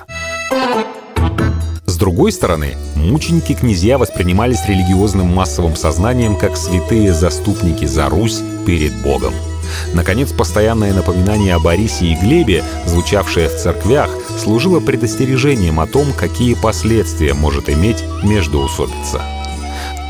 Другой 2.01 2.31
стороны, 2.31 2.73
мученики-князья 2.95 3.99
воспринимались 3.99 4.65
религиозным 4.67 5.27
массовым 5.27 5.75
сознанием 5.75 6.35
как 6.35 6.57
святые 6.57 7.13
заступники 7.13 7.85
за 7.85 8.09
Русь 8.09 8.41
перед 8.65 8.91
Богом. 9.03 9.35
Наконец, 9.93 10.31
постоянное 10.31 10.95
напоминание 10.95 11.53
о 11.53 11.59
Борисе 11.59 12.07
и 12.07 12.15
Глебе, 12.15 12.63
звучавшее 12.87 13.49
в 13.49 13.55
церквях, 13.55 14.09
служило 14.39 14.79
предостережением 14.79 15.79
о 15.79 15.85
том, 15.85 16.07
какие 16.13 16.55
последствия 16.55 17.35
может 17.35 17.69
иметь 17.69 18.03
междоусобица. 18.23 19.21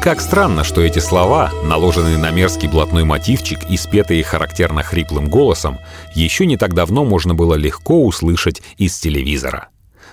Как 0.01 0.21
странно, 0.21 0.63
что 0.63 0.79
эти 0.79 0.99
слова, 0.99 1.51
наложенные 1.65 2.17
на 2.17 2.31
мерзкий 2.31 2.69
блатной 2.69 3.03
мотивчик 3.03 3.69
и 3.69 3.75
спетые 3.75 4.23
характерно 4.23 4.81
хриплым 4.81 5.27
голосом, 5.29 5.77
еще 6.15 6.45
не 6.45 6.55
так 6.55 6.73
давно 6.73 7.03
можно 7.03 7.35
было 7.35 7.55
легко 7.55 8.05
услышать 8.05 8.61
из 8.77 8.97
телевизора. 8.97 9.70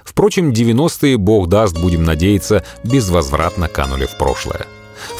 Впрочем, 0.08 0.52
90-е, 0.52 1.18
бог 1.18 1.48
даст, 1.48 1.78
будем 1.78 2.02
надеяться, 2.02 2.64
безвозвратно 2.82 3.68
канули 3.68 4.06
в 4.06 4.16
прошлое. 4.16 4.66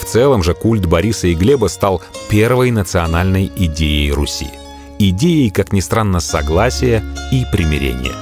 В 0.01 0.05
целом 0.07 0.43
же 0.43 0.55
культ 0.55 0.87
Бориса 0.87 1.29
и 1.29 1.35
Глеба 1.35 1.67
стал 1.67 2.03
первой 2.31 2.71
национальной 2.71 3.53
идеей 3.55 4.13
Руси. 4.13 4.51
Идеей, 4.99 5.51
как 5.51 5.73
ни 5.73 5.81
странно, 5.81 6.21
согласия 6.21 7.05
и 7.31 7.45
примирения. 7.53 8.15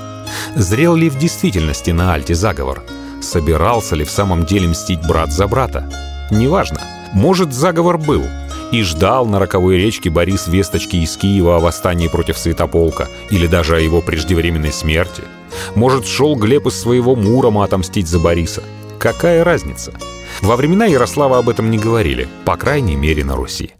Зрел 0.56 0.96
ли 0.96 1.08
в 1.08 1.16
действительности 1.18 1.92
на 1.92 2.12
Альте 2.12 2.34
заговор? 2.34 2.82
Собирался 3.22 3.94
ли 3.94 4.04
в 4.04 4.10
самом 4.10 4.44
деле 4.44 4.66
мстить 4.68 5.06
брат 5.06 5.30
за 5.30 5.46
брата? 5.46 5.88
Неважно. 6.32 6.80
Может, 7.12 7.54
заговор 7.54 7.96
был, 7.96 8.24
и 8.72 8.82
ждал 8.82 9.26
на 9.26 9.38
роковой 9.38 9.76
речке 9.76 10.10
Борис 10.10 10.48
весточки 10.48 10.96
из 10.96 11.16
Киева 11.16 11.56
о 11.56 11.60
восстании 11.60 12.08
против 12.08 12.38
Святополка 12.38 13.08
или 13.30 13.46
даже 13.46 13.76
о 13.76 13.80
его 13.80 14.00
преждевременной 14.00 14.72
смерти. 14.72 15.22
Может, 15.74 16.06
шел 16.06 16.36
Глеб 16.36 16.66
из 16.66 16.78
своего 16.78 17.14
Мурома 17.16 17.64
отомстить 17.64 18.08
за 18.08 18.18
Бориса. 18.18 18.62
Какая 18.98 19.44
разница? 19.44 19.92
Во 20.42 20.56
времена 20.56 20.86
Ярослава 20.86 21.38
об 21.38 21.48
этом 21.48 21.70
не 21.70 21.78
говорили, 21.78 22.28
по 22.44 22.56
крайней 22.56 22.96
мере 22.96 23.24
на 23.24 23.36
Руси. 23.36 23.70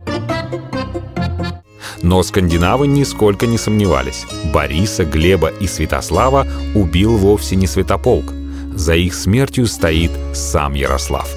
Но 2.02 2.22
скандинавы 2.22 2.86
нисколько 2.86 3.46
не 3.46 3.58
сомневались. 3.58 4.26
Бориса, 4.52 5.04
Глеба 5.04 5.48
и 5.48 5.66
Святослава 5.66 6.46
убил 6.74 7.16
вовсе 7.16 7.56
не 7.56 7.66
Святополк. 7.66 8.32
За 8.74 8.94
их 8.94 9.14
смертью 9.14 9.66
стоит 9.66 10.12
сам 10.32 10.74
Ярослав. 10.74 11.34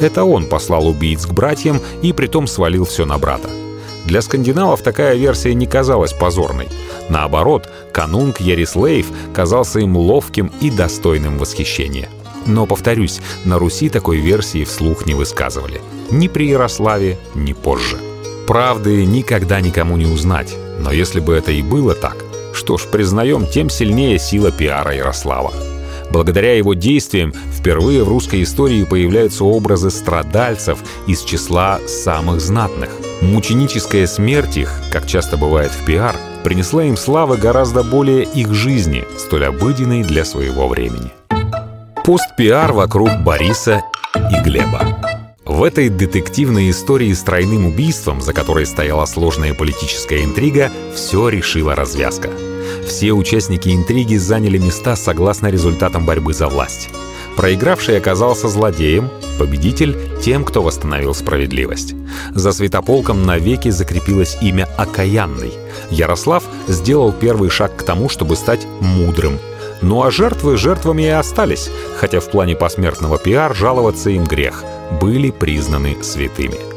Это 0.00 0.24
он 0.24 0.46
послал 0.46 0.88
убийц 0.88 1.26
к 1.26 1.32
братьям 1.32 1.80
и 2.02 2.12
притом 2.12 2.46
свалил 2.46 2.84
все 2.84 3.04
на 3.04 3.18
брата. 3.18 3.50
Для 4.06 4.22
скандинавов 4.22 4.82
такая 4.82 5.14
версия 5.14 5.54
не 5.54 5.66
казалась 5.66 6.12
позорной. 6.12 6.68
Наоборот, 7.08 7.68
канунг 7.92 8.40
Ярислейв 8.40 9.06
казался 9.34 9.80
им 9.80 9.96
ловким 9.96 10.50
и 10.60 10.70
достойным 10.70 11.38
восхищения– 11.38 12.08
но, 12.46 12.66
повторюсь, 12.66 13.20
на 13.44 13.58
Руси 13.58 13.88
такой 13.88 14.18
версии 14.18 14.64
вслух 14.64 15.06
не 15.06 15.14
высказывали. 15.14 15.80
Ни 16.10 16.28
при 16.28 16.48
Ярославе, 16.48 17.18
ни 17.34 17.52
позже. 17.52 17.98
Правды 18.46 19.04
никогда 19.04 19.60
никому 19.60 19.96
не 19.96 20.06
узнать. 20.06 20.54
Но 20.78 20.92
если 20.92 21.20
бы 21.20 21.34
это 21.34 21.52
и 21.52 21.62
было 21.62 21.94
так, 21.94 22.16
что 22.52 22.78
ж, 22.78 22.86
признаем, 22.90 23.46
тем 23.46 23.70
сильнее 23.70 24.18
сила 24.18 24.50
пиара 24.50 24.94
Ярослава. 24.94 25.52
Благодаря 26.10 26.56
его 26.56 26.74
действиям 26.74 27.32
впервые 27.56 28.02
в 28.04 28.08
русской 28.08 28.42
истории 28.42 28.84
появляются 28.84 29.44
образы 29.44 29.90
страдальцев 29.90 30.78
из 31.06 31.22
числа 31.22 31.80
самых 31.86 32.40
знатных. 32.40 32.90
Мученическая 33.22 34.06
смерть 34.06 34.56
их, 34.56 34.72
как 34.92 35.06
часто 35.06 35.36
бывает 35.36 35.70
в 35.70 35.84
пиар, 35.84 36.16
принесла 36.42 36.84
им 36.84 36.96
славы 36.96 37.36
гораздо 37.36 37.82
более 37.82 38.24
их 38.24 38.52
жизни, 38.54 39.04
столь 39.18 39.46
обыденной 39.46 40.02
для 40.02 40.24
своего 40.24 40.68
времени. 40.68 41.12
Пост-пиар 42.04 42.72
вокруг 42.72 43.10
Бориса 43.22 43.82
и 44.16 44.42
Глеба. 44.42 44.96
В 45.44 45.62
этой 45.62 45.88
детективной 45.88 46.70
истории 46.70 47.12
с 47.12 47.22
тройным 47.22 47.66
убийством, 47.66 48.20
за 48.20 48.32
которой 48.32 48.66
стояла 48.66 49.04
сложная 49.04 49.52
политическая 49.52 50.24
интрига, 50.24 50.70
все 50.94 51.28
решила 51.28 51.74
развязка. 51.74 52.30
Все 52.86 53.12
участники 53.12 53.68
интриги 53.68 54.16
заняли 54.16 54.58
места 54.58 54.96
согласно 54.96 55.48
результатам 55.48 56.06
борьбы 56.06 56.34
за 56.34 56.48
власть. 56.48 56.90
Проигравший 57.36 57.96
оказался 57.96 58.48
злодеем, 58.48 59.08
победитель— 59.38 59.96
тем, 60.22 60.44
кто 60.44 60.62
восстановил 60.62 61.14
справедливость. 61.14 61.94
За 62.34 62.52
Святополком 62.52 63.24
навеки 63.24 63.70
закрепилось 63.70 64.36
имя 64.40 64.68
Окаянный. 64.76 65.52
Ярослав 65.90 66.44
сделал 66.68 67.12
первый 67.12 67.50
шаг 67.50 67.76
к 67.76 67.82
тому, 67.82 68.08
чтобы 68.08 68.36
стать 68.36 68.66
мудрым, 68.80 69.38
ну 69.82 70.02
а 70.02 70.10
жертвы 70.10 70.56
жертвами 70.56 71.02
и 71.02 71.08
остались, 71.08 71.70
хотя 71.96 72.20
в 72.20 72.30
плане 72.30 72.54
посмертного 72.54 73.18
пиар 73.18 73.54
жаловаться 73.54 74.10
им 74.10 74.24
грех, 74.24 74.62
были 75.00 75.30
признаны 75.30 75.96
святыми. 76.02 76.69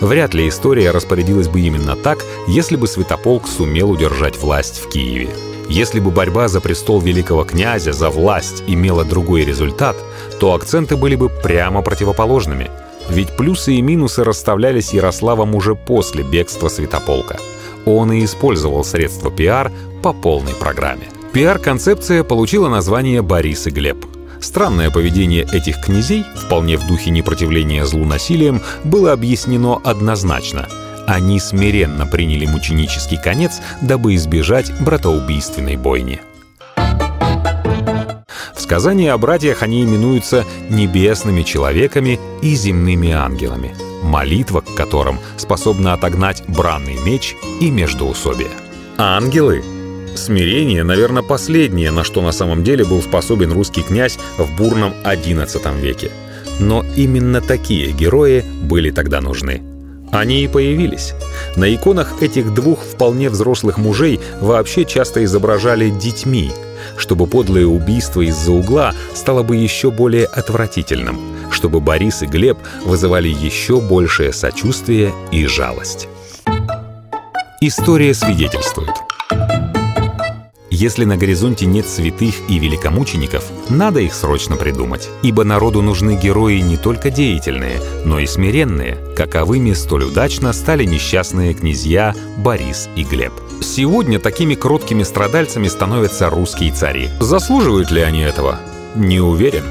Вряд 0.00 0.34
ли 0.34 0.48
история 0.48 0.90
распорядилась 0.90 1.48
бы 1.48 1.60
именно 1.60 1.96
так, 1.96 2.24
если 2.48 2.76
бы 2.76 2.86
Святополк 2.86 3.48
сумел 3.48 3.90
удержать 3.90 4.36
власть 4.38 4.78
в 4.78 4.88
Киеве. 4.88 5.30
Если 5.68 5.98
бы 5.98 6.10
борьба 6.10 6.48
за 6.48 6.60
престол 6.60 7.00
великого 7.00 7.44
князя, 7.44 7.92
за 7.92 8.10
власть 8.10 8.62
имела 8.66 9.04
другой 9.04 9.44
результат, 9.44 9.96
то 10.38 10.54
акценты 10.54 10.96
были 10.96 11.16
бы 11.16 11.28
прямо 11.28 11.82
противоположными. 11.82 12.70
Ведь 13.08 13.36
плюсы 13.36 13.74
и 13.74 13.82
минусы 13.82 14.24
расставлялись 14.24 14.92
Ярославом 14.92 15.54
уже 15.54 15.74
после 15.74 16.22
бегства 16.22 16.68
Святополка. 16.68 17.38
Он 17.84 18.12
и 18.12 18.24
использовал 18.24 18.84
средства 18.84 19.30
пиар 19.30 19.72
по 20.02 20.12
полной 20.12 20.54
программе. 20.54 21.08
Пиар-концепция 21.32 22.24
получила 22.24 22.68
название 22.68 23.22
«Борис 23.22 23.66
и 23.66 23.70
Глеб». 23.70 24.15
Странное 24.40 24.90
поведение 24.90 25.46
этих 25.52 25.80
князей, 25.80 26.24
вполне 26.34 26.76
в 26.76 26.86
духе 26.86 27.10
непротивления 27.10 27.84
злу 27.84 28.04
насилием, 28.04 28.62
было 28.84 29.12
объяснено 29.12 29.80
однозначно. 29.82 30.68
Они 31.06 31.38
смиренно 31.38 32.06
приняли 32.06 32.46
мученический 32.46 33.18
конец, 33.20 33.60
дабы 33.80 34.14
избежать 34.16 34.72
братоубийственной 34.80 35.76
бойни. 35.76 36.20
В 38.54 38.60
сказании 38.60 39.08
о 39.08 39.18
братьях 39.18 39.62
они 39.62 39.84
именуются 39.84 40.44
небесными 40.68 41.42
человеками 41.42 42.18
и 42.42 42.54
земными 42.56 43.12
ангелами, 43.12 43.76
молитва 44.02 44.60
к 44.60 44.74
которым 44.74 45.20
способна 45.36 45.92
отогнать 45.92 46.42
бранный 46.48 46.98
меч 47.04 47.36
и 47.60 47.70
междоусобие. 47.70 48.50
Ангелы 48.98 49.62
Смирение, 50.16 50.82
наверное, 50.82 51.22
последнее, 51.22 51.90
на 51.90 52.02
что 52.02 52.22
на 52.22 52.32
самом 52.32 52.64
деле 52.64 52.84
был 52.84 53.02
способен 53.02 53.52
русский 53.52 53.82
князь 53.82 54.18
в 54.38 54.56
бурном 54.56 54.94
XI 55.04 55.80
веке. 55.80 56.10
Но 56.58 56.84
именно 56.96 57.42
такие 57.42 57.92
герои 57.92 58.42
были 58.62 58.90
тогда 58.90 59.20
нужны. 59.20 59.62
Они 60.12 60.42
и 60.42 60.48
появились. 60.48 61.12
На 61.54 61.72
иконах 61.72 62.22
этих 62.22 62.54
двух 62.54 62.80
вполне 62.80 63.28
взрослых 63.28 63.76
мужей 63.76 64.18
вообще 64.40 64.86
часто 64.86 65.22
изображали 65.24 65.90
детьми, 65.90 66.50
чтобы 66.96 67.26
подлое 67.26 67.66
убийство 67.66 68.22
из-за 68.22 68.52
угла 68.52 68.94
стало 69.14 69.42
бы 69.42 69.56
еще 69.56 69.90
более 69.90 70.24
отвратительным, 70.24 71.18
чтобы 71.50 71.80
Борис 71.80 72.22
и 72.22 72.26
Глеб 72.26 72.56
вызывали 72.84 73.28
еще 73.28 73.80
большее 73.80 74.32
сочувствие 74.32 75.12
и 75.30 75.46
жалость. 75.46 76.08
История 77.60 78.14
свидетельствует– 78.14 78.94
если 80.76 81.06
на 81.06 81.16
горизонте 81.16 81.64
нет 81.64 81.88
святых 81.88 82.34
и 82.48 82.58
великомучеников, 82.58 83.44
надо 83.70 84.00
их 84.00 84.12
срочно 84.12 84.56
придумать, 84.56 85.08
ибо 85.22 85.42
народу 85.42 85.80
нужны 85.80 86.16
герои 86.16 86.58
не 86.58 86.76
только 86.76 87.10
деятельные, 87.10 87.80
но 88.04 88.18
и 88.18 88.26
смиренные, 88.26 88.98
каковыми 89.16 89.72
столь 89.72 90.04
удачно 90.04 90.52
стали 90.52 90.84
несчастные 90.84 91.54
князья 91.54 92.14
Борис 92.36 92.90
и 92.94 93.04
Глеб. 93.04 93.32
Сегодня 93.62 94.18
такими 94.18 94.54
кроткими 94.54 95.02
страдальцами 95.02 95.68
становятся 95.68 96.28
русские 96.28 96.72
цари. 96.72 97.08
Заслуживают 97.20 97.90
ли 97.90 98.02
они 98.02 98.20
этого? 98.20 98.60
Не 98.94 99.20
уверен. 99.20 99.64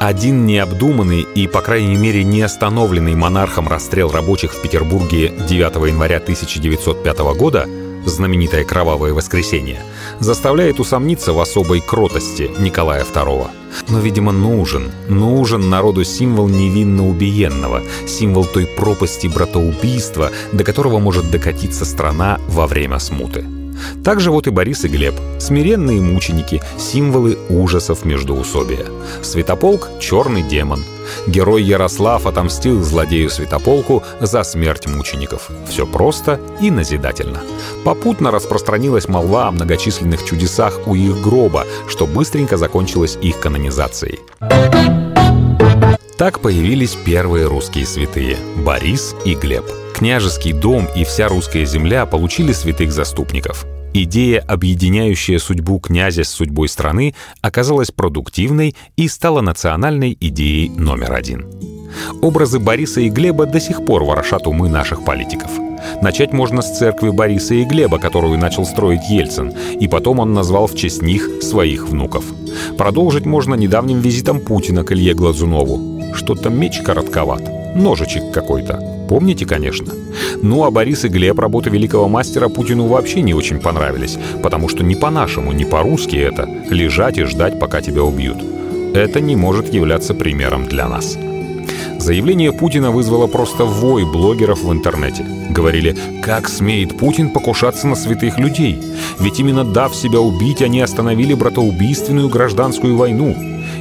Один 0.00 0.46
необдуманный 0.46 1.26
и, 1.34 1.46
по 1.46 1.60
крайней 1.60 1.96
мере, 1.96 2.24
не 2.24 2.40
остановленный 2.40 3.14
монархом 3.14 3.68
расстрел 3.68 4.10
рабочих 4.10 4.54
в 4.54 4.62
Петербурге 4.62 5.30
9 5.46 5.88
января 5.88 6.16
1905 6.16 7.18
года 7.36 7.68
знаменитое 8.08 8.64
«Кровавое 8.64 9.12
воскресенье», 9.12 9.82
заставляет 10.20 10.80
усомниться 10.80 11.32
в 11.32 11.40
особой 11.40 11.80
кротости 11.80 12.50
Николая 12.58 13.04
II. 13.04 13.46
Но, 13.88 14.00
видимо, 14.00 14.32
нужен, 14.32 14.90
нужен 15.08 15.70
народу 15.70 16.04
символ 16.04 16.48
невинно 16.48 17.08
убиенного, 17.08 17.82
символ 18.06 18.44
той 18.44 18.66
пропасти 18.66 19.26
братоубийства, 19.26 20.30
до 20.52 20.64
которого 20.64 20.98
может 20.98 21.30
докатиться 21.30 21.84
страна 21.84 22.38
во 22.48 22.66
время 22.66 22.98
смуты. 22.98 23.44
Также 24.04 24.30
вот 24.30 24.46
и 24.46 24.50
Борис 24.50 24.84
и 24.84 24.88
Глеб, 24.88 25.14
смиренные 25.38 26.00
мученики, 26.00 26.60
символы 26.78 27.38
ужасов 27.48 28.04
междоусобия. 28.04 28.86
Святополк— 29.22 29.88
черный 30.00 30.42
демон. 30.42 30.82
Герой 31.28 31.62
Ярослав 31.62 32.26
отомстил 32.26 32.82
злодею 32.82 33.30
Святополку 33.30 34.02
за 34.20 34.42
смерть 34.42 34.86
мучеников. 34.86 35.50
Все 35.68 35.86
просто 35.86 36.40
и 36.60 36.70
назидательно. 36.70 37.40
Попутно 37.84 38.30
распространилась 38.30 39.08
молва 39.08 39.48
о 39.48 39.50
многочисленных 39.50 40.24
чудесах 40.24 40.80
у 40.86 40.94
их 40.94 41.20
гроба, 41.20 41.66
что 41.88 42.06
быстренько 42.06 42.56
закончилось 42.56 43.18
их 43.20 43.38
канонизацией. 43.40 44.20
Так 46.16 46.40
появились 46.40 46.96
первые 47.04 47.46
русские 47.46 47.86
святые— 47.86 48.36
Борис 48.56 49.14
и 49.24 49.34
Глеб. 49.34 49.64
Княжеский 49.94 50.52
дом 50.52 50.88
и 50.96 51.04
вся 51.04 51.28
русская 51.28 51.64
земля 51.64 52.06
получили 52.06 52.52
святых 52.52 52.90
заступников. 52.92 53.66
Идея, 54.04 54.38
объединяющая 54.46 55.40
судьбу 55.40 55.80
князя 55.80 56.22
с 56.22 56.28
судьбой 56.28 56.68
страны, 56.68 57.16
оказалась 57.40 57.90
продуктивной 57.90 58.76
и 58.96 59.08
стала 59.08 59.40
национальной 59.40 60.16
идеей 60.20 60.68
номер 60.68 61.14
один. 61.14 61.46
Образы 62.22 62.60
Бориса 62.60 63.00
и 63.00 63.08
Глеба 63.08 63.46
до 63.46 63.58
сих 63.58 63.84
пор 63.84 64.04
ворошат 64.04 64.46
умы 64.46 64.68
наших 64.68 65.04
политиков. 65.04 65.50
Начать 66.00 66.32
можно 66.32 66.62
с 66.62 66.78
церкви 66.78 67.10
Бориса 67.10 67.54
и 67.54 67.64
Глеба, 67.64 67.98
которую 67.98 68.38
начал 68.38 68.64
строить 68.64 69.10
Ельцин, 69.10 69.52
и 69.80 69.88
потом 69.88 70.20
он 70.20 70.32
назвал 70.32 70.68
в 70.68 70.76
честь 70.76 71.02
них 71.02 71.42
своих 71.42 71.88
внуков. 71.88 72.24
Продолжить 72.76 73.26
можно 73.26 73.56
недавним 73.56 73.98
визитом 73.98 74.38
Путина 74.38 74.84
к 74.84 74.92
Илье 74.92 75.14
Глазунову. 75.14 76.14
Что-то 76.14 76.50
меч 76.50 76.82
коротковат, 76.82 77.42
ножичек 77.74 78.30
какой-то. 78.30 78.97
Помните, 79.08 79.46
конечно. 79.46 79.94
Ну 80.42 80.64
а 80.64 80.70
Борис 80.70 81.04
и 81.04 81.08
Глеб 81.08 81.38
работы 81.38 81.70
великого 81.70 82.08
мастера 82.08 82.48
Путину 82.48 82.86
вообще 82.86 83.22
не 83.22 83.32
очень 83.32 83.58
понравились, 83.58 84.18
потому 84.42 84.68
что 84.68 84.84
не 84.84 84.96
по-нашему, 84.96 85.52
не 85.52 85.64
по-русски 85.64 86.16
это— 86.16 86.48
лежать 86.70 87.16
и 87.16 87.24
ждать, 87.24 87.58
пока 87.58 87.80
тебя 87.80 88.02
убьют. 88.02 88.38
Это 88.94 89.20
не 89.20 89.34
может 89.34 89.72
являться 89.72 90.14
примером 90.14 90.66
для 90.66 90.88
нас. 90.88 91.16
Заявление 91.98 92.52
Путина 92.52 92.90
вызвало 92.90 93.26
просто 93.26 93.64
вой 93.64 94.04
блогеров 94.04 94.62
в 94.62 94.72
интернете. 94.72 95.26
Говорили, 95.50 95.96
как 96.22 96.48
смеет 96.48 96.96
Путин 96.96 97.30
покушаться 97.30 97.86
на 97.86 97.96
святых 97.96 98.38
людей? 98.38 98.80
Ведь 99.18 99.40
именно 99.40 99.64
дав 99.64 99.94
себя 99.94 100.20
убить, 100.20 100.62
они 100.62 100.80
остановили 100.80 101.34
братоубийственную 101.34 102.28
гражданскую 102.28 102.96
войну. 102.96 103.36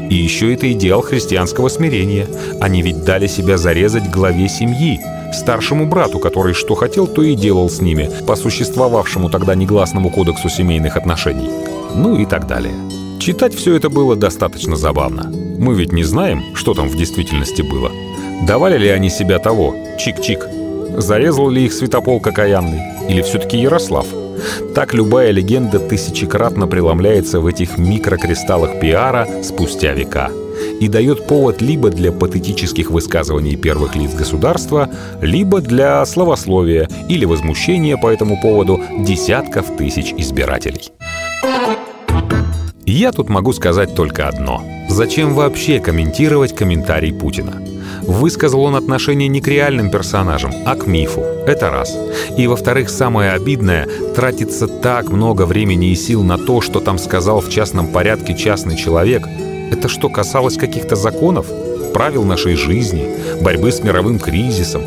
И 0.10 0.16
еще 0.16 0.54
это 0.54 0.72
идеал 0.72 1.02
христианского 1.02 1.70
смирения. 1.70 2.28
Они 2.60 2.82
ведь 2.82 3.04
дали 3.04 3.28
себя 3.28 3.58
зарезать 3.58 4.10
главе 4.10 4.50
семьи, 4.50 5.00
старшему 5.34 5.86
брату, 5.86 6.20
который 6.20 6.54
что 6.54 6.76
хотел, 6.76 7.08
то 7.08 7.24
и 7.24 7.36
делал 7.36 7.70
с 7.70 7.82
ними, 7.82 8.10
по 8.26 8.36
существовавшему 8.36 9.30
тогда 9.30 9.56
негласному 9.56 10.10
кодексу 10.10 10.50
семейных 10.50 10.98
отношений. 10.98 11.50
Ну 11.96 12.18
и 12.18 12.26
так 12.26 12.48
далее. 12.48 12.74
Читать 13.20 13.54
все 13.56 13.76
это 13.76 13.90
было 13.90 14.16
достаточно 14.16 14.76
забавно. 14.76 15.32
Мы 15.58 15.74
ведь 15.74 15.92
не 15.92 16.04
знаем, 16.04 16.56
что 16.56 16.74
там 16.74 16.88
в 16.88 16.96
действительности 16.96 17.62
было. 17.62 17.92
Давали 18.46 18.78
ли 18.78 18.90
они 18.90 19.10
себя 19.10 19.40
того, 19.40 19.76
чик-чик? 19.98 21.00
Зарезал 21.00 21.50
ли 21.50 21.66
их 21.66 21.74
святополк 21.74 22.28
окаянный? 22.28 22.82
Или 23.10 23.22
все-таки 23.22 23.58
Ярослав? 23.58 24.06
Так 24.76 24.94
любая 24.94 25.32
легенда 25.32 25.80
тысячекратно 25.80 26.68
преломляется 26.68 27.40
в 27.40 27.48
этих 27.48 27.78
микрокристаллах 27.78 28.80
пиара 28.80 29.28
спустя 29.44 29.94
века– 29.94 30.30
и 30.80 30.88
дает 30.88 31.28
повод 31.28 31.62
либо 31.62 31.90
для 31.90 32.12
патетических 32.12 32.92
высказываний 32.92 33.56
первых 33.56 33.96
лиц 33.96 34.14
государства, 34.14 34.90
либо 35.22 35.62
для 35.62 36.06
словословия 36.06 36.90
или 37.10 37.26
возмущения 37.26 37.98
по 37.98 38.08
этому 38.08 38.40
поводу 38.42 38.82
десятков 39.00 39.76
тысяч 39.78 40.14
избирателей. 40.18 40.92
Я 42.86 43.12
тут 43.12 43.28
могу 43.28 43.52
сказать 43.52 43.96
только 43.96 44.30
одно. 44.30 44.64
Зачем 44.88 45.34
вообще 45.34 45.80
комментировать 45.80 46.56
комментарий 46.56 47.14
Путина? 47.14 47.62
Высказал 48.04 48.62
он 48.62 48.76
отношение 48.76 49.28
не 49.28 49.42
к 49.42 49.48
реальным 49.50 49.92
персонажам, 49.92 50.54
а 50.66 50.76
к 50.76 50.88
мифу. 50.88 51.22
Это 51.46 51.70
раз. 51.70 51.98
И 52.38 52.48
во-вторых, 52.48 52.90
самое 52.90 53.32
обидное, 53.32 53.90
тратится 54.16 54.68
так 54.68 55.10
много 55.10 55.46
времени 55.46 55.92
и 55.92 55.96
сил 55.96 56.24
на 56.24 56.38
то, 56.38 56.62
что 56.62 56.80
там 56.80 56.98
сказал 56.98 57.42
в 57.42 57.50
частном 57.50 57.88
порядке 57.88 58.34
частный 58.36 58.78
человек– 58.78 59.28
это 59.72 59.90
что, 59.90 60.10
касалось 60.10 60.58
каких-то 60.58 60.96
законов, 60.96 61.48
правил 61.94 62.24
нашей 62.24 62.56
жизни, 62.56 63.10
борьбы 63.42 63.72
с 63.72 63.82
мировым 63.84 64.20
кризисом? 64.20 64.82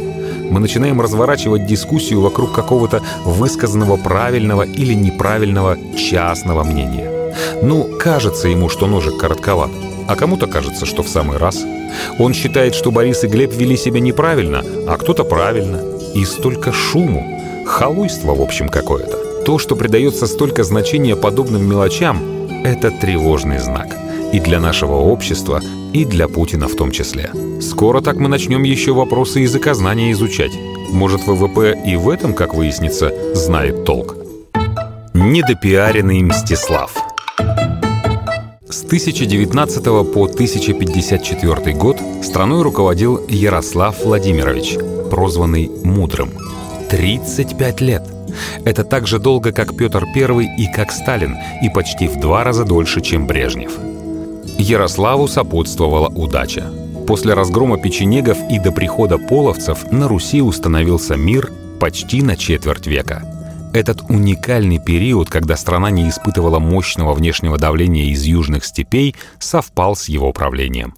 Мы 0.51 0.59
начинаем 0.59 1.01
разворачивать 1.01 1.67
дискуссию 1.67 2.21
вокруг 2.21 2.53
какого-то 2.53 3.03
высказанного 3.25 3.97
правильного 3.97 4.63
или 4.63 4.95
неправильного 4.95 5.77
частного 5.97 6.65
мнения. 6.65 7.35
Ну, 7.63 7.99
кажется 7.99 8.49
ему, 8.49 8.69
что 8.69 8.87
ножик 8.87 9.19
коротковат, 9.19 9.71
а 10.09 10.17
кому-то 10.17 10.47
кажется, 10.47 10.87
что 10.87 11.03
в 11.03 11.09
самый 11.09 11.39
раз. 11.39 11.63
Он 12.19 12.35
считает, 12.35 12.75
что 12.75 12.91
Борис 12.91 13.23
и 13.23 13.29
Глеб 13.29 13.53
вели 13.55 13.77
себя 13.77 14.01
неправильно, 14.01 14.63
а 14.89 14.97
кто-то 14.97 15.25
правильно. 15.25 15.81
И 16.15 16.25
столько 16.25 16.73
шуму. 16.73 17.65
Халуйство, 17.67 18.35
в 18.35 18.43
общем, 18.43 18.69
какое-то. 18.69 19.45
То, 19.45 19.59
что 19.59 19.77
придается 19.77 20.27
столько 20.27 20.65
значения 20.65 21.15
подобным 21.15 21.65
мелочам, 21.69 22.19
это 22.65 22.91
тревожный 22.91 23.59
знак– 23.59 23.97
и 24.33 24.41
для 24.41 24.61
нашего 24.61 24.97
общества, 24.97 25.61
и 25.93 26.05
для 26.05 26.29
Путина 26.29 26.69
в 26.69 26.77
том 26.77 26.91
числе. 26.91 27.31
Скоро 27.61 28.01
так 28.01 28.17
мы 28.17 28.29
начнем 28.29 28.63
еще 28.63 28.93
вопросы 28.93 29.41
языкознания 29.41 30.13
изучать. 30.13 30.53
Может, 30.91 31.27
ВВП 31.27 31.77
и 31.87 31.97
в 31.97 32.09
этом, 32.09 32.35
как 32.35 32.55
выяснится, 32.55 33.13
знает 33.35 33.85
толк. 33.85 34.17
Недопиаренный 35.13 36.23
Мстислав 36.23 36.95
С 38.69 38.85
1019 38.85 39.85
по 40.13 40.25
1054 40.25 41.77
год 41.77 41.99
страной 42.23 42.63
руководил 42.63 43.21
Ярослав 43.29 44.05
Владимирович, 44.05 44.77
прозванный 45.11 45.71
Мудрым. 45.83 46.31
35 46.91 47.81
лет! 47.81 48.03
Это 48.65 48.85
так 48.85 49.07
же 49.07 49.19
долго, 49.19 49.53
как 49.53 49.77
Петр 49.77 50.05
I 50.05 50.57
и 50.57 50.73
как 50.73 50.93
Сталин, 50.93 51.37
и 51.63 51.69
почти 51.69 52.09
в 52.09 52.19
два 52.19 52.45
раза 52.45 52.65
дольше, 52.65 53.01
чем 53.01 53.27
Брежнев. 53.27 53.73
Ярославу 54.61 55.27
сопутствовала 55.27 56.09
удача. 56.09 56.71
После 57.07 57.33
разгрома 57.33 57.79
печенегов 57.79 58.37
и 58.51 58.59
до 58.59 58.73
прихода 58.73 59.17
половцев 59.17 59.91
на 59.91 60.07
Руси 60.07 60.43
установился 60.43 61.17
мир 61.17 61.51
почти 61.81 62.21
на 62.21 62.37
четверть 62.37 62.87
века. 62.87 63.25
Этот 63.73 64.03
уникальный 64.11 64.79
период, 64.79 65.31
когда 65.31 65.57
страна 65.57 65.91
не 65.91 66.09
испытывала 66.11 66.59
мощного 66.59 67.15
внешнего 67.15 67.57
давления 67.57 68.11
из 68.11 68.23
южных 68.25 68.67
степей, 68.67 69.17
совпал 69.39 69.97
с 69.97 70.11
его 70.11 70.31
правлением. 70.33 70.95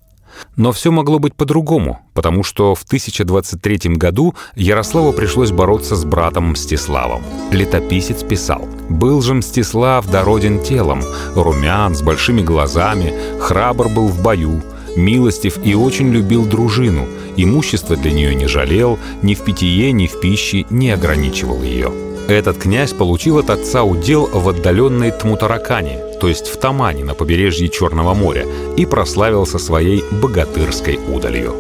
Но 0.56 0.72
все 0.72 0.90
могло 0.90 1.18
быть 1.18 1.34
по-другому, 1.34 2.00
потому 2.14 2.42
что 2.42 2.74
в 2.74 2.82
1023 2.82 3.96
году 3.96 4.34
Ярославу 4.54 5.12
пришлось 5.12 5.50
бороться 5.50 5.96
с 5.96 6.04
братом 6.04 6.50
Мстиславом. 6.50 7.22
Летописец 7.50 8.22
писал 8.22 8.68
«Был 8.88 9.22
же 9.22 9.34
Мстислав 9.34 10.10
дороден 10.10 10.62
телом, 10.62 11.02
румян, 11.34 11.94
с 11.94 12.02
большими 12.02 12.42
глазами, 12.42 13.14
храбр 13.40 13.88
был 13.88 14.08
в 14.08 14.22
бою, 14.22 14.62
милостив 14.96 15.58
и 15.64 15.74
очень 15.74 16.10
любил 16.10 16.44
дружину, 16.44 17.06
имущество 17.36 17.96
для 17.96 18.12
нее 18.12 18.34
не 18.34 18.46
жалел, 18.46 18.98
ни 19.22 19.34
в 19.34 19.42
питье, 19.42 19.92
ни 19.92 20.06
в 20.06 20.20
пище 20.20 20.66
не 20.70 20.90
ограничивал 20.90 21.62
ее». 21.62 22.11
Этот 22.28 22.58
князь 22.58 22.92
получил 22.92 23.38
от 23.38 23.50
отца 23.50 23.82
удел 23.82 24.26
в 24.26 24.48
отдаленной 24.48 25.10
Тмутаракане, 25.10 25.98
то 26.20 26.28
есть 26.28 26.48
в 26.48 26.56
Тамане 26.56 27.04
на 27.04 27.14
побережье 27.14 27.68
Черного 27.68 28.14
моря, 28.14 28.46
и 28.76 28.86
прославился 28.86 29.58
своей 29.58 30.04
богатырской 30.10 30.98
удалью. 31.12 31.54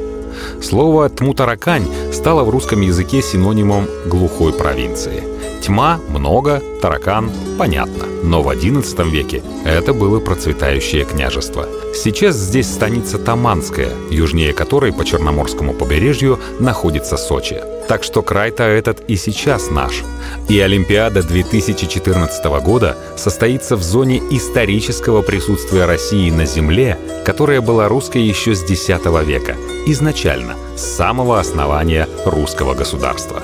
Слово 0.62 1.08
«тмутаракань» 1.08 1.86
стало 2.12 2.44
в 2.44 2.50
русском 2.50 2.80
языке 2.80 3.22
синонимом 3.22 3.86
глухой 4.06 4.52
провинции. 4.52 5.22
Тьма– 5.60 6.00
много, 6.08 6.62
таракан– 6.82 7.30
понятно. 7.58 8.06
Но 8.22 8.42
в 8.42 8.48
XI 8.50 9.08
веке 9.08 9.42
это 9.64 9.94
было 9.94 10.20
процветающее 10.20 11.04
княжество. 11.04 11.66
Сейчас 11.94 12.36
здесь 12.36 12.70
станица 12.70 13.18
Таманская, 13.18 13.92
южнее 14.10 14.52
которой 14.52 14.92
по 14.92 15.04
Черноморскому 15.04 15.72
побережью 15.72 16.38
находится 16.58 17.16
Сочи. 17.16 17.62
Так 17.88 18.02
что 18.02 18.22
край-то 18.22 18.64
этот 18.64 19.00
и 19.08 19.16
сейчас 19.16 19.70
наш. 19.70 20.02
И 20.48 20.58
Олимпиада 20.58 21.22
2014 21.22 22.44
года 22.64 22.96
состоится 23.16 23.76
в 23.76 23.82
зоне 23.82 24.18
исторического 24.30 25.22
присутствия 25.22 25.84
России 25.84 26.30
на 26.30 26.46
Земле, 26.46 26.98
которая 27.24 27.60
была 27.60 27.88
русской 27.88 28.22
еще 28.22 28.54
с 28.54 28.62
X 28.62 28.88
века, 28.88 29.56
изначально, 29.86 30.54
с 30.76 30.82
самого 30.82 31.38
основания 31.38 32.08
русского 32.24 32.74
государства. 32.74 33.42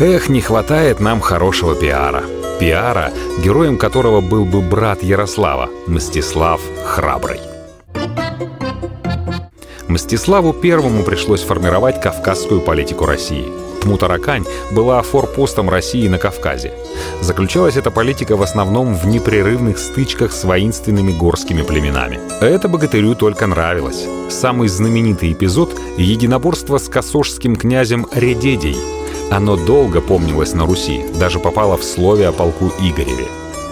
Эх, 0.00 0.28
не 0.28 0.40
хватает 0.40 1.00
нам 1.00 1.20
хорошего 1.20 1.74
пиара. 1.74 2.24
Пиара, 2.58 3.12
героем 3.42 3.78
которого 3.78 4.20
был 4.20 4.44
бы 4.44 4.60
брат 4.60 5.02
Ярослава, 5.02 5.68
Мстислав 5.86 6.60
Храбрый. 6.84 7.40
Мстиславу 9.88 10.52
Первому 10.52 11.02
пришлось 11.02 11.42
формировать 11.42 12.00
кавказскую 12.00 12.60
политику 12.60 13.06
России. 13.06 13.46
Тмутаракань 13.82 14.44
была 14.72 15.02
форпостом 15.02 15.68
России 15.68 16.08
на 16.08 16.18
Кавказе. 16.18 16.72
Заключалась 17.20 17.76
эта 17.76 17.90
политика 17.90 18.36
в 18.36 18.42
основном 18.42 18.94
в 18.94 19.06
непрерывных 19.06 19.78
стычках 19.78 20.32
с 20.32 20.44
воинственными 20.44 21.12
горскими 21.12 21.62
племенами. 21.62 22.18
Это 22.40 22.68
богатырю 22.68 23.14
только 23.14 23.46
нравилось. 23.46 24.06
Самый 24.30 24.68
знаменитый 24.68 25.32
эпизод— 25.32 25.78
единоборство 25.98 26.78
с 26.78 26.88
косожским 26.88 27.56
князем 27.56 28.06
Редедей— 28.14 28.78
оно 29.34 29.56
долго 29.56 30.00
помнилось 30.00 30.54
на 30.54 30.64
Руси, 30.64 31.04
даже 31.18 31.40
попало 31.40 31.76
в 31.76 31.82
слове 31.82 32.28
о 32.28 32.32
полку 32.32 32.72
Игореве. 32.80 33.26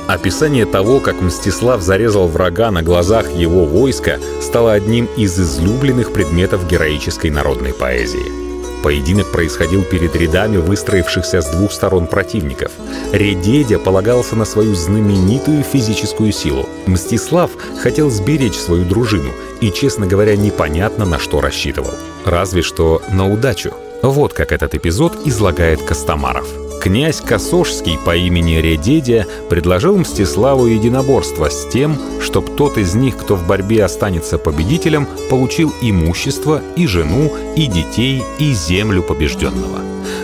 Описание 0.09 0.67
того, 0.67 0.99
как 0.99 1.21
Мстислав 1.21 1.81
зарезал 1.83 2.27
врага 2.27 2.73
на 2.73 2.83
глазах 2.83 3.31
его 3.31 3.65
войска, 3.65 4.19
стало 4.41 4.73
одним 4.73 5.09
из 5.17 5.39
излюбленных 5.39 6.13
предметов 6.13 6.69
героической 6.69 7.31
народной 7.31 7.73
поэзии. 7.73 8.83
Поединок 8.83 9.31
происходил 9.31 9.85
перед 9.85 10.17
рядами 10.17 10.57
выстроившихся 10.57 11.41
с 11.41 11.47
двух 11.51 11.71
сторон 11.71 12.09
противников. 12.09 12.73
Редедя 13.13 13.79
полагался 13.79 14.35
на 14.35 14.45
свою 14.45 14.75
знаменитую 14.75 15.63
физическую 15.63 16.33
силу. 16.33 16.69
Мстислав 16.87 17.53
хотел 17.81 18.11
сберечь 18.11 18.59
свою 18.59 18.85
дружину 18.85 19.31
и, 19.61 19.71
честно 19.71 20.09
говоря, 20.09 20.35
непонятно 20.35 21.05
на 21.05 21.21
что 21.21 21.41
рассчитывал. 21.41 21.95
Разве 22.25 22.63
что 22.63 23.01
на 23.13 23.33
удачу. 23.33 23.73
Вот 24.03 24.33
как 24.33 24.51
этот 24.51 24.75
эпизод 24.75 25.17
излагает 25.27 25.81
Костомаров. 25.81 26.49
Князь 26.81 27.21
Косожский 27.21 27.97
по 28.05 28.17
имени 28.17 28.57
Редедя 28.57 29.29
предложил 29.49 29.97
Мстиславу 29.97 30.67
единоборство 30.67 31.49
с 31.49 31.69
тем, 31.69 31.97
чтоб 32.21 32.57
тот 32.57 32.77
из 32.77 32.97
них, 32.97 33.17
кто 33.17 33.37
в 33.37 33.47
борьбе 33.47 33.85
останется 33.85 34.39
победителем, 34.39 35.07
получил 35.31 35.73
имущество 35.81 36.61
и 36.75 36.89
жену, 36.89 37.33
и 37.55 37.67
детей, 37.67 38.25
и 38.41 38.53
землю 38.53 39.05
побежденного. 39.05 39.79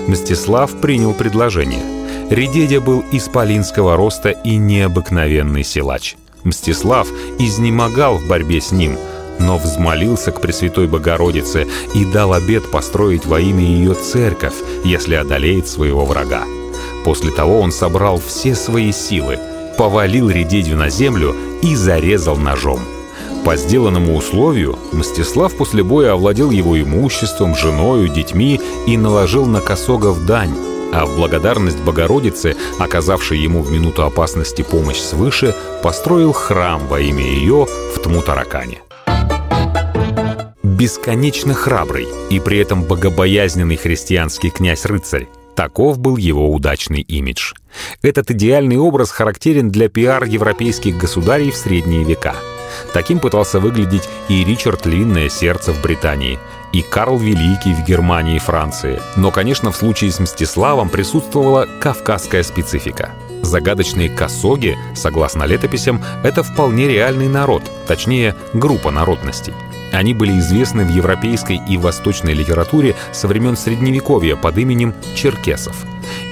Мстислав 0.09 0.73
принял 0.81 1.15
предложение. 1.15 1.85
Редедя 2.31 2.81
был 2.81 3.05
исполинского 3.13 3.97
роста 3.97 4.31
и 4.31 4.57
необыкновенный 4.57 5.63
силач. 5.63 6.17
Мстислав 6.43 7.07
изнемогал 7.39 8.19
в 8.19 8.27
борьбе 8.27 8.61
с 8.61 8.73
ним– 8.73 8.99
но 9.39 9.59
взмолился 9.59 10.33
к 10.33 10.41
Пресвятой 10.41 10.87
Богородице 10.87 11.67
и 11.95 12.05
дал 12.05 12.33
обет 12.33 12.71
построить 12.71 13.27
во 13.27 13.41
имя 13.41 13.65
ее 13.65 13.95
церковь, 13.95 14.55
если 14.85 15.15
одолеет 15.15 15.69
своего 15.69 16.05
врага. 16.05 16.45
После 17.05 17.31
того 17.31 17.61
он 17.61 17.73
собрал 17.73 18.21
все 18.25 18.55
свои 18.55 18.93
силы, 18.93 19.39
повалил 19.77 20.29
Редедью 20.31 20.77
на 20.77 20.91
землю 20.91 21.35
и 21.63 21.75
зарезал 21.75 22.37
ножом. 22.37 22.81
По 23.45 23.57
сделанному 23.57 24.17
условию 24.17 24.79
Мстислав 24.93 25.57
после 25.57 25.83
боя 25.83 26.13
овладел 26.13 26.51
его 26.51 26.79
имуществом, 26.79 27.55
женою, 27.55 28.09
детьми 28.09 28.61
и 28.87 28.97
наложил 28.97 29.47
на 29.47 29.61
Косогов 29.61 30.27
дань, 30.27 30.55
а 30.93 31.07
в 31.07 31.17
благодарность 31.17 31.81
Богородице, 31.81 32.57
оказавшей 32.79 33.39
ему 33.39 33.63
в 33.63 33.71
минуту 33.71 34.05
опасности 34.05 34.63
помощь 34.63 35.01
свыше, 35.01 35.55
построил 35.83 36.33
храм 36.33 36.87
во 36.89 37.01
имя 37.01 37.25
ее 37.25 37.67
в 37.95 38.01
Тмутаракане 38.01 38.83
бесконечно 40.79 41.55
храбрый 41.55 42.07
и 42.31 42.39
при 42.39 42.59
этом 42.59 42.85
богобоязненный 42.85 43.77
христианский 43.77 44.51
князь-рыцарь. 44.51 45.27
Таков 45.57 45.99
был 45.99 46.17
его 46.17 46.53
удачный 46.53 47.01
имидж. 47.01 47.53
Этот 48.01 48.31
идеальный 48.31 48.77
образ 48.77 49.11
характерен 49.11 49.71
для 49.71 49.89
пиар 49.89 50.23
европейских 50.23 50.97
государей 50.97 51.51
в 51.51 51.57
средние 51.57 52.05
века. 52.05 52.37
Таким 52.93 53.19
пытался 53.19 53.59
выглядеть 53.59 54.09
и 54.29 54.45
Ричард 54.45 54.87
Линное 54.87 55.29
сердце 55.29 55.73
в 55.73 55.83
Британии, 55.83 56.39
и 56.73 56.83
Карл 56.83 57.19
Великий 57.19 57.75
в 57.75 57.85
Германии 57.85 58.37
и 58.37 58.41
Франции. 58.41 59.01
Но, 59.17 59.33
конечно, 59.33 59.73
в 59.73 59.77
случае 59.77 60.13
с 60.13 60.21
Мстиславом 60.21 60.91
присутствовала 60.91 61.67
кавказская 61.81 62.45
специфика. 62.45 63.11
Загадочные 63.43 64.11
косоги, 64.11 64.77
согласно 64.95 65.43
летописям, 65.43 66.05
это 66.23 66.45
вполне 66.45 66.87
реальный 66.87 67.29
народ, 67.29 67.63
точнее, 67.89 68.37
группа 68.53 68.93
народностей. 68.93 69.55
Они 69.93 70.15
были 70.15 70.39
известны 70.39 70.85
в 70.85 70.91
европейской 70.91 71.61
и 71.69 71.77
восточной 71.77 72.35
литературе 72.35 72.95
со 73.13 73.29
времен 73.29 73.57
Средневековья 73.57 74.37
под 74.37 74.59
именем 74.59 74.95
черкесов. 75.15 75.77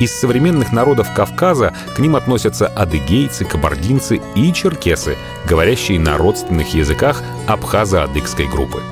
Из 0.01 0.13
современных 0.13 0.73
народов 0.73 1.13
Кавказа 1.15 1.75
к 1.95 1.99
ним 1.99 2.17
относятся 2.17 2.67
адыгейцы, 2.67 3.45
кабардинцы 3.45 4.21
и 4.35 4.53
черкесы, 4.53 5.17
говорящие 5.49 5.99
на 5.99 6.17
родственных 6.17 6.75
языках 6.75 7.23
абхазо-адыгской 7.47 8.47
группы. 8.47 8.83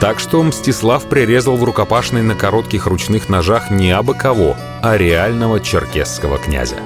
Так 0.00 0.20
что 0.20 0.42
Мстислав 0.42 1.04
прирезал 1.08 1.56
в 1.56 1.64
рукопашной 1.64 2.22
на 2.22 2.36
коротких 2.36 2.86
ручных 2.86 3.28
ножах 3.28 3.70
не 3.70 3.90
абы 3.90 4.14
кого, 4.14 4.56
а 4.80 4.96
реального 4.96 5.58
черкесского 5.58 6.38
князя. 6.38 6.76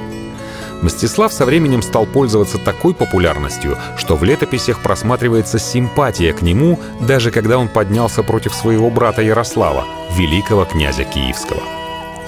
Мстислав 0.83 1.33
со 1.33 1.47
временем 1.47 1.80
стал 1.80 2.07
пользоваться 2.07 2.59
такой 2.59 2.93
популярностью, 2.93 3.78
что 3.97 4.16
в 4.16 4.24
летописях 4.24 4.83
просматривается 4.83 5.59
симпатия 5.59 6.33
к 6.33 6.43
нему, 6.43 6.78
даже 7.01 7.30
когда 7.30 7.59
он 7.59 7.68
поднялся 7.68 8.22
против 8.22 8.53
своего 8.55 8.91
брата 8.91 9.22
Ярослава, 9.22 9.85
великого 10.16 10.64
князя 10.64 11.05
Киевского. 11.05 11.82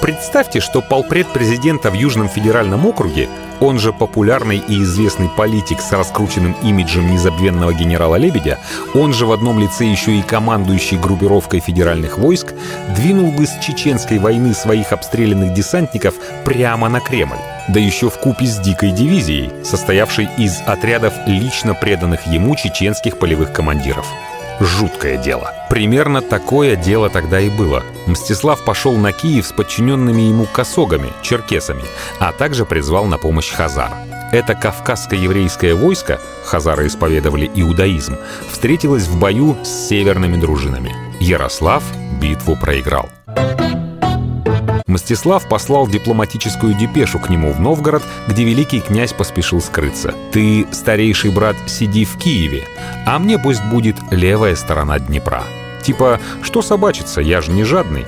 Представьте, 0.05 0.61
что 0.61 0.83
полпред 0.83 1.29
президента 1.29 1.91
в 1.91 1.95
Южном 1.95 2.29
федеральном 2.29 2.85
округе, 2.85 3.27
он 3.59 3.79
же 3.79 3.91
популярный 3.91 4.59
и 4.59 4.83
известный 4.83 5.31
политик 5.31 5.81
с 5.81 5.91
раскрученным 5.93 6.55
имиджем 6.63 7.11
незабвенного 7.11 7.73
генерала 7.73 8.17
Лебедя, 8.17 8.59
он 8.93 9.15
же 9.15 9.25
в 9.25 9.33
одном 9.33 9.59
лице 9.59 9.87
еще 9.87 10.15
и 10.15 10.21
командующий 10.21 10.99
группировкой 10.99 11.61
федеральных 11.61 12.19
войск, 12.19 12.53
двинул 12.95 13.33
бы 13.33 13.47
с 13.47 13.59
чеченской 13.61 14.19
войны 14.19 14.53
своих 14.53 14.93
обстрелянных 14.93 15.55
десантников 15.55 16.17
прямо 16.45 16.91
на 16.91 17.01
Кремль. 17.01 17.39
Да 17.69 17.81
еще 17.81 18.11
в 18.11 18.19
купе 18.19 18.45
с 18.45 18.59
дикой 18.59 18.91
дивизией, 18.91 19.65
состоявшей 19.65 20.29
из 20.37 20.61
отрядов 20.67 21.15
лично 21.27 21.73
преданных 21.73 22.27
ему 22.27 22.57
чеченских 22.57 23.19
полевых 23.19 23.55
командиров. 23.55 24.07
Жуткое 24.61 25.17
дело. 25.17 25.53
Примерно 25.69 26.21
такое 26.21 26.77
дело 26.77 27.11
тогда 27.11 27.41
и 27.41 27.51
было. 27.51 27.83
Мстислав 28.07 28.65
пошел 28.65 28.97
на 28.97 29.13
Киев 29.13 29.47
с 29.47 29.53
подчиненными 29.53 30.23
ему 30.23 30.47
косогами, 30.47 31.13
черкесами, 31.23 31.85
а 32.21 32.33
также 32.33 32.65
призвал 32.65 33.07
на 33.07 33.19
помощь 33.19 33.51
Хазар. 33.51 33.93
Это 34.33 34.55
кавказско-еврейское 34.55 35.75
войско, 35.75 36.21
хазары 36.45 36.89
исповедовали 36.89 37.51
иудаизм, 37.55 38.17
встретилось 38.51 39.05
в 39.05 39.19
бою 39.19 39.57
с 39.63 39.89
северными 39.89 40.37
дружинами. 40.37 40.93
Ярослав 41.21 41.85
битву 42.21 42.57
проиграл. 42.57 43.09
Мстислав 44.87 45.49
послал 45.49 45.89
дипломатическую 45.89 46.75
депешу 46.75 47.19
к 47.19 47.31
нему 47.31 47.53
в 47.53 47.61
Новгород, 47.61 48.03
где 48.29 48.45
великий 48.45 48.81
князь 48.81 49.15
поспешил 49.15 49.63
скрыться. 49.63 50.15
«Ты, 50.31 50.67
старейший 50.73 51.31
брат, 51.31 51.57
сиди 51.67 52.05
в 52.05 52.19
Киеве, 52.19 52.65
а 53.07 53.19
мне 53.19 53.39
пусть 53.39 53.65
будет 53.65 53.97
левая 54.11 54.55
сторона 54.57 54.99
Днепра». 54.99 55.43
Типа, 55.83 56.21
что 56.43 56.61
собачиться, 56.61 57.23
я 57.23 57.41
же 57.41 57.51
не 57.51 57.65
жадный. 57.65 58.05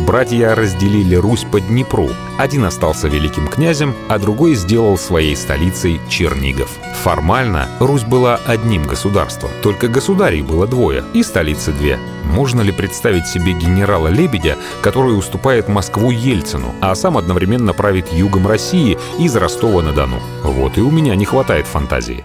Братья 0.00 0.54
разделили 0.54 1.14
Русь 1.14 1.46
по 1.50 1.60
Днепру. 1.60 2.10
Один 2.36 2.64
остался 2.64 3.08
великим 3.08 3.46
князем, 3.48 3.94
а 4.08 4.18
другой 4.18 4.54
сделал 4.54 4.98
своей 4.98 5.36
столицей 5.36 6.00
Чернигов. 6.08 6.70
Формально 7.02 7.68
Русь 7.80 8.02
была 8.02 8.40
одним 8.46 8.84
государством, 8.84 9.50
только 9.62 9.88
государей 9.88 10.42
было 10.42 10.66
двое 10.66 11.04
и 11.14 11.22
столицы 11.22 11.72
две. 11.72 11.98
Можно 12.24 12.60
ли 12.62 12.72
представить 12.72 13.26
себе 13.26 13.52
генерала 13.52 14.08
Лебедя, 14.08 14.56
который 14.82 15.16
уступает 15.16 15.68
Москву 15.68 16.10
Ельцину, 16.10 16.74
а 16.80 16.94
сам 16.94 17.16
одновременно 17.16 17.72
правит 17.72 18.12
югом 18.12 18.46
России 18.46 18.98
из 19.18 19.36
Ростова-на-Дону? 19.36 20.18
Вот 20.42 20.76
и 20.76 20.80
у 20.80 20.90
меня 20.90 21.14
не 21.14 21.24
хватает 21.24 21.66
фантазии. 21.66 22.24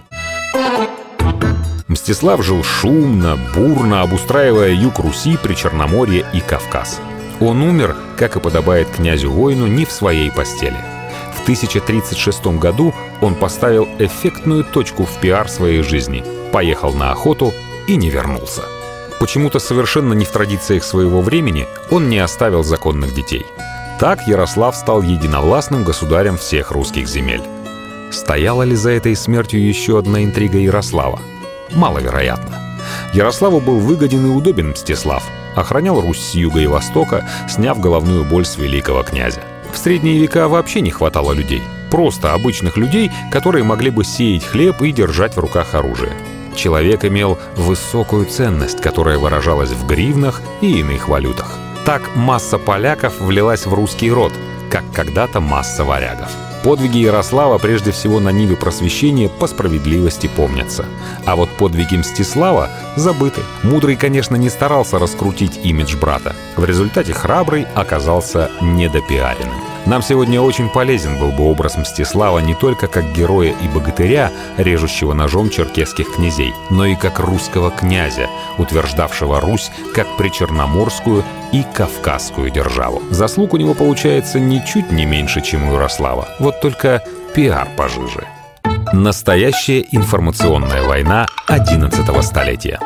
Мстислав 1.88 2.42
жил 2.44 2.62
шумно, 2.62 3.38
бурно, 3.54 4.02
обустраивая 4.02 4.70
юг 4.70 4.98
Руси, 5.00 5.36
при 5.42 5.54
Черноморье 5.54 6.24
и 6.32 6.40
Кавказ. 6.40 7.00
Он 7.40 7.62
умер, 7.62 7.96
как 8.18 8.36
и 8.36 8.40
подобает 8.40 8.88
князю-воину, 8.88 9.66
не 9.66 9.86
в 9.86 9.92
своей 9.92 10.30
постели. 10.30 10.76
В 11.34 11.42
1036 11.42 12.46
году 12.58 12.94
он 13.22 13.34
поставил 13.34 13.88
эффектную 13.98 14.62
точку 14.62 15.06
в 15.06 15.20
пиар 15.20 15.48
своей 15.48 15.82
жизни, 15.82 16.22
поехал 16.52 16.92
на 16.92 17.12
охоту 17.12 17.54
и 17.86 17.96
не 17.96 18.10
вернулся. 18.10 18.62
Почему-то 19.18 19.58
совершенно 19.58 20.12
не 20.12 20.26
в 20.26 20.30
традициях 20.30 20.84
своего 20.84 21.22
времени 21.22 21.66
он 21.90 22.10
не 22.10 22.18
оставил 22.18 22.62
законных 22.62 23.14
детей. 23.14 23.46
Так 23.98 24.26
Ярослав 24.26 24.76
стал 24.76 25.02
единовластным 25.02 25.82
государем 25.82 26.36
всех 26.36 26.70
русских 26.70 27.08
земель. 27.08 27.42
Стояла 28.10 28.64
ли 28.64 28.74
за 28.74 28.90
этой 28.90 29.16
смертью 29.16 29.66
еще 29.66 29.98
одна 29.98 30.24
интрига 30.24 30.58
Ярослава? 30.58 31.20
Маловероятно. 31.70 32.58
Ярославу 33.14 33.60
был 33.60 33.78
выгоден 33.78 34.26
и 34.26 34.28
удобен 34.28 34.70
Мстислав– 34.70 35.22
охранял 35.54 36.00
Русь 36.00 36.20
с 36.20 36.34
юга 36.34 36.60
и 36.60 36.66
востока, 36.66 37.28
сняв 37.48 37.80
головную 37.80 38.24
боль 38.24 38.44
с 38.44 38.56
великого 38.56 39.02
князя. 39.02 39.42
В 39.72 39.78
средние 39.78 40.18
века 40.18 40.48
вообще 40.48 40.80
не 40.80 40.90
хватало 40.90 41.32
людей. 41.32 41.62
Просто 41.90 42.34
обычных 42.34 42.76
людей, 42.76 43.10
которые 43.30 43.64
могли 43.64 43.90
бы 43.90 44.04
сеять 44.04 44.44
хлеб 44.44 44.80
и 44.82 44.92
держать 44.92 45.36
в 45.36 45.40
руках 45.40 45.74
оружие. 45.74 46.12
Человек 46.54 47.04
имел 47.04 47.38
высокую 47.56 48.26
ценность, 48.26 48.80
которая 48.80 49.18
выражалась 49.18 49.70
в 49.70 49.86
гривнах 49.86 50.42
и 50.60 50.80
иных 50.80 51.08
валютах. 51.08 51.56
Так 51.84 52.02
масса 52.14 52.58
поляков 52.58 53.20
влилась 53.20 53.66
в 53.66 53.74
русский 53.74 54.10
род, 54.10 54.32
как 54.70 54.84
когда-то 54.92 55.40
масса 55.40 55.84
варягов. 55.84 56.30
Подвиги 56.62 56.98
Ярослава 56.98 57.58
прежде 57.58 57.90
всего 57.90 58.20
на 58.20 58.30
Ниве 58.30 58.56
просвещения 58.56 59.28
по 59.28 59.46
справедливости 59.46 60.28
помнятся. 60.36 60.84
А 61.24 61.34
вот 61.34 61.48
подвиги 61.50 61.96
Мстислава 61.96 62.68
забыты. 62.96 63.40
Мудрый, 63.62 63.96
конечно, 63.96 64.36
не 64.36 64.50
старался 64.50 64.98
раскрутить 64.98 65.58
имидж 65.64 65.96
брата. 65.96 66.36
В 66.56 66.64
результате 66.64 67.14
храбрый 67.14 67.66
оказался 67.74 68.50
недопиаренным. 68.60 69.69
Нам 69.90 70.02
сегодня 70.02 70.40
очень 70.40 70.68
полезен 70.68 71.18
был 71.18 71.32
бы 71.32 71.50
образ 71.50 71.76
Мстислава 71.76 72.38
не 72.38 72.54
только 72.54 72.86
как 72.86 73.12
героя 73.12 73.52
и 73.60 73.66
богатыря, 73.66 74.30
режущего 74.56 75.14
ножом 75.14 75.50
черкесских 75.50 76.14
князей, 76.14 76.54
но 76.70 76.86
и 76.86 76.94
как 76.94 77.18
русского 77.18 77.72
князя, 77.72 78.28
утверждавшего 78.56 79.40
Русь 79.40 79.72
как 79.92 80.06
причерноморскую 80.16 81.24
и 81.50 81.64
кавказскую 81.74 82.50
державу. 82.50 83.02
Заслуг 83.10 83.54
у 83.54 83.56
него 83.56 83.74
получается 83.74 84.38
ничуть 84.38 84.92
не 84.92 85.06
меньше, 85.06 85.40
чем 85.40 85.68
у 85.68 85.72
Ярослава. 85.72 86.28
Вот 86.38 86.60
только 86.60 87.02
пиар 87.34 87.66
пожиже. 87.76 88.28
Настоящая 88.92 89.84
информационная 89.90 90.84
война 90.84 91.26
11 91.48 92.24
столетия. 92.24 92.78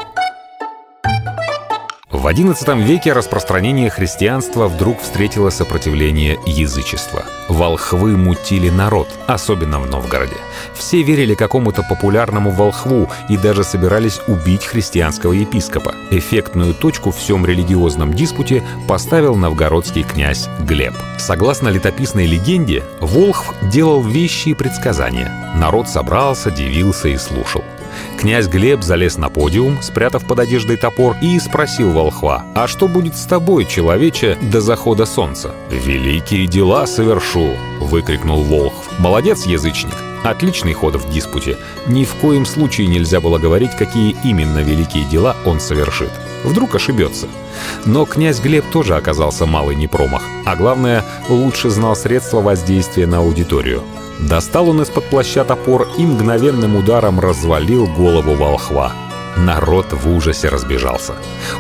В 2.25 2.27
XI 2.27 2.83
веке 2.83 3.13
распространение 3.13 3.91
христианства 3.91 4.67
вдруг 4.67 5.03
встретило 5.03 5.51
сопротивление 5.51 6.39
язычества. 6.47 7.27
Волхвы 7.51 8.17
мутили 8.17 8.71
народ, 8.71 9.11
особенно 9.27 9.79
в 9.79 9.91
Новгороде. 9.91 10.39
Все 10.73 11.03
верили 11.03 11.35
какому-то 11.35 11.83
популярному 11.83 12.51
волхву 12.51 13.11
и 13.29 13.37
даже 13.37 13.63
собирались 13.63 14.23
убить 14.27 14.65
христианского 14.65 15.33
епископа. 15.33 15.95
Эффектную 16.11 16.73
точку 16.73 17.11
в 17.11 17.19
всем 17.19 17.45
религиозном 17.45 18.15
диспуте 18.15 18.65
поставил 18.89 19.37
новгородский 19.37 20.03
князь 20.03 20.49
Глеб. 20.61 20.95
Согласно 21.19 21.69
летописной 21.69 22.25
легенде, 22.25 22.85
Волхв 23.03 23.53
делал 23.71 24.03
вещи 24.03 24.49
и 24.49 24.55
предсказания. 24.55 25.31
Народ 25.57 25.91
собрался, 25.91 26.51
дивился 26.51 27.09
и 27.09 27.19
слушал. 27.19 27.63
Князь 28.19 28.47
Глеб 28.47 28.83
залез 28.83 29.17
на 29.17 29.29
подиум, 29.29 29.83
спрятав 29.83 30.27
под 30.27 30.41
одеждой 30.41 30.77
топор, 30.77 31.17
и 31.21 31.39
спросил 31.39 31.91
волхва, 31.91 32.45
«А 32.55 32.67
что 32.67 32.89
будет 32.89 33.17
с 33.17 33.25
тобой, 33.25 33.65
человече, 33.65 34.39
до 34.41 34.61
захода 34.61 35.07
солнца?» 35.07 35.55
«Великие 35.71 36.47
дела 36.47 36.87
совершу!»— 36.87 37.51
выкрикнул 37.81 38.43
волхв. 38.43 38.99
«Молодец, 38.99 39.47
язычник!» 39.47 39.95
Отличный 40.25 40.73
ход 40.73 40.97
в 40.97 41.13
диспуте. 41.13 41.59
Ни 41.87 42.07
в 42.07 42.15
коем 42.15 42.47
случае 42.47 42.87
нельзя 42.87 43.21
было 43.21 43.37
говорить, 43.37 43.73
какие 43.77 44.17
именно 44.25 44.61
великие 44.61 45.05
дела 45.05 45.37
он 45.45 45.61
совершит. 45.61 46.11
Вдруг 46.45 46.75
ошибется. 46.75 47.29
Но 47.85 48.07
князь 48.07 48.41
Глеб 48.41 48.65
тоже 48.73 48.97
оказался 48.97 49.45
малый 49.45 49.77
непромах. 49.77 50.23
А 50.47 50.57
главное, 50.57 51.05
лучше 51.29 51.69
знал 51.69 51.95
средства 51.95 52.41
воздействия 52.41 53.07
на 53.07 53.19
аудиторию. 53.19 53.83
Достал 54.21 54.71
он 54.71 54.83
из-под 54.83 55.05
плаща 55.05 55.45
топор 55.45 55.89
и 55.99 56.07
мгновенным 56.07 56.77
ударом 56.77 57.21
развалил 57.21 57.87
голову 57.87 58.35
волхва. 58.35 58.93
Народ 59.37 59.93
в 59.93 60.09
ужасе 60.09 60.49
разбежался. 60.49 61.15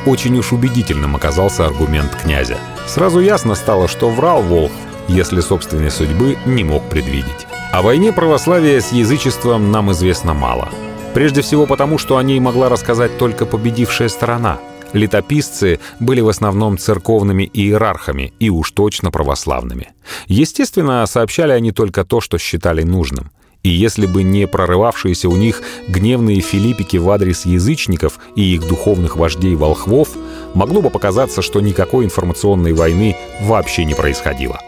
Очень 0.06 0.38
уж 0.38 0.52
убедительным 0.52 1.16
оказался 1.16 1.66
аргумент 1.66 2.14
князя. 2.14 2.56
Сразу 2.86 3.18
ясно 3.20 3.54
стало, 3.56 3.88
что 3.88 4.08
врал 4.10 4.42
волхв, 4.42 4.74
если 5.08 5.40
собственной 5.40 5.90
судьбы 5.90 6.38
не 6.46 6.62
мог 6.62 6.88
предвидеть. 6.88 7.46
О 7.72 7.82
войне 7.82 8.12
православия 8.12 8.80
с 8.80 8.92
язычеством 8.92 9.72
нам 9.72 9.90
известно 9.90 10.34
мало. 10.34 10.68
Прежде 11.14 11.42
всего 11.42 11.66
потому, 11.66 11.98
что 11.98 12.16
о 12.16 12.22
ней 12.22 12.38
могла 12.38 12.68
рассказать 12.68 13.18
только 13.18 13.46
победившая 13.46 14.08
сторона— 14.08 14.58
Летописцы 14.94 15.80
были 15.98 16.20
в 16.20 16.28
основном 16.28 16.78
церковными 16.78 17.50
иерархами 17.52 18.32
и 18.38 18.48
уж 18.48 18.70
точно 18.70 19.10
православными. 19.10 19.88
Естественно, 20.28 21.04
сообщали 21.06 21.50
они 21.50 21.72
только 21.72 22.04
то, 22.04 22.20
что 22.20 22.38
считали 22.38 22.84
нужным. 22.84 23.30
И 23.64 23.70
если 23.70 24.06
бы 24.06 24.22
не 24.22 24.46
прорывавшиеся 24.46 25.28
у 25.28 25.36
них 25.36 25.62
гневные 25.88 26.40
филиппики 26.40 26.96
в 26.96 27.10
адрес 27.10 27.44
язычников 27.44 28.18
и 28.36 28.54
их 28.54 28.68
духовных 28.68 29.16
вождей-волхвов, 29.16 30.10
могло 30.54 30.80
бы 30.80 30.90
показаться, 30.90 31.42
что 31.42 31.60
никакой 31.60 32.04
информационной 32.04 32.72
войны 32.72 33.16
вообще 33.40 33.84
не 33.84 33.94
происходило. 33.94 34.60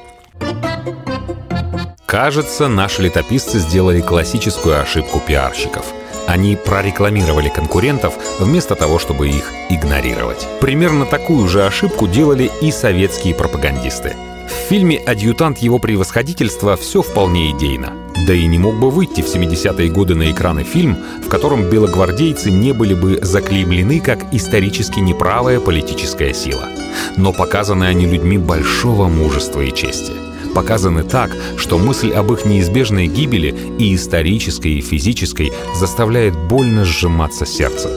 Кажется, 2.07 2.69
наши 2.69 3.03
летописцы 3.03 3.59
сделали 3.61 4.01
классическую 4.01 4.81
ошибку 4.81 5.23
пиарщиков— 5.25 5.85
они 6.27 6.57
прорекламировали 6.57 7.49
конкурентов 7.49 8.15
вместо 8.39 8.75
того, 8.75 8.99
чтобы 8.99 9.29
их 9.29 9.53
игнорировать. 9.71 10.47
Примерно 10.61 11.07
такую 11.07 11.49
же 11.49 11.65
ошибку 11.65 12.07
делали 12.07 12.51
и 12.61 12.71
советские 12.71 13.35
пропагандисты. 13.35 14.17
В 14.47 14.69
фильме 14.69 14.99
«Адъютант 14.99 15.59
его 15.59 15.79
превосходительства» 15.79 16.77
все 16.77 17.03
вполне 17.03 17.51
идейно. 17.51 17.93
Да 18.27 18.33
и 18.33 18.47
не 18.47 18.59
мог 18.59 18.77
бы 18.77 18.91
выйти 18.91 19.21
в 19.21 19.27
70-е 19.27 19.89
годы 19.91 20.15
на 20.15 20.31
экраны 20.31 20.63
фильм, 20.63 20.97
в 21.25 21.29
котором 21.29 21.69
белогвардейцы 21.69 22.51
не 22.51 22.73
были 22.73 22.95
бы 22.95 23.19
заклеймлены 23.23 24.01
как 24.01 24.33
исторически 24.33 25.01
неправая 25.01 25.61
политическая 25.61 26.33
сила. 26.33 26.69
Но 27.17 27.33
показаны 27.33 27.85
они 27.85 28.07
людьми 28.07 28.39
большого 28.39 29.09
мужества 29.09 29.61
и 29.61 29.75
чести. 29.75 30.13
Показаны 30.57 31.03
так, 31.03 31.37
что 31.59 31.77
мысль 31.77 32.13
об 32.13 32.33
их 32.33 32.47
неизбежной 32.47 33.09
гибели 33.09 33.55
и 33.79 33.95
исторической, 33.95 34.73
и 34.73 34.81
физической 34.81 35.53
заставляет 35.75 36.35
больно 36.35 36.87
сжиматься 36.87 37.45
сердце. 37.45 37.91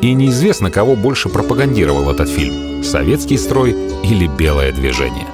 И 0.00 0.14
неизвестно, 0.14 0.70
кого 0.70 0.94
больше 0.94 1.28
пропагандировал 1.28 2.08
этот 2.08 2.28
фильм— 2.28 2.84
советский 2.84 3.36
строй 3.36 3.72
или 4.04 4.28
белое 4.28 4.70
движение. 4.70 5.26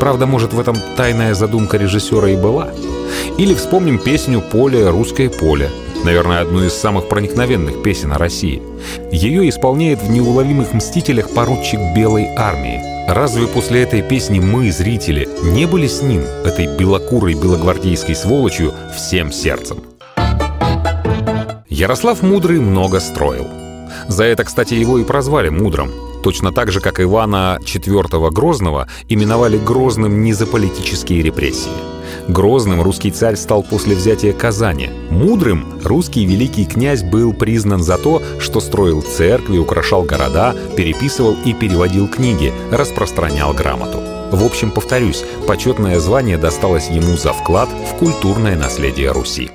Правда, 0.00 0.26
может, 0.26 0.52
в 0.52 0.60
этом 0.60 0.76
тайная 0.96 1.34
задумка 1.34 1.76
режиссера 1.76 2.28
и 2.30 2.36
была— 2.36 2.68
или 3.38 3.54
вспомним 3.54 3.98
песню 3.98 4.40
«Поле, 4.40 4.88
русское 4.88 5.28
поле», 5.28 5.70
наверное, 6.04 6.40
одну 6.40 6.64
из 6.64 6.72
самых 6.72 7.08
проникновенных 7.08 7.82
песен 7.82 8.12
о 8.12 8.18
России. 8.18 8.62
Ее 9.12 9.48
исполняет 9.48 10.02
в 10.02 10.10
«Неуловимых 10.10 10.72
мстителях» 10.72 11.30
поручик 11.30 11.78
Белой 11.94 12.28
армии. 12.36 12.80
Разве 13.08 13.46
после 13.46 13.82
этой 13.82 14.02
песни 14.02 14.40
мы, 14.40 14.72
зрители, 14.72 15.28
не 15.42 15.66
были 15.66 15.86
с 15.86 16.02
ним, 16.02 16.22
этой 16.44 16.66
белокурой 16.78 17.34
белогвардейской 17.34 18.16
сволочью, 18.16 18.72
всем 18.96 19.30
сердцем? 19.30 19.78
Ярослав 21.68 22.22
Мудрый 22.22 22.58
много 22.58 23.00
строил. 23.00 23.46
За 24.08 24.24
это, 24.24 24.44
кстати, 24.44 24.74
его 24.74 24.98
и 24.98 25.04
прозвали 25.04 25.50
Мудрым. 25.50 25.90
Точно 26.22 26.52
так 26.52 26.72
же, 26.72 26.80
как 26.80 27.00
Ивана 27.00 27.58
IV 27.62 28.30
Грозного 28.30 28.88
именовали 29.08 29.58
Грозным 29.58 30.22
не 30.22 30.32
за 30.32 30.46
политические 30.46 31.22
репрессии– 31.22 31.70
Грозным 32.28 32.82
русский 32.82 33.10
царь 33.10 33.36
стал 33.36 33.62
после 33.62 33.94
взятия 33.94 34.32
Казани. 34.32 34.90
Мудрым 35.10 35.64
русский 35.84 36.24
великий 36.24 36.64
князь 36.64 37.02
был 37.02 37.32
признан 37.32 37.82
за 37.82 37.98
то, 37.98 38.22
что 38.40 38.60
строил 38.60 39.02
церкви, 39.02 39.58
украшал 39.58 40.02
города, 40.02 40.54
переписывал 40.76 41.36
и 41.44 41.52
переводил 41.52 42.08
книги, 42.08 42.52
распространял 42.72 43.52
грамоту. 43.52 43.98
В 44.32 44.44
общем, 44.44 44.72
повторюсь, 44.72 45.24
почетное 45.46 46.00
звание 46.00 46.36
досталось 46.36 46.88
ему 46.88 47.16
за 47.16 47.32
вклад 47.32 47.68
в 47.68 47.98
культурное 47.98 48.56
наследие 48.56 49.12
Руси. 49.12 49.50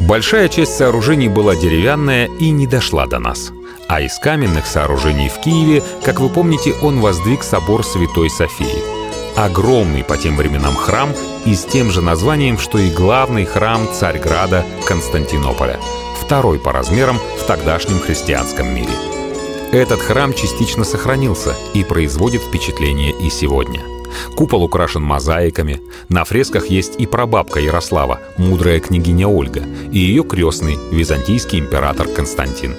Большая 0.00 0.48
часть 0.48 0.76
сооружений 0.76 1.28
была 1.28 1.54
деревянная 1.54 2.26
и 2.40 2.50
не 2.50 2.66
дошла 2.66 3.06
до 3.06 3.18
нас. 3.20 3.52
А 3.92 4.00
из 4.00 4.18
каменных 4.18 4.66
сооружений 4.66 5.28
в 5.28 5.38
Киеве, 5.38 5.82
как 6.02 6.18
вы 6.18 6.30
помните, 6.30 6.72
он 6.80 7.00
воздвиг 7.00 7.42
собор 7.42 7.84
Святой 7.84 8.30
Софии 8.30 9.02
огромный 9.36 10.02
по 10.02 10.16
тем 10.16 10.36
временам 10.36 10.74
храм 10.74 11.10
и 11.44 11.54
с 11.54 11.64
тем 11.64 11.90
же 11.90 12.00
названием, 12.00 12.58
что 12.58 12.78
и 12.78 12.90
главный 12.90 13.44
храм 13.44 13.86
Царьграда 13.92 14.64
Константинополя, 14.86 15.78
второй 16.18 16.58
по 16.58 16.72
размерам 16.72 17.18
в 17.38 17.46
тогдашнем 17.46 17.98
христианском 17.98 18.74
мире. 18.74 18.92
Этот 19.72 20.00
храм 20.00 20.32
частично 20.32 20.84
сохранился 20.84 21.54
и 21.74 21.84
производит 21.84 22.40
впечатление 22.40 23.12
и 23.20 23.28
сегодня. 23.28 23.82
Купол 24.34 24.64
украшен 24.64 25.02
мозаиками, 25.02 25.82
на 26.08 26.24
фресках 26.24 26.68
есть 26.68 26.98
и 26.98 27.06
прабабка 27.06 27.60
Ярослава, 27.60 28.20
мудрая 28.38 28.80
княгиня 28.80 29.28
Ольга, 29.28 29.62
и 29.90 29.98
ее 29.98 30.24
крестный, 30.24 30.78
византийский 30.90 31.58
император 31.58 32.08
Константин. 32.08 32.74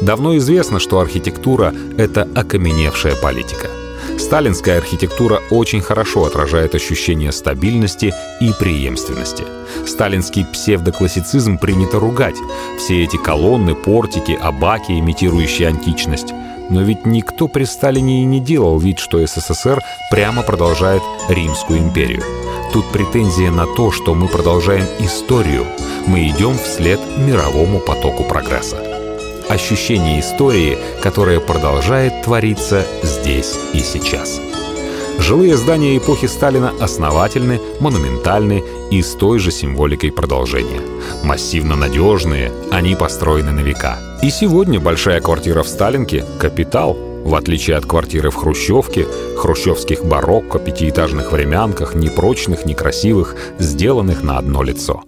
Давно 0.00 0.36
известно, 0.36 0.78
что 0.78 1.00
архитектура— 1.00 1.74
это 1.98 2.28
окаменевшая 2.34 3.16
политика— 3.16 3.68
Сталинская 4.18 4.78
архитектура 4.78 5.42
очень 5.50 5.80
хорошо 5.80 6.24
отражает 6.24 6.74
ощущение 6.74 7.32
стабильности 7.32 8.14
и 8.40 8.52
преемственности. 8.58 9.44
Сталинский 9.86 10.44
псевдоклассицизм 10.44 11.58
принято 11.58 11.98
ругать. 11.98 12.36
Все 12.78 13.04
эти 13.04 13.16
колонны, 13.16 13.74
портики, 13.74 14.32
абаки, 14.32 14.92
имитирующие 14.92 15.68
античность. 15.68 16.32
Но 16.70 16.82
ведь 16.82 17.06
никто 17.06 17.46
при 17.46 17.64
Сталине 17.64 18.22
и 18.22 18.24
не 18.24 18.40
делал 18.40 18.78
вид, 18.78 18.98
что 18.98 19.24
СССР 19.24 19.80
прямо 20.10 20.42
продолжает 20.42 21.02
Римскую 21.28 21.78
империю. 21.78 22.22
Тут 22.72 22.86
претензия 22.90 23.50
на 23.50 23.66
то, 23.66 23.92
что 23.92 24.14
мы 24.14 24.28
продолжаем 24.28 24.84
историю. 24.98 25.64
Мы 26.06 26.28
идем 26.28 26.58
вслед 26.58 26.98
мировому 27.18 27.78
потоку 27.78 28.24
прогресса 28.24 28.95
ощущение 29.48 30.20
истории, 30.20 30.78
которое 31.02 31.40
продолжает 31.40 32.22
твориться 32.22 32.84
здесь 33.02 33.58
и 33.72 33.80
сейчас. 33.80 34.40
Жилые 35.18 35.56
здания 35.56 35.96
эпохи 35.96 36.26
Сталина 36.26 36.72
основательны, 36.78 37.60
монументальны 37.80 38.62
и 38.90 39.02
с 39.02 39.14
той 39.14 39.38
же 39.38 39.50
символикой 39.50 40.12
продолжения. 40.12 40.80
Массивно 41.24 41.74
надежные, 41.74 42.52
они 42.70 42.94
построены 42.94 43.52
на 43.52 43.60
века. 43.60 43.98
И 44.22 44.30
сегодня 44.30 44.78
большая 44.78 45.20
квартира 45.20 45.62
в 45.62 45.68
Сталинке— 45.68 46.24
капитал, 46.38 46.96
в 47.24 47.34
отличие 47.34 47.76
от 47.76 47.86
квартиры 47.86 48.30
в 48.30 48.36
Хрущевке, 48.36 49.06
хрущевских 49.36 50.04
барокко, 50.04 50.58
пятиэтажных 50.58 51.32
времянках, 51.32 51.94
непрочных, 51.94 52.66
некрасивых, 52.66 53.34
сделанных 53.58 54.22
на 54.22 54.38
одно 54.38 54.62
лицо. 54.62 55.02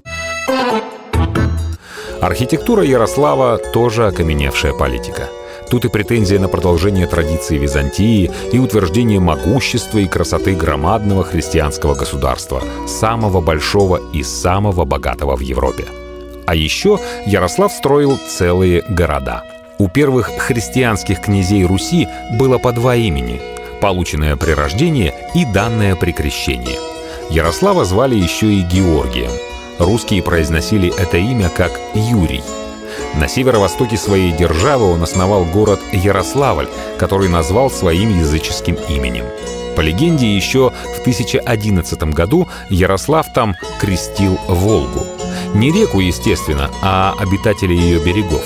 Архитектура 2.20 2.82
Ярослава 2.82 3.58
тоже 3.58 4.08
окаменевшая 4.08 4.72
политика. 4.72 5.28
Тут 5.70 5.84
и 5.84 5.88
претензия 5.88 6.40
на 6.40 6.48
продолжение 6.48 7.06
традиции 7.06 7.56
Византии, 7.58 8.30
и 8.52 8.58
утверждение 8.58 9.20
могущества 9.20 9.98
и 9.98 10.06
красоты 10.06 10.54
громадного 10.54 11.22
христианского 11.22 11.94
государства, 11.94 12.62
самого 12.88 13.40
большого 13.40 14.00
и 14.12 14.24
самого 14.24 14.84
богатого 14.84 15.36
в 15.36 15.40
Европе. 15.40 15.84
А 16.46 16.56
еще 16.56 16.98
Ярослав 17.26 17.72
строил 17.72 18.18
целые 18.28 18.82
города. 18.88 19.44
У 19.78 19.88
первых 19.88 20.30
христианских 20.38 21.20
князей 21.20 21.64
Руси 21.64 22.08
было 22.36 22.58
по 22.58 22.72
два 22.72 22.96
имени, 22.96 23.40
полученное 23.80 24.34
при 24.34 24.52
рождении 24.52 25.12
и 25.36 25.44
данное 25.44 25.94
при 25.94 26.10
крещении. 26.10 26.78
Ярослава 27.30 27.84
звали 27.84 28.16
еще 28.16 28.52
и 28.52 28.62
Георгием– 28.62 29.30
Русские 29.78 30.22
произносили 30.22 30.92
это 30.98 31.18
имя 31.18 31.48
как 31.48 31.72
Юрий. 31.94 32.42
На 33.14 33.28
северо-востоке 33.28 33.96
своей 33.96 34.32
державы 34.32 34.86
он 34.86 35.02
основал 35.02 35.44
город 35.44 35.80
Ярославль, 35.92 36.68
который 36.98 37.28
назвал 37.28 37.70
своим 37.70 38.18
языческим 38.18 38.76
именем. 38.88 39.24
По 39.76 39.80
легенде, 39.80 40.34
еще 40.34 40.72
в 40.96 41.00
1011 41.00 42.02
году 42.12 42.48
Ярослав 42.68 43.32
там 43.32 43.54
крестил 43.80 44.38
Волгу. 44.48 45.06
Не 45.54 45.70
реку, 45.70 46.00
естественно, 46.00 46.70
а 46.82 47.14
обитателей 47.18 47.78
ее 47.78 48.00
берегов. 48.00 48.42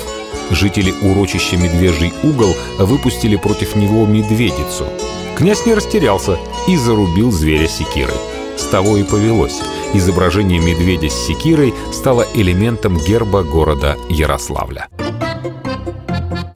Жители 0.50 0.92
урочища 1.00 1.56
Медвежий 1.56 2.12
угол 2.22 2.54
выпустили 2.78 3.36
против 3.36 3.76
него 3.76 4.04
медведицу. 4.04 4.86
Князь 5.34 5.64
не 5.64 5.72
растерялся 5.72 6.38
и 6.68 6.76
зарубил 6.76 7.30
зверя 7.32 7.66
секирой. 7.66 8.16
С 8.56 8.64
того 8.64 8.96
и 8.96 9.02
повелось. 9.02 9.60
Изображение 9.94 10.60
медведя 10.60 11.08
с 11.08 11.26
секирой 11.26 11.74
стало 11.92 12.26
элементом 12.34 12.96
герба 12.98 13.42
города 13.42 13.96
Ярославля. 14.08 14.88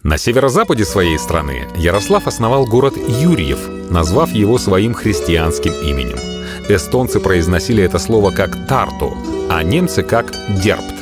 На 0.02 0.18
северо-западе 0.18 0.84
своей 0.84 1.18
страны 1.18 1.66
Ярослав 1.76 2.26
основал 2.26 2.64
город 2.64 2.94
Юрьев, 2.96 3.58
назвав 3.90 4.30
его 4.32 4.56
своим 4.56 4.94
христианским 4.94 5.72
именем. 5.72 6.18
Эстонцы 6.68 7.20
произносили 7.20 7.82
это 7.82 7.98
слово 7.98 8.30
как 8.30 8.68
«тарту», 8.68 9.16
а 9.50 9.62
немцы 9.62 10.02
как 10.02 10.32
«дербт». 10.62 10.94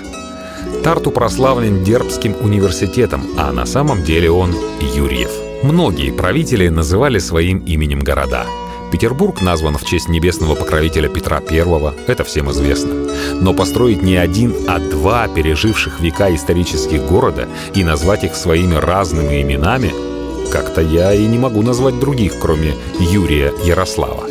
Тарту 0.82 1.10
прославлен 1.10 1.84
Дербским 1.84 2.34
университетом, 2.40 3.26
а 3.38 3.52
на 3.52 3.64
самом 3.66 4.02
деле 4.02 4.30
он 4.30 4.54
Юрьев. 4.80 5.30
Многие 5.62 6.10
правители 6.10 6.68
называли 6.68 7.18
своим 7.18 7.58
именем 7.58 8.00
города– 8.00 8.46
Петербург 8.94 9.42
назван 9.42 9.76
в 9.76 9.84
честь 9.84 10.08
небесного 10.08 10.54
покровителя 10.54 11.08
Петра 11.08 11.42
I, 11.50 11.94
это 12.06 12.22
всем 12.22 12.48
известно. 12.52 12.94
Но 13.40 13.52
построить 13.52 14.04
не 14.04 14.14
один, 14.14 14.54
а 14.68 14.78
два 14.78 15.26
переживших 15.26 15.98
века 15.98 16.32
исторических 16.32 17.02
города 17.02 17.48
и 17.74 17.82
назвать 17.82 18.22
их 18.22 18.36
своими 18.36 18.76
разными 18.76 19.42
именами, 19.42 19.92
как-то 20.52 20.80
я 20.80 21.12
и 21.12 21.26
не 21.26 21.40
могу 21.40 21.62
назвать 21.62 21.98
других, 21.98 22.38
кроме 22.38 22.76
Юрия 23.00 23.52
Ярослава. 23.64 24.28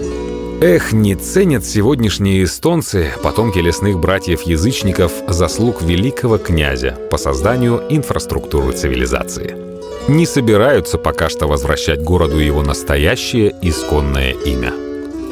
Эх, 0.62 0.94
не 0.94 1.16
ценят 1.16 1.66
сегодняшние 1.66 2.46
эстонцы, 2.46 3.12
потомки 3.22 3.60
лесных 3.60 4.00
братьев-язычников, 4.00 5.12
заслуг 5.28 5.82
великого 5.82 6.38
князя 6.38 6.98
по 7.12 7.18
созданию 7.18 7.84
инфраструктуры 7.90 8.72
цивилизации 8.72 9.73
не 10.08 10.26
собираются 10.26 10.98
пока 10.98 11.30
что 11.30 11.48
возвращать 11.48 12.02
городу 12.04 12.40
его 12.40 12.62
настоящее 12.62 13.54
исконное 13.62 14.32
имя. 14.32 14.74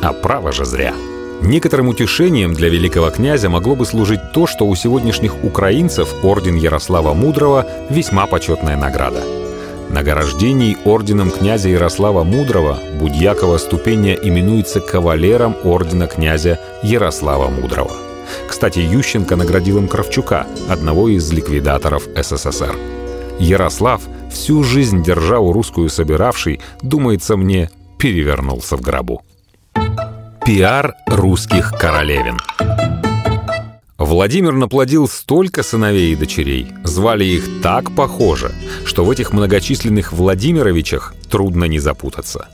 А 0.01 0.13
право 0.13 0.51
же 0.51 0.65
зря. 0.65 0.93
Некоторым 1.41 1.87
утешением 1.89 2.53
для 2.53 2.69
великого 2.69 3.09
князя 3.09 3.49
могло 3.49 3.75
бы 3.75 3.85
служить 3.85 4.31
то, 4.33 4.47
что 4.47 4.65
у 4.65 4.75
сегодняшних 4.75 5.43
украинцев 5.43 6.13
орден 6.23 6.55
Ярослава 6.55 7.13
Мудрого 7.13 7.65
весьма 7.89 8.27
почетная 8.27 8.77
награда. 8.77 9.23
Награждений 9.89 10.77
орденом 10.85 11.31
князя 11.31 11.69
Ярослава 11.69 12.23
Мудрого 12.23 12.77
Будьякова 12.99 13.57
ступеня 13.57 14.13
именуется 14.13 14.79
кавалером 14.79 15.55
ордена 15.63 16.07
князя 16.07 16.59
Ярослава 16.83 17.49
Мудрого– 17.49 17.91
Кстати, 18.47 18.79
Ющенко 18.79 19.35
наградил 19.35 19.77
им 19.77 19.87
Кравчука, 19.87 20.45
одного 20.69 21.09
из 21.09 21.31
ликвидаторов 21.31 22.07
СССР. 22.15 22.75
Ярослав, 23.39 24.01
всю 24.31 24.63
жизнь 24.63 25.03
держал 25.03 25.51
русскую 25.51 25.89
собиравший, 25.89 26.61
думается 26.81 27.37
мне, 27.37 27.69
перевернулся 27.97 28.77
в 28.77 28.81
гробу. 28.81 29.21
Пиар 30.45 30.95
русских 31.07 31.73
королевин– 31.79 32.37
Владимир 34.03 34.53
наплодил 34.53 35.07
столько 35.07 35.61
сыновей 35.61 36.13
и 36.13 36.15
дочерей, 36.15 36.67
звали 36.83 37.23
их 37.23 37.61
так 37.61 37.95
похоже, 37.95 38.51
что 38.83 39.05
в 39.05 39.11
этих 39.11 39.31
многочисленных 39.31 40.11
Владимировичах 40.11 41.13
трудно 41.29 41.65
не 41.65 41.77
запутаться. 41.77 42.47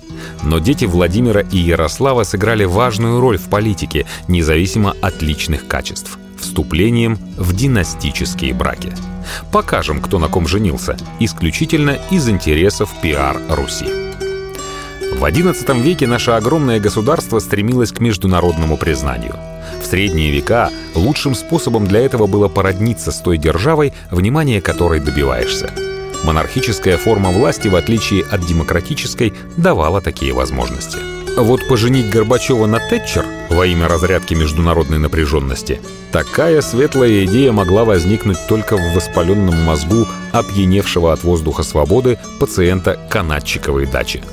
Но 0.43 0.59
дети 0.59 0.84
Владимира 0.84 1.39
и 1.39 1.57
Ярослава 1.57 2.23
сыграли 2.23 2.65
важную 2.65 3.21
роль 3.21 3.38
в 3.38 3.49
политике, 3.49 4.05
независимо 4.28 4.93
от 5.01 5.21
личных 5.21 5.67
качеств– 5.67 6.19
вступлением 6.38 7.17
в 7.38 7.55
династические 7.55 8.53
браки. 8.53 8.93
Покажем, 9.51 10.01
кто 10.01 10.19
на 10.19 10.28
ком 10.28 10.47
женился, 10.47 10.97
исключительно 11.19 11.97
из 12.11 12.28
интересов 12.30 12.89
пиар 13.01 13.38
Руси. 13.49 13.88
В 15.15 15.23
XI 15.23 15.82
веке 15.82 16.07
наше 16.07 16.32
огромное 16.32 16.80
государство 16.80 17.39
стремилось 17.39 17.91
к 17.91 17.99
международному 17.99 18.78
признанию– 18.78 19.36
в 19.82 19.86
средние 19.86 20.32
века 20.32 20.69
лучшим 20.95 21.36
способом 21.36 21.88
для 21.88 22.01
этого 22.01 22.28
было 22.28 22.47
породниться 22.47 23.11
с 23.11 23.19
той 23.19 23.38
державой, 23.38 23.93
внимание 24.11 24.61
которой 24.61 24.99
добиваешься. 24.99 25.71
Монархическая 26.23 26.97
форма 26.97 27.30
власти, 27.30 27.67
в 27.67 27.75
отличие 27.75 28.23
от 28.23 28.45
демократической, 28.45 29.34
давала 29.55 30.01
такие 30.01 30.34
возможности. 30.34 31.16
Вот 31.38 31.67
поженить 31.67 32.09
Горбачева 32.09 32.65
на 32.65 32.79
Тэтчер 32.79 33.23
во 33.51 33.67
имя 33.67 33.88
разрядки 33.88 34.33
международной 34.33 34.97
напряженности 34.97 35.79
такая 36.11 36.61
светлая 36.61 37.25
идея 37.25 37.51
могла 37.51 37.85
возникнуть 37.85 38.39
только 38.49 38.75
в 38.75 38.95
воспаленном 38.95 39.55
мозгу 39.63 40.07
опьяневшего 40.31 41.13
от 41.13 41.23
воздуха 41.23 41.61
свободы 41.61 42.17
пациента 42.39 42.99
канатчиковой 43.11 43.85
дачи. 43.85 44.23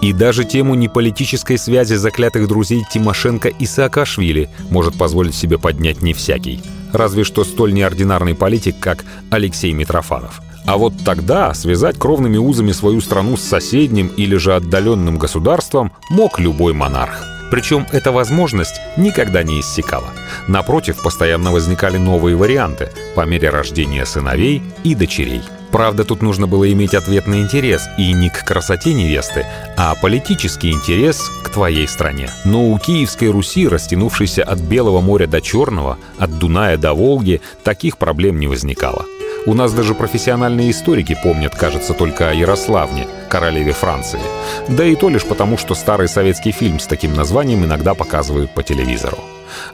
И 0.00 0.12
даже 0.12 0.44
тему 0.44 0.76
неполитической 0.76 1.58
связи 1.58 1.94
заклятых 1.94 2.46
друзей 2.46 2.84
Тимошенко 2.92 3.48
и 3.48 3.66
Саакашвили 3.66 4.48
может 4.70 4.96
позволить 4.96 5.34
себе 5.34 5.58
поднять 5.58 6.00
не 6.00 6.14
всякий. 6.14 6.62
Разве 6.92 7.24
что 7.24 7.42
столь 7.42 7.72
неординарный 7.72 8.36
политик, 8.36 8.76
как 8.78 9.04
Алексей 9.30 9.72
Митрофанов. 9.72 10.40
А 10.66 10.76
вот 10.76 10.94
тогда 11.04 11.54
связать 11.54 11.98
кровными 11.98 12.36
узами 12.36 12.72
свою 12.72 13.00
страну 13.00 13.36
с 13.36 13.42
соседним 13.42 14.08
или 14.16 14.36
же 14.36 14.54
отдаленным 14.54 15.18
государством 15.18 15.92
мог 16.08 16.38
любой 16.38 16.72
монарх. 16.72 17.24
Причем 17.50 17.86
эта 17.92 18.12
возможность 18.12 18.80
никогда 18.96 19.42
не 19.42 19.60
иссякала. 19.60 20.08
Напротив, 20.48 21.02
постоянно 21.02 21.52
возникали 21.52 21.98
новые 21.98 22.34
варианты 22.34 22.90
по 23.14 23.26
мере 23.26 23.50
рождения 23.50 24.06
сыновей 24.06 24.62
и 24.84 24.94
дочерей. 24.94 25.42
Правда, 25.70 26.04
тут 26.04 26.22
нужно 26.22 26.46
было 26.46 26.70
иметь 26.72 26.94
ответный 26.94 27.40
интерес, 27.40 27.88
и 27.98 28.12
не 28.12 28.28
к 28.28 28.44
красоте 28.44 28.92
невесты, 28.92 29.46
а 29.76 29.94
политический 29.94 30.70
интерес 30.70 31.30
к 31.42 31.50
твоей 31.50 31.88
стране. 31.88 32.30
Но 32.44 32.70
у 32.70 32.78
Киевской 32.78 33.30
Руси, 33.30 33.66
растянувшейся 33.68 34.44
от 34.44 34.60
Белого 34.60 35.00
моря 35.00 35.26
до 35.26 35.40
Черного, 35.40 35.98
от 36.18 36.38
Дуная 36.38 36.76
до 36.76 36.92
Волги, 36.92 37.40
таких 37.64 37.96
проблем 37.96 38.38
не 38.38 38.48
возникало. 38.48 39.06
У 39.44 39.54
нас 39.54 39.72
даже 39.72 39.94
профессиональные 39.94 40.70
историки 40.70 41.18
помнят, 41.20 41.56
кажется, 41.56 41.94
только 41.94 42.28
о 42.28 42.32
Ярославне, 42.32 43.08
королеве 43.28 43.72
Франции. 43.72 44.20
Да 44.68 44.84
и 44.84 44.94
то 44.94 45.08
лишь 45.08 45.24
потому, 45.24 45.58
что 45.58 45.74
старый 45.74 46.06
советский 46.06 46.52
фильм 46.52 46.78
с 46.78 46.86
таким 46.86 47.14
названием 47.14 47.64
иногда 47.64 47.94
показывают 47.94 48.52
по 48.52 48.62
телевизору. 48.62 49.18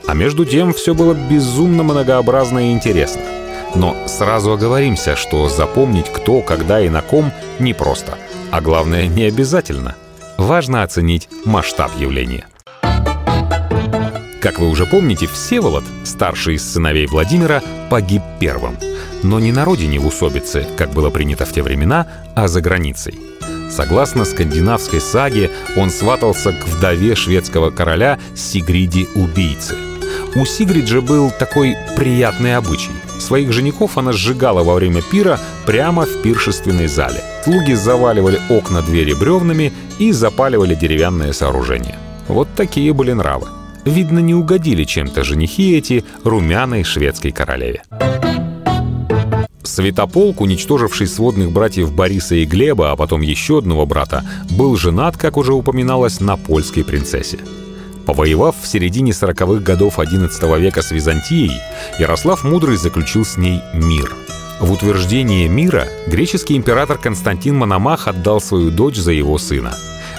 А 0.06 0.14
между 0.14 0.46
тем 0.46 0.72
все 0.72 0.94
было 0.94 1.12
безумно 1.12 1.82
многообразно 1.82 2.70
и 2.70 2.72
интересно. 2.72 3.20
Но 3.74 3.94
сразу 4.06 4.52
оговоримся, 4.52 5.16
что 5.16 5.50
запомнить 5.50 6.10
кто, 6.10 6.40
когда 6.40 6.80
и 6.80 6.88
на 6.88 7.02
ком 7.02 7.30
непросто. 7.58 8.16
А 8.50 8.62
главное, 8.62 9.06
не 9.06 9.24
обязательно. 9.24 9.96
Важно 10.38 10.82
оценить 10.82 11.28
масштаб 11.44 11.90
явления. 11.98 12.46
Как 14.40 14.60
вы 14.60 14.68
уже 14.68 14.86
помните, 14.86 15.26
Всеволод, 15.26 15.84
старший 16.04 16.54
из 16.54 16.72
сыновей 16.72 17.06
Владимира, 17.06 17.60
погиб 17.90 18.22
первым. 18.40 18.78
Но 19.22 19.40
не 19.40 19.52
на 19.52 19.64
родине 19.64 19.98
в 19.98 20.06
усобице, 20.06 20.66
как 20.76 20.92
было 20.92 21.10
принято 21.10 21.44
в 21.44 21.52
те 21.52 21.62
времена, 21.62 22.06
а 22.34 22.48
за 22.48 22.60
границей. 22.60 23.18
Согласно 23.70 24.24
скандинавской 24.24 25.00
саге, 25.00 25.50
он 25.76 25.90
сватался 25.90 26.52
к 26.52 26.66
вдове 26.66 27.14
шведского 27.14 27.70
короля 27.70 28.18
Сигриди-убийцы. 28.34 29.76
У 30.34 30.44
Сигрид 30.44 30.86
же 30.86 31.02
был 31.02 31.30
такой 31.30 31.76
приятный 31.96 32.56
обычай— 32.56 32.92
Своих 33.18 33.52
женихов 33.52 33.98
она 33.98 34.12
сжигала 34.12 34.62
во 34.62 34.74
время 34.74 35.02
пира 35.02 35.38
прямо 35.66 36.06
в 36.06 36.22
пиршественной 36.22 36.86
зале. 36.86 37.22
Слуги 37.44 37.74
заваливали 37.74 38.40
окна 38.48 38.82
двери 38.82 39.14
бревнами 39.14 39.72
и 39.98 40.12
запаливали 40.12 40.74
деревянное 40.74 41.32
сооружение. 41.32 41.98
Вот 42.28 42.48
такие 42.54 42.92
были 42.92 43.12
нравы. 43.12 43.48
Видно, 43.84 44.18
не 44.20 44.34
угодили 44.34 44.84
чем-то 44.84 45.24
женихи 45.24 45.76
эти 45.76 46.04
румяной 46.24 46.84
шведской 46.84 47.32
королеве. 47.32 47.82
Святополк, 49.78 50.40
уничтоживший 50.40 51.06
сводных 51.06 51.52
братьев 51.52 51.92
Бориса 51.92 52.34
и 52.34 52.44
Глеба, 52.44 52.90
а 52.90 52.96
потом 52.96 53.20
еще 53.20 53.58
одного 53.58 53.86
брата, 53.86 54.24
был 54.50 54.76
женат, 54.76 55.16
как 55.16 55.36
уже 55.36 55.52
упоминалось, 55.54 56.18
на 56.18 56.36
польской 56.36 56.82
принцессе. 56.82 57.38
Повоевав 58.04 58.56
в 58.60 58.66
середине 58.66 59.12
40-х 59.12 59.62
годов 59.62 60.00
XI 60.00 60.60
века 60.60 60.82
с 60.82 60.90
Византией, 60.90 61.52
Ярослав 62.00 62.42
Мудрый 62.42 62.76
заключил 62.76 63.24
с 63.24 63.36
ней 63.36 63.60
мир. 63.72 64.12
В 64.58 64.72
утверждение 64.72 65.46
мира 65.46 65.86
греческий 66.08 66.56
император 66.56 66.98
Константин 66.98 67.54
Мономах 67.54 68.08
отдал 68.08 68.40
свою 68.40 68.72
дочь 68.72 68.96
за 68.96 69.12
его 69.12 69.38
сына. 69.38 69.76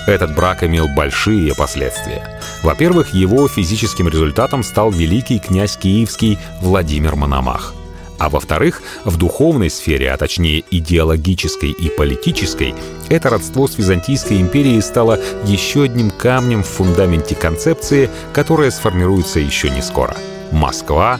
Этот 0.07 0.36
брак 0.36 0.64
имел 0.64 0.88
большие 0.88 1.53
последствия. 1.53 2.39
Во-первых, 2.64 3.14
его 3.14 3.45
физическим 3.49 4.07
результатом 4.07 4.64
стал 4.64 4.89
великий 4.89 5.38
князь 5.38 5.76
киевский 5.76 6.38
Владимир 6.62 7.18
Мономах. 7.18 7.74
А 8.20 8.30
во-вторых, 8.30 8.82
в 9.05 9.17
духовной 9.17 9.70
сфере, 9.70 10.11
а 10.11 10.17
точнее 10.17 10.63
идеологической 10.70 11.72
и 11.72 11.89
политической, 11.89 12.76
это 13.07 13.30
родство 13.30 13.67
с 13.67 13.78
Византийской 13.78 14.41
империей 14.41 14.82
стало 14.82 15.20
еще 15.45 15.84
одним 15.84 16.11
камнем 16.11 16.61
в 16.61 16.67
фундаменте 16.67 17.36
концепции, 17.36 18.09
которая 18.34 18.72
сформируется 18.72 19.39
еще 19.39 19.70
не 19.70 19.82
скоро. 19.82 20.15
Москва, 20.51 21.20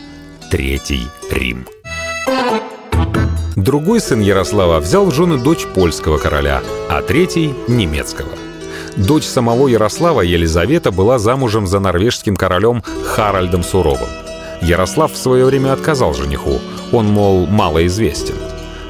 Третий 0.52 1.04
Рим. 1.32 1.68
Другой 3.56 4.00
сын 4.00 4.20
Ярослава 4.20 4.80
взял 4.80 5.06
в 5.06 5.14
жены 5.14 5.38
дочь 5.38 5.68
польского 5.68 6.18
короля, 6.18 6.62
а 6.90 7.02
третий— 7.02 7.54
немецкого. 7.68 8.30
Дочь 8.98 9.26
самого 9.26 9.68
Ярослава, 9.68 10.22
Елизавета, 10.22 10.92
была 10.92 11.20
замужем 11.20 11.68
за 11.68 11.80
норвежским 11.80 12.36
королем 12.36 12.84
Харальдом 13.06 13.64
Суровым. 13.64 14.29
Ярослав 14.62 15.14
в 15.14 15.18
свое 15.18 15.46
время 15.46 15.74
отказал 15.74 16.14
жениху. 16.14 16.60
Он, 16.92 17.08
мол, 17.08 17.48
малоизвестен. 17.48 18.36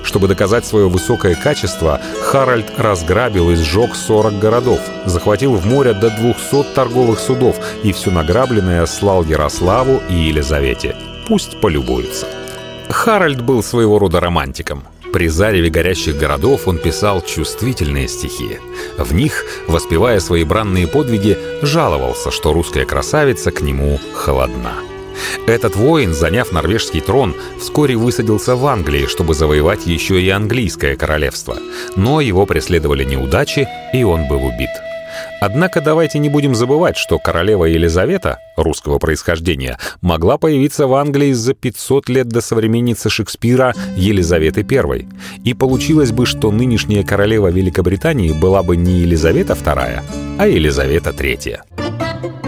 Чтобы 0.03 0.27
доказать 0.27 0.65
свое 0.65 0.89
высокое 0.89 1.35
качество, 1.35 2.01
Харальд 2.21 2.65
разграбил 2.77 3.51
и 3.51 3.55
сжег 3.55 3.95
40 3.95 4.39
городов, 4.39 4.79
захватил 5.05 5.53
в 5.53 5.65
море 5.65 5.93
до 5.93 6.09
200 6.09 6.73
торговых 6.73 7.19
судов 7.19 7.57
и 7.83 7.91
все 7.91 8.09
награбленное 8.09 8.85
слал 8.85 9.23
Ярославу 9.23 10.01
и 10.09 10.13
Елизавете. 10.13 10.95
Пусть 11.27 11.61
полюбуются. 11.61 12.25
Харальд 12.89 13.41
был 13.41 13.61
своего 13.61 13.99
рода 13.99 14.19
романтиком. 14.19 14.83
При 15.13 15.27
зареве 15.27 15.69
горящих 15.69 16.17
городов 16.17 16.67
он 16.67 16.77
писал 16.77 17.21
чувствительные 17.21 18.07
стихи. 18.07 18.59
В 18.97 19.13
них, 19.13 19.45
воспевая 19.67 20.19
свои 20.19 20.43
бранные 20.43 20.87
подвиги, 20.87 21.37
жаловался, 21.61 22.31
что 22.31 22.53
русская 22.53 22.85
красавица 22.85 23.51
к 23.51 23.61
нему 23.61 23.99
холодна. 24.13 24.88
Этот 25.47 25.75
воин, 25.75 26.13
заняв 26.13 26.51
норвежский 26.51 27.01
трон, 27.01 27.35
вскоре 27.59 27.95
высадился 27.95 28.55
в 28.55 28.65
Англии, 28.65 29.05
чтобы 29.05 29.33
завоевать 29.33 29.85
еще 29.85 30.21
и 30.21 30.29
английское 30.29 30.95
королевство. 30.95 31.57
Но 31.95 32.21
его 32.21 32.45
преследовали 32.45 33.03
неудачи, 33.03 33.67
и 33.93 34.03
он 34.03 34.27
был 34.27 34.45
убит. 34.45 34.69
Однако 35.41 35.81
давайте 35.81 36.19
не 36.19 36.29
будем 36.29 36.53
забывать, 36.53 36.97
что 36.97 37.17
королева 37.17 37.65
Елизавета, 37.65 38.39
русского 38.57 38.99
происхождения, 38.99 39.77
могла 40.01 40.37
появиться 40.37 40.87
в 40.87 40.93
Англии 40.95 41.31
за 41.31 41.53
500 41.53 42.09
лет 42.09 42.27
до 42.27 42.41
современницы 42.41 43.09
Шекспира 43.09 43.73
Елизаветы 43.95 44.65
I. 44.69 45.07
И 45.43 45.53
получилось 45.53 46.11
бы, 46.11 46.25
что 46.25 46.51
нынешняя 46.51 47.03
королева 47.03 47.47
Великобритании 47.47 48.33
была 48.33 48.63
бы 48.63 48.75
не 48.75 48.99
Елизавета 48.99 49.53
II, 49.53 50.01
а 50.37 50.47
Елизавета 50.47 51.11
III. 51.11 52.38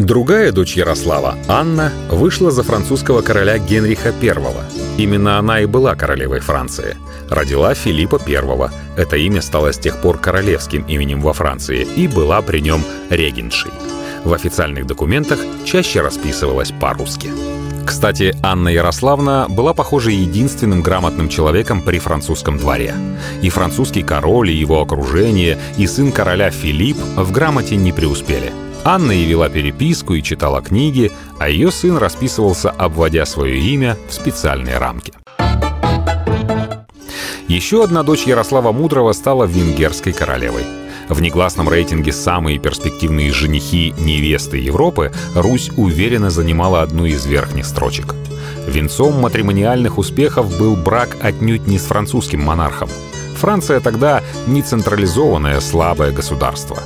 Другая 0.00 0.50
дочь 0.50 0.78
Ярослава, 0.78 1.36
Анна, 1.46 1.92
вышла 2.08 2.50
за 2.50 2.62
французского 2.62 3.20
короля 3.20 3.58
Генриха 3.58 4.14
I. 4.22 4.34
Именно 4.96 5.38
она 5.38 5.60
и 5.60 5.66
была 5.66 5.94
королевой 5.94 6.40
Франции. 6.40 6.96
Родила 7.28 7.74
Филиппа 7.74 8.18
I. 8.26 8.70
Это 8.96 9.16
имя 9.18 9.42
стало 9.42 9.74
с 9.74 9.78
тех 9.78 10.00
пор 10.00 10.16
королевским 10.16 10.84
именем 10.84 11.20
во 11.20 11.34
Франции 11.34 11.82
и 11.82 12.08
была 12.08 12.40
при 12.40 12.60
нем 12.60 12.82
регеншей. 13.10 13.72
В 14.24 14.32
официальных 14.32 14.86
документах 14.86 15.38
чаще 15.66 16.00
расписывалась 16.00 16.72
по-русски. 16.72 17.30
Кстати, 17.84 18.34
Анна 18.42 18.70
Ярославна 18.70 19.48
была, 19.50 19.74
похоже, 19.74 20.12
единственным 20.12 20.80
грамотным 20.80 21.28
человеком 21.28 21.82
при 21.82 21.98
французском 21.98 22.56
дворе. 22.56 22.94
И 23.42 23.50
французский 23.50 24.02
король, 24.02 24.50
и 24.50 24.56
его 24.56 24.80
окружение, 24.80 25.58
и 25.76 25.86
сын 25.86 26.10
короля 26.10 26.50
Филипп 26.50 26.96
в 27.16 27.32
грамоте 27.32 27.76
не 27.76 27.92
преуспели. 27.92 28.50
Анна 28.82 29.12
и 29.12 29.24
вела 29.24 29.48
переписку 29.48 30.14
и 30.14 30.22
читала 30.22 30.62
книги, 30.62 31.12
а 31.38 31.48
ее 31.50 31.70
сын 31.70 31.98
расписывался, 31.98 32.70
обводя 32.70 33.26
свое 33.26 33.58
имя 33.58 33.96
в 34.08 34.14
специальные 34.14 34.78
рамки. 34.78 35.12
Еще 37.46 37.84
одна 37.84 38.02
дочь 38.02 38.26
Ярослава 38.26 38.72
Мудрого 38.72 39.12
стала 39.12 39.44
венгерской 39.44 40.12
королевой. 40.12 40.62
В 41.08 41.20
негласном 41.20 41.68
рейтинге 41.68 42.12
«Самые 42.12 42.58
перспективные 42.58 43.32
женихи 43.32 43.92
невесты 43.98 44.58
Европы» 44.58 45.12
Русь 45.34 45.70
уверенно 45.76 46.30
занимала 46.30 46.82
одну 46.82 47.04
из 47.04 47.26
верхних 47.26 47.66
строчек. 47.66 48.14
Венцом 48.66 49.20
матримониальных 49.20 49.98
успехов 49.98 50.56
был 50.58 50.76
брак 50.76 51.16
отнюдь 51.20 51.66
не 51.66 51.78
с 51.78 51.86
французским 51.86 52.40
монархом. 52.40 52.88
Франция 53.36 53.80
тогда 53.80 54.22
не 54.46 54.62
централизованное 54.62 55.58
слабое 55.60 56.12
государство. 56.12 56.78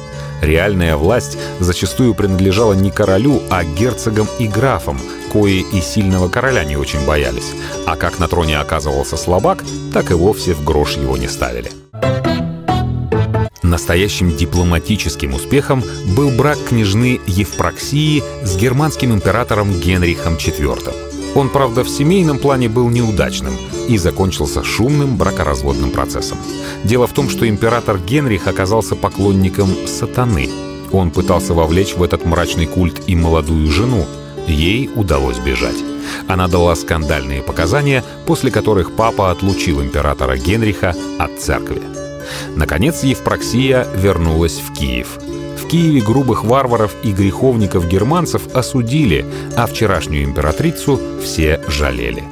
Реальная 0.42 0.96
власть 0.96 1.38
зачастую 1.60 2.14
принадлежала 2.14 2.74
не 2.74 2.90
королю, 2.90 3.42
а 3.50 3.64
герцогам 3.64 4.28
и 4.38 4.46
графам, 4.46 5.00
кои 5.32 5.60
и 5.60 5.80
сильного 5.80 6.28
короля 6.28 6.64
не 6.64 6.76
очень 6.76 7.04
боялись. 7.06 7.52
А 7.86 7.96
как 7.96 8.18
на 8.18 8.28
троне 8.28 8.58
оказывался 8.58 9.16
слабак, 9.16 9.64
так 9.92 10.10
и 10.10 10.14
вовсе 10.14 10.54
в 10.54 10.64
грош 10.64 10.96
его 10.96 11.16
не 11.16 11.28
ставили. 11.28 11.70
Настоящим 13.62 14.36
дипломатическим 14.36 15.34
успехом 15.34 15.82
был 16.16 16.30
брак 16.30 16.58
княжны 16.68 17.18
Евпроксии 17.26 18.22
с 18.44 18.56
германским 18.56 19.14
императором 19.14 19.72
Генрихом 19.80 20.34
IV. 20.34 21.13
Он, 21.34 21.48
правда, 21.48 21.82
в 21.82 21.88
семейном 21.88 22.38
плане 22.38 22.68
был 22.68 22.88
неудачным 22.88 23.54
и 23.88 23.98
закончился 23.98 24.62
шумным 24.62 25.16
бракоразводным 25.16 25.90
процессом. 25.90 26.38
Дело 26.84 27.06
в 27.06 27.12
том, 27.12 27.28
что 27.28 27.48
император 27.48 27.98
Генрих 27.98 28.46
оказался 28.46 28.94
поклонником 28.94 29.68
сатаны. 29.86 30.48
Он 30.92 31.10
пытался 31.10 31.54
вовлечь 31.54 31.94
в 31.94 32.02
этот 32.02 32.24
мрачный 32.24 32.66
культ 32.66 33.02
и 33.08 33.16
молодую 33.16 33.70
жену. 33.70 34.06
Ей 34.46 34.88
удалось 34.94 35.38
бежать. 35.38 35.76
Она 36.28 36.46
дала 36.46 36.76
скандальные 36.76 37.42
показания, 37.42 38.04
после 38.26 38.50
которых 38.50 38.92
папа 38.92 39.30
отлучил 39.30 39.82
императора 39.82 40.36
Генриха 40.36 40.94
от 41.18 41.40
церкви. 41.40 41.82
Наконец 42.54 43.02
Евпроксия 43.02 43.88
вернулась 43.96 44.60
в 44.60 44.72
Киев. 44.72 45.18
Киеве 45.74 46.02
грубых 46.02 46.44
варваров 46.44 46.94
и 47.02 47.10
греховников-германцев 47.10 48.54
осудили, 48.54 49.26
а 49.56 49.66
вчерашнюю 49.66 50.22
императрицу 50.22 51.00
все 51.20 51.60
жалели. 51.66 52.22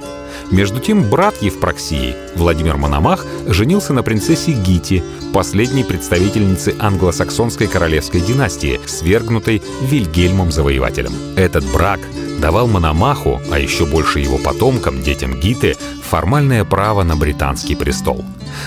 Между 0.52 0.78
тем 0.78 1.10
брат 1.10 1.34
Евпроксии, 1.42 2.14
Владимир 2.36 2.76
Мономах, 2.76 3.26
женился 3.48 3.92
на 3.94 4.04
принцессе 4.04 4.52
Гити, 4.52 5.02
последней 5.34 5.82
представительнице 5.82 6.76
англосаксонской 6.78 7.66
королевской 7.66 8.20
династии, 8.20 8.80
свергнутой 8.86 9.60
Вильгельмом 9.80 10.52
Завоевателем. 10.52 11.12
Этот 11.34 11.64
брак 11.72 11.98
давал 12.40 12.68
Мономаху, 12.68 13.40
а 13.50 13.58
еще 13.58 13.86
больше 13.86 14.20
его 14.20 14.38
потомкам, 14.38 15.02
детям 15.02 15.40
Гиты, 15.40 15.76
формальное 16.08 16.64
право 16.64 17.02
на 17.02 17.16
британский 17.16 17.74
престол. 17.74 18.24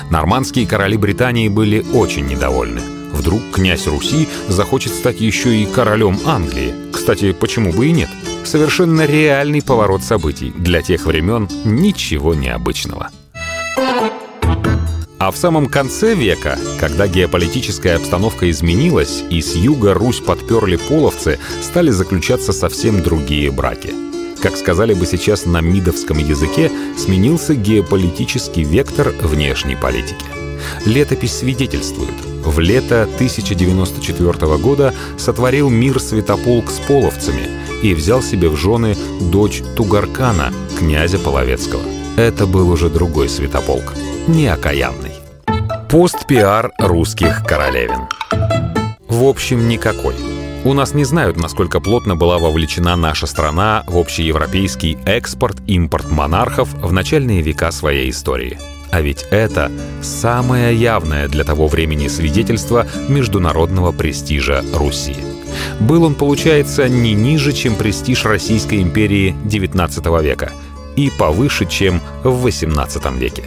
Нормандские 0.09 0.67
короли 0.67 0.97
Британии 0.97 1.47
были 1.47 1.85
очень 1.93 2.25
недовольны. 2.25 2.81
Вдруг 3.15 3.41
князь 3.53 3.87
Руси 3.87 4.27
захочет 4.49 4.93
стать 4.93 5.21
еще 5.21 5.55
и 5.55 5.65
королем 5.65 6.19
Англии. 6.25 6.73
Кстати, 6.91 7.31
почему 7.31 7.71
бы 7.71 7.87
и 7.87 7.91
нет? 7.91 8.09
Совершенно 8.43 9.05
реальный 9.05 9.61
поворот 9.61 10.03
событий. 10.03 10.51
Для 10.57 10.81
тех 10.81 11.05
времен 11.05 11.47
ничего 11.63 12.35
необычного. 12.35 13.09
А 15.17 15.31
в 15.31 15.37
самом 15.37 15.67
конце 15.67 16.13
века, 16.13 16.59
когда 16.77 17.07
геополитическая 17.07 17.95
обстановка 17.95 18.49
изменилась 18.51 19.23
и 19.29 19.41
с 19.41 19.55
юга 19.55 19.93
Русь 19.93 20.19
подперли 20.19 20.75
половцы, 20.75 21.39
стали 21.61 21.91
заключаться 21.91 22.51
совсем 22.51 23.01
другие 23.01 23.49
браки. 23.49 23.93
Как 24.41 24.57
сказали 24.57 24.93
бы 24.93 25.05
сейчас 25.05 25.45
на 25.45 25.61
мидовском 25.61 26.17
языке, 26.17 26.69
сменился 26.97 27.55
геополитический 27.55 28.63
вектор 28.63 29.13
внешней 29.21 29.77
политики. 29.77 30.25
Летопись 30.85 31.37
свидетельствует. 31.37 32.13
В 32.45 32.59
лето 32.59 33.03
1094 33.15 34.57
года 34.57 34.93
сотворил 35.17 35.69
мир 35.69 35.99
Святополк 35.99 36.69
с 36.69 36.79
половцами 36.79 37.49
и 37.81 37.93
взял 37.95 38.21
себе 38.21 38.49
в 38.49 38.55
жены 38.55 38.95
дочь 39.19 39.63
Тугаркана, 39.75 40.53
князя 40.77 41.17
Половецкого. 41.17 41.81
Это 42.17 42.45
был 42.45 42.69
уже 42.69 42.89
другой 42.89 43.29
Святополк, 43.29 43.93
не 44.27 44.47
окаянный. 44.47 45.11
Пост-пиар 45.89 46.71
русских 46.77 47.43
королевин. 47.45 48.07
В 49.07 49.23
общем, 49.23 49.67
никакой. 49.67 50.15
У 50.63 50.73
нас 50.73 50.93
не 50.93 51.03
знают, 51.03 51.37
насколько 51.37 51.79
плотно 51.79 52.15
была 52.15 52.37
вовлечена 52.37 52.95
наша 52.95 53.27
страна 53.27 53.83
в 53.87 53.97
общеевропейский 53.97 54.97
экспорт-импорт 55.05 56.09
монархов 56.09 56.69
в 56.73 56.91
начальные 56.91 57.41
века 57.41 57.71
своей 57.71 58.09
истории. 58.09 58.57
А 58.91 59.01
ведь 59.01 59.25
это 59.31 59.71
самое 60.01 60.75
явное 60.75 61.27
для 61.27 61.43
того 61.43 61.67
времени 61.67 62.07
свидетельство 62.07 62.87
международного 63.07 63.91
престижа 63.91 64.63
Руси. 64.73 65.15
Был 65.79 66.03
он, 66.03 66.15
получается, 66.15 66.89
не 66.89 67.13
ниже, 67.13 67.53
чем 67.53 67.75
престиж 67.75 68.25
Российской 68.25 68.81
империи 68.81 69.35
XIX 69.45 70.23
века– 70.23 70.51
и 70.95 71.09
повыше, 71.09 71.65
чем 71.65 72.01
в 72.23 72.45
XVIII 72.45 73.17
веке. 73.17 73.43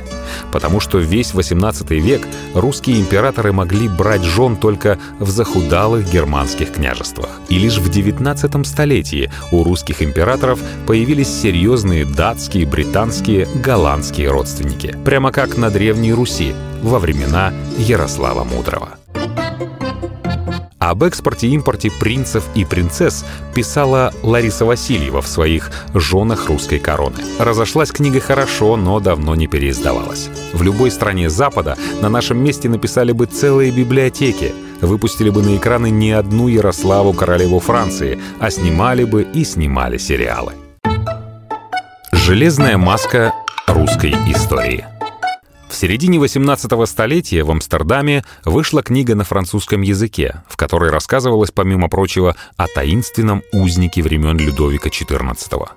Потому 0.52 0.80
что 0.80 0.98
весь 0.98 1.32
XVIII 1.32 1.98
век 1.98 2.26
русские 2.54 3.00
императоры 3.00 3.52
могли 3.52 3.88
брать 3.88 4.22
жен 4.22 4.56
только 4.56 4.98
в 5.18 5.30
захудалых 5.30 6.10
германских 6.10 6.72
княжествах. 6.72 7.30
И 7.48 7.58
лишь 7.58 7.78
в 7.78 7.88
XIX 7.88 8.64
столетии 8.64 9.30
у 9.50 9.64
русских 9.64 10.02
императоров 10.02 10.60
появились 10.86 11.28
серьезные 11.28 12.04
датские, 12.04 12.66
британские, 12.66 13.48
голландские 13.62 14.30
родственники. 14.30 14.96
Прямо 15.04 15.32
как 15.32 15.56
на 15.56 15.70
Древней 15.70 16.12
Руси 16.12 16.54
во 16.82 16.98
времена 16.98 17.52
Ярослава 17.78 18.44
Мудрого. 18.44 18.90
Об 20.88 21.02
экспорте-импорте 21.02 21.90
принцев 21.90 22.44
и 22.54 22.64
принцесс 22.64 23.22
писала 23.54 24.14
Лариса 24.22 24.64
Васильева 24.64 25.20
в 25.20 25.28
своих 25.28 25.70
«Женах 25.92 26.46
русской 26.46 26.78
короны». 26.78 27.16
Разошлась 27.38 27.92
книга 27.92 28.20
хорошо, 28.20 28.74
но 28.76 28.98
давно 28.98 29.34
не 29.34 29.46
переиздавалась. 29.46 30.30
В 30.54 30.62
любой 30.62 30.90
стране 30.90 31.28
Запада 31.28 31.76
на 32.00 32.08
нашем 32.08 32.38
месте 32.42 32.70
написали 32.70 33.12
бы 33.12 33.26
целые 33.26 33.70
библиотеки, 33.70 34.54
выпустили 34.80 35.28
бы 35.28 35.42
на 35.42 35.58
экраны 35.58 35.90
не 35.90 36.12
одну 36.12 36.48
Ярославу, 36.48 37.12
королеву 37.12 37.60
Франции, 37.60 38.18
а 38.40 38.50
снимали 38.50 39.04
бы 39.04 39.24
и 39.30 39.44
снимали 39.44 39.98
сериалы. 39.98 40.54
Железная 42.12 42.78
маска 42.78 43.34
русской 43.66 44.12
истории– 44.26 44.86
в 45.68 45.74
середине 45.74 46.18
18 46.18 46.88
столетия 46.88 47.44
в 47.44 47.50
Амстердаме 47.50 48.24
вышла 48.44 48.82
книга 48.82 49.14
на 49.14 49.24
французском 49.24 49.82
языке, 49.82 50.42
в 50.48 50.56
которой 50.56 50.90
рассказывалось, 50.90 51.50
помимо 51.50 51.88
прочего, 51.88 52.36
о 52.56 52.66
таинственном 52.66 53.42
узнике 53.52 54.02
времен 54.02 54.38
Людовика 54.38 54.88
XIV. 54.88 55.68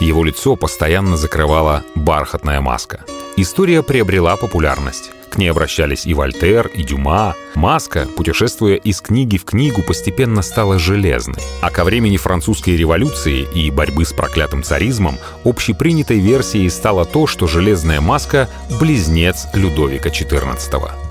Его 0.00 0.24
лицо 0.24 0.56
постоянно 0.56 1.16
закрывала 1.16 1.84
бархатная 1.94 2.60
маска. 2.60 3.04
История 3.40 3.84
приобрела 3.84 4.36
популярность. 4.36 5.12
К 5.30 5.38
ней 5.38 5.48
обращались 5.48 6.06
и 6.06 6.12
Вольтер, 6.12 6.66
и 6.66 6.82
Дюма. 6.82 7.36
Маска, 7.54 8.08
путешествуя 8.16 8.74
из 8.74 9.00
книги 9.00 9.36
в 9.36 9.44
книгу, 9.44 9.80
постепенно 9.84 10.42
стала 10.42 10.76
железной. 10.76 11.38
А 11.62 11.70
ко 11.70 11.84
времени 11.84 12.16
французской 12.16 12.76
революции 12.76 13.46
и 13.54 13.70
борьбы 13.70 14.04
с 14.04 14.12
проклятым 14.12 14.64
царизмом 14.64 15.18
общепринятой 15.44 16.18
версией 16.18 16.68
стало 16.68 17.04
то, 17.04 17.28
что 17.28 17.46
железная 17.46 18.00
маска— 18.00 18.48
близнец 18.80 19.46
Людовика 19.54 20.08
XIV. 20.08 21.07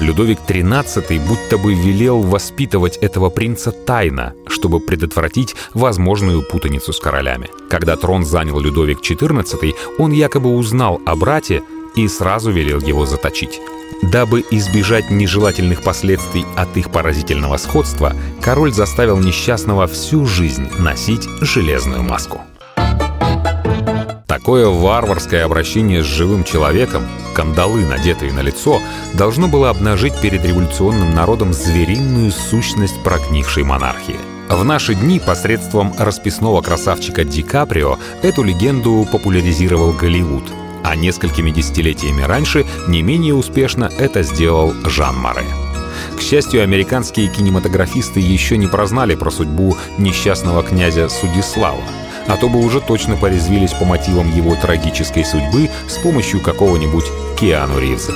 Людовик 0.00 0.38
XIII 0.48 1.20
будто 1.28 1.58
бы 1.58 1.74
велел 1.74 2.22
воспитывать 2.22 2.96
этого 2.96 3.28
принца 3.28 3.70
тайно, 3.70 4.32
чтобы 4.46 4.80
предотвратить 4.80 5.54
возможную 5.74 6.42
путаницу 6.42 6.92
с 6.92 6.98
королями. 6.98 7.50
Когда 7.68 7.96
трон 7.96 8.24
занял 8.24 8.58
Людовик 8.58 9.00
XIV, 9.00 9.74
он 9.98 10.12
якобы 10.12 10.56
узнал 10.56 11.00
о 11.04 11.16
брате 11.16 11.62
и 11.94 12.08
сразу 12.08 12.50
велел 12.50 12.80
его 12.80 13.04
заточить. 13.04 13.60
Дабы 14.02 14.42
избежать 14.50 15.10
нежелательных 15.10 15.82
последствий 15.82 16.46
от 16.56 16.74
их 16.78 16.90
поразительного 16.90 17.58
сходства, 17.58 18.14
король 18.40 18.72
заставил 18.72 19.18
несчастного 19.18 19.86
всю 19.86 20.24
жизнь 20.24 20.66
носить 20.78 21.28
железную 21.42 22.02
маску. 22.02 22.40
Такое 24.30 24.68
варварское 24.68 25.44
обращение 25.44 26.04
с 26.04 26.06
живым 26.06 26.44
человеком, 26.44 27.02
кандалы, 27.34 27.84
надетые 27.84 28.32
на 28.32 28.42
лицо, 28.42 28.80
должно 29.12 29.48
было 29.48 29.70
обнажить 29.70 30.14
перед 30.20 30.44
революционным 30.44 31.12
народом 31.16 31.52
звериную 31.52 32.30
сущность 32.30 33.02
прогнившей 33.02 33.64
монархии. 33.64 34.20
В 34.48 34.64
наши 34.64 34.94
дни 34.94 35.18
посредством 35.18 35.92
расписного 35.98 36.62
красавчика 36.62 37.24
Ди 37.24 37.42
Каприо 37.42 37.98
эту 38.22 38.44
легенду 38.44 39.04
популяризировал 39.10 39.92
Голливуд, 39.92 40.44
а 40.84 40.94
несколькими 40.94 41.50
десятилетиями 41.50 42.22
раньше 42.22 42.64
не 42.86 43.02
менее 43.02 43.34
успешно 43.34 43.90
это 43.98 44.22
сделал 44.22 44.72
Жан 44.84 45.16
Маре. 45.16 45.42
К 46.16 46.20
счастью, 46.20 46.62
американские 46.62 47.26
кинематографисты 47.26 48.20
еще 48.20 48.56
не 48.58 48.68
прознали 48.68 49.16
про 49.16 49.32
судьбу 49.32 49.76
несчастного 49.98 50.62
князя 50.62 51.08
Судислава, 51.08 51.82
а 52.30 52.36
то 52.36 52.48
бы 52.48 52.64
уже 52.64 52.80
точно 52.80 53.16
порезвились 53.16 53.72
по 53.72 53.84
мотивам 53.84 54.30
его 54.32 54.54
трагической 54.54 55.24
судьбы 55.24 55.68
с 55.88 55.98
помощью 55.98 56.40
какого-нибудь 56.40 57.06
Киану 57.38 57.80
Ривза. 57.80 58.14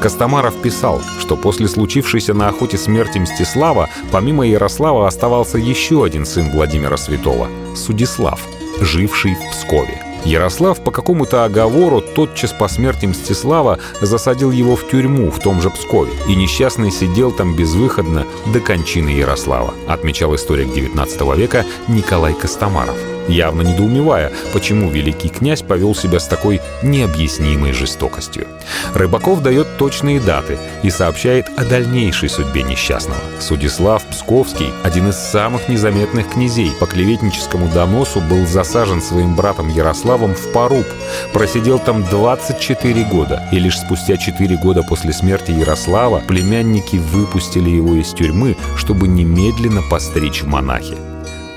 Костомаров 0.00 0.62
писал, 0.62 1.02
что 1.18 1.36
после 1.36 1.66
случившейся 1.66 2.34
на 2.34 2.48
охоте 2.48 2.78
смерти 2.78 3.18
Мстислава, 3.18 3.90
помимо 4.12 4.46
Ярослава 4.46 5.08
оставался 5.08 5.58
еще 5.58 6.04
один 6.04 6.24
сын 6.24 6.52
Владимира 6.52 6.96
Святого— 6.96 7.48
Судислав, 7.76 8.40
живший 8.80 9.34
в 9.34 9.50
Пскове. 9.50 10.09
Ярослав 10.24 10.84
по 10.84 10.90
какому-то 10.90 11.44
оговору 11.44 12.00
тотчас 12.00 12.52
по 12.52 12.68
смерти 12.68 13.06
Мстислава 13.06 13.78
засадил 14.00 14.50
его 14.50 14.76
в 14.76 14.88
тюрьму 14.88 15.30
в 15.30 15.38
том 15.38 15.60
же 15.60 15.70
Пскове, 15.70 16.12
и 16.28 16.34
несчастный 16.34 16.90
сидел 16.90 17.32
там 17.32 17.56
безвыходно 17.56 18.26
до 18.52 18.60
кончины 18.60 19.10
Ярослава, 19.10 19.74
отмечал 19.88 20.34
историк 20.34 20.68
XIX 20.68 21.36
века 21.36 21.64
Николай 21.88 22.34
Костомаров 22.34 22.96
явно 23.30 23.62
недоумевая, 23.62 24.32
почему 24.52 24.90
великий 24.90 25.28
князь 25.28 25.62
повел 25.62 25.94
себя 25.94 26.20
с 26.20 26.26
такой 26.26 26.60
необъяснимой 26.82 27.72
жестокостью. 27.72 28.46
Рыбаков 28.94 29.42
дает 29.42 29.76
точные 29.76 30.20
даты 30.20 30.58
и 30.82 30.90
сообщает 30.90 31.48
о 31.56 31.64
дальнейшей 31.64 32.28
судьбе 32.28 32.62
несчастного. 32.62 33.20
Судислав 33.40 34.02
Псковский, 34.04 34.72
один 34.82 35.08
из 35.08 35.16
самых 35.16 35.68
незаметных 35.68 36.30
князей, 36.30 36.72
по 36.78 36.86
клеветническому 36.86 37.68
доносу 37.68 38.20
был 38.20 38.46
засажен 38.46 39.02
своим 39.02 39.36
братом 39.36 39.68
Ярославом 39.68 40.34
в 40.34 40.52
Поруб, 40.52 40.86
просидел 41.32 41.78
там 41.78 42.02
24 42.04 43.04
года, 43.04 43.48
и 43.52 43.58
лишь 43.58 43.78
спустя 43.78 44.16
4 44.16 44.56
года 44.56 44.82
после 44.82 45.12
смерти 45.12 45.52
Ярослава 45.52 46.20
племянники 46.20 46.96
выпустили 46.96 47.70
его 47.70 47.94
из 47.94 48.12
тюрьмы, 48.12 48.56
чтобы 48.76 49.08
немедленно 49.08 49.82
постричь 49.90 50.42
монахи. 50.42 51.09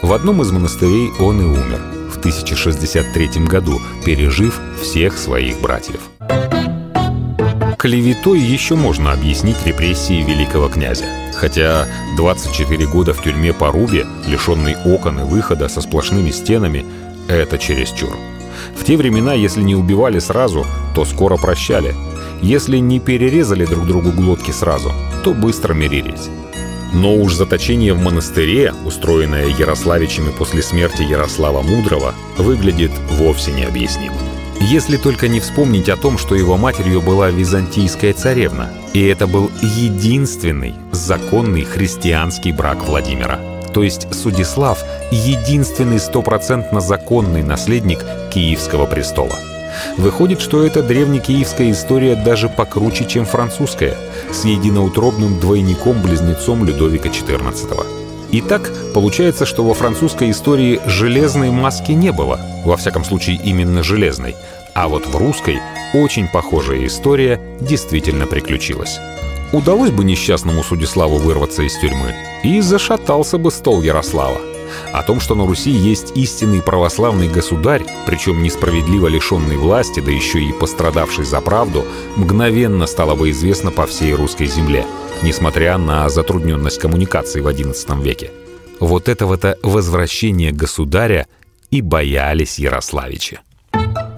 В 0.03 0.11
одном 0.11 0.41
из 0.41 0.51
монастырей 0.51 1.13
он 1.17 1.39
и 1.39 1.45
умер 1.45 1.81
в 2.11 2.17
1063 2.17 3.45
году, 3.45 3.79
пережив 4.03 4.59
всех 4.81 5.17
своих 5.17 5.61
братьев. 5.61 6.01
Клеветой 7.77 8.41
еще 8.41 8.75
можно 8.75 9.13
объяснить 9.13 9.65
репрессии 9.65 10.21
великого 10.21 10.67
князя. 10.67 11.05
Хотя 11.37 11.87
24 12.17 12.85
года 12.87 13.13
в 13.13 13.23
тюрьме 13.23 13.53
по 13.53 13.71
Рубе, 13.71 14.05
лишенный 14.27 14.75
окон 14.83 15.21
и 15.21 15.23
выхода 15.23 15.69
со 15.69 15.79
сплошными 15.79 16.31
стенами, 16.31 16.85
это 17.29 17.57
чересчур. 17.57 18.13
В 18.75 18.83
те 18.83 18.97
времена, 18.97 19.33
если 19.33 19.61
не 19.61 19.73
убивали 19.73 20.19
сразу, 20.19 20.65
то 20.95 21.05
скоро 21.05 21.37
прощали. 21.37 21.95
Если 22.41 22.79
не 22.79 22.99
перерезали 22.99 23.65
друг 23.65 23.87
другу 23.87 24.11
глотки 24.11 24.51
сразу, 24.51 24.91
то 25.23 25.33
быстро 25.33 25.73
мирились. 25.73 26.29
Но 26.93 27.15
уж 27.15 27.33
заточение 27.33 27.93
в 27.93 27.99
монастыре, 27.99 28.71
устроенное 28.85 29.47
Ярославичами 29.47 30.29
после 30.29 30.61
смерти 30.61 31.01
Ярослава 31.01 31.63
Мудрого, 31.63 32.13
выглядит 32.37 32.91
вовсе 33.09 33.51
необъяснимым. 33.51 34.17
Если 34.61 34.97
только 34.97 35.27
не 35.27 35.39
вспомнить 35.39 35.89
о 35.89 35.97
том, 35.97 36.17
что 36.17 36.35
его 36.35 36.55
матерью 36.55 37.01
была 37.01 37.31
византийская 37.31 38.13
царевна, 38.13 38.69
и 38.93 39.03
это 39.05 39.27
был 39.27 39.49
единственный 39.61 40.75
законный 40.91 41.63
христианский 41.63 42.53
брак 42.53 42.85
Владимира. 42.85 43.39
То 43.73 43.81
есть 43.81 44.07
Судислав— 44.13 44.79
единственный 45.11 45.99
стопроцентно 45.99 46.79
законный 46.79 47.41
наследник 47.41 47.99
Киевского 48.31 48.85
престола— 48.85 49.35
Выходит, 49.97 50.41
что 50.41 50.65
эта 50.65 50.81
древнекиевская 50.81 51.71
история 51.71 52.15
даже 52.15 52.49
покруче, 52.49 53.05
чем 53.05 53.25
французская, 53.25 53.97
с 54.31 54.45
единоутробным 54.45 55.39
двойником-близнецом 55.39 56.65
Людовика 56.65 57.09
XIV. 57.09 57.85
Итак, 58.31 58.71
получается, 58.93 59.45
что 59.45 59.63
во 59.63 59.73
французской 59.73 60.31
истории 60.31 60.81
железной 60.87 61.51
маски 61.51 61.91
не 61.91 62.11
было, 62.11 62.39
во 62.65 62.77
всяком 62.77 63.03
случае 63.03 63.39
именно 63.43 63.83
железной, 63.83 64.35
а 64.73 64.87
вот 64.87 65.05
в 65.05 65.15
русской 65.15 65.59
очень 65.93 66.27
похожая 66.27 66.85
история 66.87 67.39
действительно 67.61 68.25
приключилась. 68.25 68.97
Удалось 69.51 69.91
бы 69.91 70.03
несчастному 70.03 70.63
Судиславу 70.63 71.17
вырваться 71.17 71.61
из 71.61 71.77
тюрьмы, 71.77 72.15
и 72.43 72.59
зашатался 72.59 73.37
бы 73.37 73.51
стол 73.51 73.83
Ярослава— 73.83 74.41
о 74.91 75.03
том, 75.03 75.19
что 75.19 75.35
на 75.35 75.45
Руси 75.45 75.71
есть 75.71 76.11
истинный 76.15 76.61
православный 76.61 77.27
государь, 77.27 77.83
причем 78.05 78.43
несправедливо 78.43 79.07
лишенный 79.07 79.57
власти, 79.57 79.99
да 79.99 80.11
еще 80.11 80.41
и 80.43 80.53
пострадавший 80.53 81.25
за 81.25 81.41
правду, 81.41 81.85
мгновенно 82.15 82.85
стало 82.87 83.15
бы 83.15 83.29
известно 83.31 83.71
по 83.71 83.85
всей 83.85 84.13
русской 84.13 84.47
земле, 84.47 84.85
несмотря 85.21 85.77
на 85.77 86.09
затрудненность 86.09 86.79
коммуникации 86.79 87.41
в 87.41 87.47
XI 87.47 88.01
веке. 88.01 88.31
Вот 88.79 89.07
этого-то 89.09 89.57
возвращения 89.63 90.51
государя 90.51 91.27
и 91.71 91.81
боялись 91.81 92.59
Ярославичи. 92.59 93.39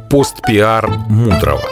Постпиар 0.09 0.87
Мудрого 1.09 1.63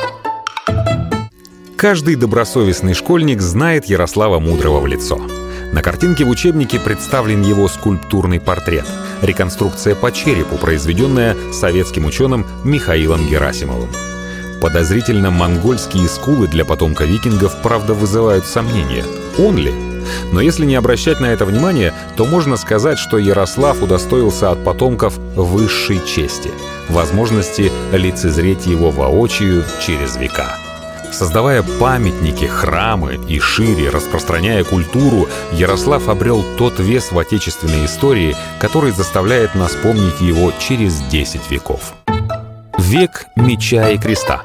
Каждый 1.76 2.16
добросовестный 2.16 2.94
школьник 2.94 3.42
знает 3.42 3.86
Ярослава 3.86 4.40
Мудрого 4.40 4.80
в 4.80 4.88
лицо— 4.88 5.20
на 5.74 5.82
картинке 5.82 6.24
в 6.24 6.30
учебнике 6.30 6.80
представлен 6.80 7.42
его 7.42 7.68
скульптурный 7.68 8.40
портрет— 8.40 8.86
реконструкция 9.24 9.96
по 9.96 10.12
черепу, 10.12 10.58
произведенная 10.58 11.36
советским 11.52 12.06
ученым 12.06 12.46
Михаилом 12.64 13.28
Герасимовым. 13.28 13.90
Подозрительно 14.62 15.32
монгольские 15.32 16.08
скулы 16.08 16.48
для 16.48 16.64
потомка 16.64 17.06
викингов, 17.06 17.60
правда, 17.64 17.96
вызывают 17.96 18.46
сомнения. 18.46 19.04
Он 19.40 19.58
ли? 19.58 19.74
Но 20.32 20.42
если 20.42 20.66
не 20.66 20.76
обращать 20.76 21.20
на 21.20 21.28
это 21.28 21.44
внимание, 21.46 21.92
то 22.16 22.26
можно 22.26 22.56
сказать, 22.56 23.00
что 23.00 23.18
Ярослав 23.18 23.82
удостоился 23.82 24.52
от 24.52 24.64
потомков 24.64 25.18
высшей 25.36 26.00
чести— 26.06 26.52
возможности 26.90 27.72
лицезреть 27.92 28.68
его 28.68 28.92
воочию 28.92 29.64
через 29.82 30.18
века. 30.18 30.63
Создавая 31.14 31.62
памятники, 31.80 32.46
храмы 32.46 33.20
и 33.30 33.40
шире 33.40 33.90
распространяя 33.90 34.64
культуру, 34.64 35.28
Ярослав 35.52 36.10
обрел 36.10 36.44
тот 36.58 36.80
вес 36.80 37.12
в 37.12 37.20
отечественной 37.20 37.86
истории, 37.86 38.36
который 38.60 38.92
заставляет 38.92 39.54
нас 39.54 39.74
помнить 39.74 40.20
его 40.22 40.52
через 40.60 41.02
10 41.02 41.52
веков. 41.52 41.94
Век 42.80 43.28
меча 43.36 43.90
и 43.90 44.00
креста. 44.00 44.42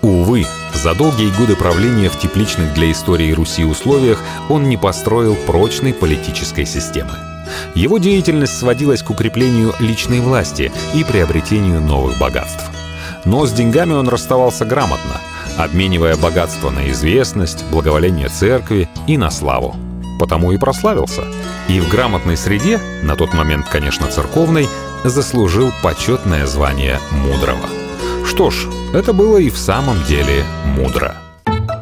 Увы, 0.00 0.46
за 0.72 0.94
долгие 0.94 1.36
годы 1.36 1.54
правления 1.54 2.08
в 2.08 2.18
тепличных 2.18 2.72
для 2.72 2.90
истории 2.90 3.32
Руси 3.32 3.64
условиях 3.64 4.18
он 4.48 4.70
не 4.70 4.78
построил 4.78 5.34
прочной 5.34 5.92
политической 5.92 6.64
системы. 6.64 7.12
Его 7.74 7.98
деятельность 7.98 8.58
сводилась 8.58 9.02
к 9.02 9.10
укреплению 9.10 9.74
личной 9.80 10.20
власти 10.20 10.72
и 10.94 11.04
приобретению 11.04 11.82
новых 11.82 12.18
богатств. 12.18 12.64
Но 13.24 13.46
с 13.46 13.52
деньгами 13.52 13.92
он 13.92 14.08
расставался 14.08 14.64
грамотно, 14.64 15.20
обменивая 15.56 16.16
богатство 16.16 16.70
на 16.70 16.90
известность, 16.90 17.64
благоволение 17.70 18.28
церкви 18.28 18.88
и 19.06 19.18
на 19.18 19.30
славу. 19.30 19.76
Потому 20.18 20.52
и 20.52 20.58
прославился. 20.58 21.22
И 21.68 21.80
в 21.80 21.88
грамотной 21.88 22.36
среде, 22.36 22.80
на 23.02 23.14
тот 23.16 23.34
момент, 23.34 23.68
конечно, 23.68 24.08
церковной, 24.08 24.68
заслужил 25.04 25.72
почетное 25.82 26.46
звание 26.46 26.98
мудрого. 27.10 27.68
Что 28.26 28.50
ж, 28.50 28.66
это 28.92 29.12
было 29.12 29.38
и 29.38 29.50
в 29.50 29.58
самом 29.58 30.02
деле 30.04 30.44
мудро. 30.64 31.14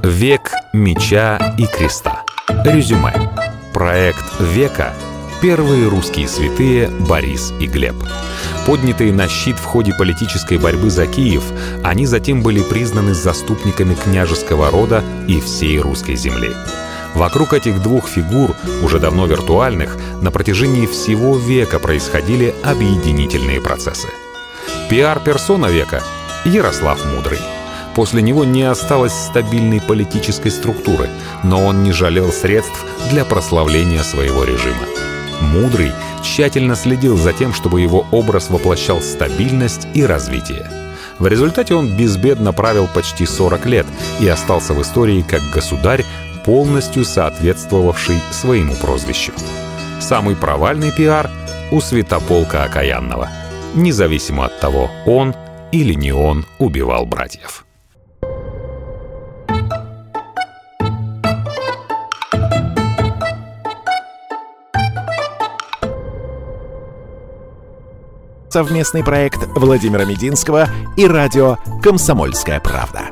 Век 0.03 0.53
меча 0.73 1.55
и 1.59 1.67
креста. 1.67 2.23
Резюме. 2.65 3.13
Проект 3.73 4.25
века 4.41 4.93
первые 5.41 5.89
русские 5.89 6.29
святые 6.29 6.89
Борис 6.89 7.53
и 7.61 7.67
Глеб. 7.67 7.97
Поднятые 8.67 9.13
на 9.13 9.29
щит 9.29 9.57
в 9.57 9.65
ходе 9.65 9.93
политической 9.93 10.59
борьбы 10.59 10.91
за 10.91 11.07
Киев, 11.07 11.45
они 11.85 12.07
затем 12.07 12.43
были 12.43 12.61
признаны 12.63 13.15
заступниками 13.15 13.95
княжеского 13.95 14.71
рода 14.71 15.05
и 15.29 15.41
всей 15.41 15.79
русской 15.79 16.17
земли. 16.17 16.55
Вокруг 17.15 17.53
этих 17.55 17.83
двух 17.83 18.09
фигур, 18.09 18.55
уже 18.83 18.99
давно 18.99 19.27
виртуальных, 19.27 19.97
на 20.21 20.31
протяжении 20.31 20.87
всего 20.87 21.37
века 21.37 21.79
происходили 21.79 22.55
объединительные 22.63 23.61
процессы. 23.61 24.09
Пиар-персона 24.91 25.67
века— 25.67 26.03
Ярослав 26.45 27.05
Мудрый. 27.07 27.39
После 27.95 28.21
него 28.21 28.45
не 28.45 28.63
осталось 28.63 29.15
стабильной 29.15 29.81
политической 29.81 30.51
структуры, 30.51 31.09
но 31.43 31.65
он 31.65 31.83
не 31.83 31.93
жалел 31.93 32.31
средств 32.31 32.85
для 33.11 33.25
прославления 33.25 34.03
своего 34.03 34.45
режима. 34.45 35.16
Мудрый 35.41 35.93
тщательно 36.23 36.77
следил 36.77 37.17
за 37.17 37.33
тем, 37.33 37.53
чтобы 37.53 37.81
его 37.81 38.07
образ 38.11 38.51
воплощал 38.51 39.01
стабильность 39.01 39.87
и 39.95 40.05
развитие. 40.05 40.71
В 41.19 41.27
результате 41.27 41.75
он 41.75 41.97
безбедно 41.97 42.53
правил 42.53 42.89
почти 42.93 43.27
40 43.27 43.67
лет 43.67 43.87
и 44.21 44.29
остался 44.29 44.75
в 44.75 44.83
истории 44.83 45.23
как 45.23 45.41
государь, 45.53 46.05
полностью 46.45 47.05
соответствовавший 47.05 48.21
своему 48.31 48.75
прозвищу. 48.75 49.33
Самый 50.01 50.37
провальный 50.37 50.93
пиар 50.93 51.31
у 51.71 51.81
Святополка 51.81 52.65
Окаянного. 52.65 53.29
Независимо 53.75 54.47
от 54.47 54.61
того, 54.61 54.91
он 55.07 55.35
или 55.73 55.95
не 55.95 56.13
он 56.13 56.47
убивал 56.59 57.07
братьев. 57.07 57.66
Совместный 68.51 69.05
проект 69.05 69.47
Владимира 69.55 70.05
Мединского 70.05 70.69
и 70.97 71.07
радио 71.07 71.59
«Комсомольская 71.83 72.61
правда». 72.61 73.03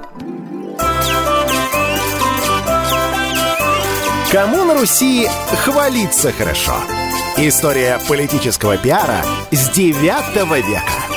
Кому 4.32 4.64
на 4.64 4.74
Руси 4.74 5.28
хвалиться 5.64 6.32
хорошо? 6.32 6.74
История 7.36 8.00
политического 8.08 8.76
пиара 8.76 9.24
с 9.52 9.68
9 9.70 9.94
века. 10.66 11.13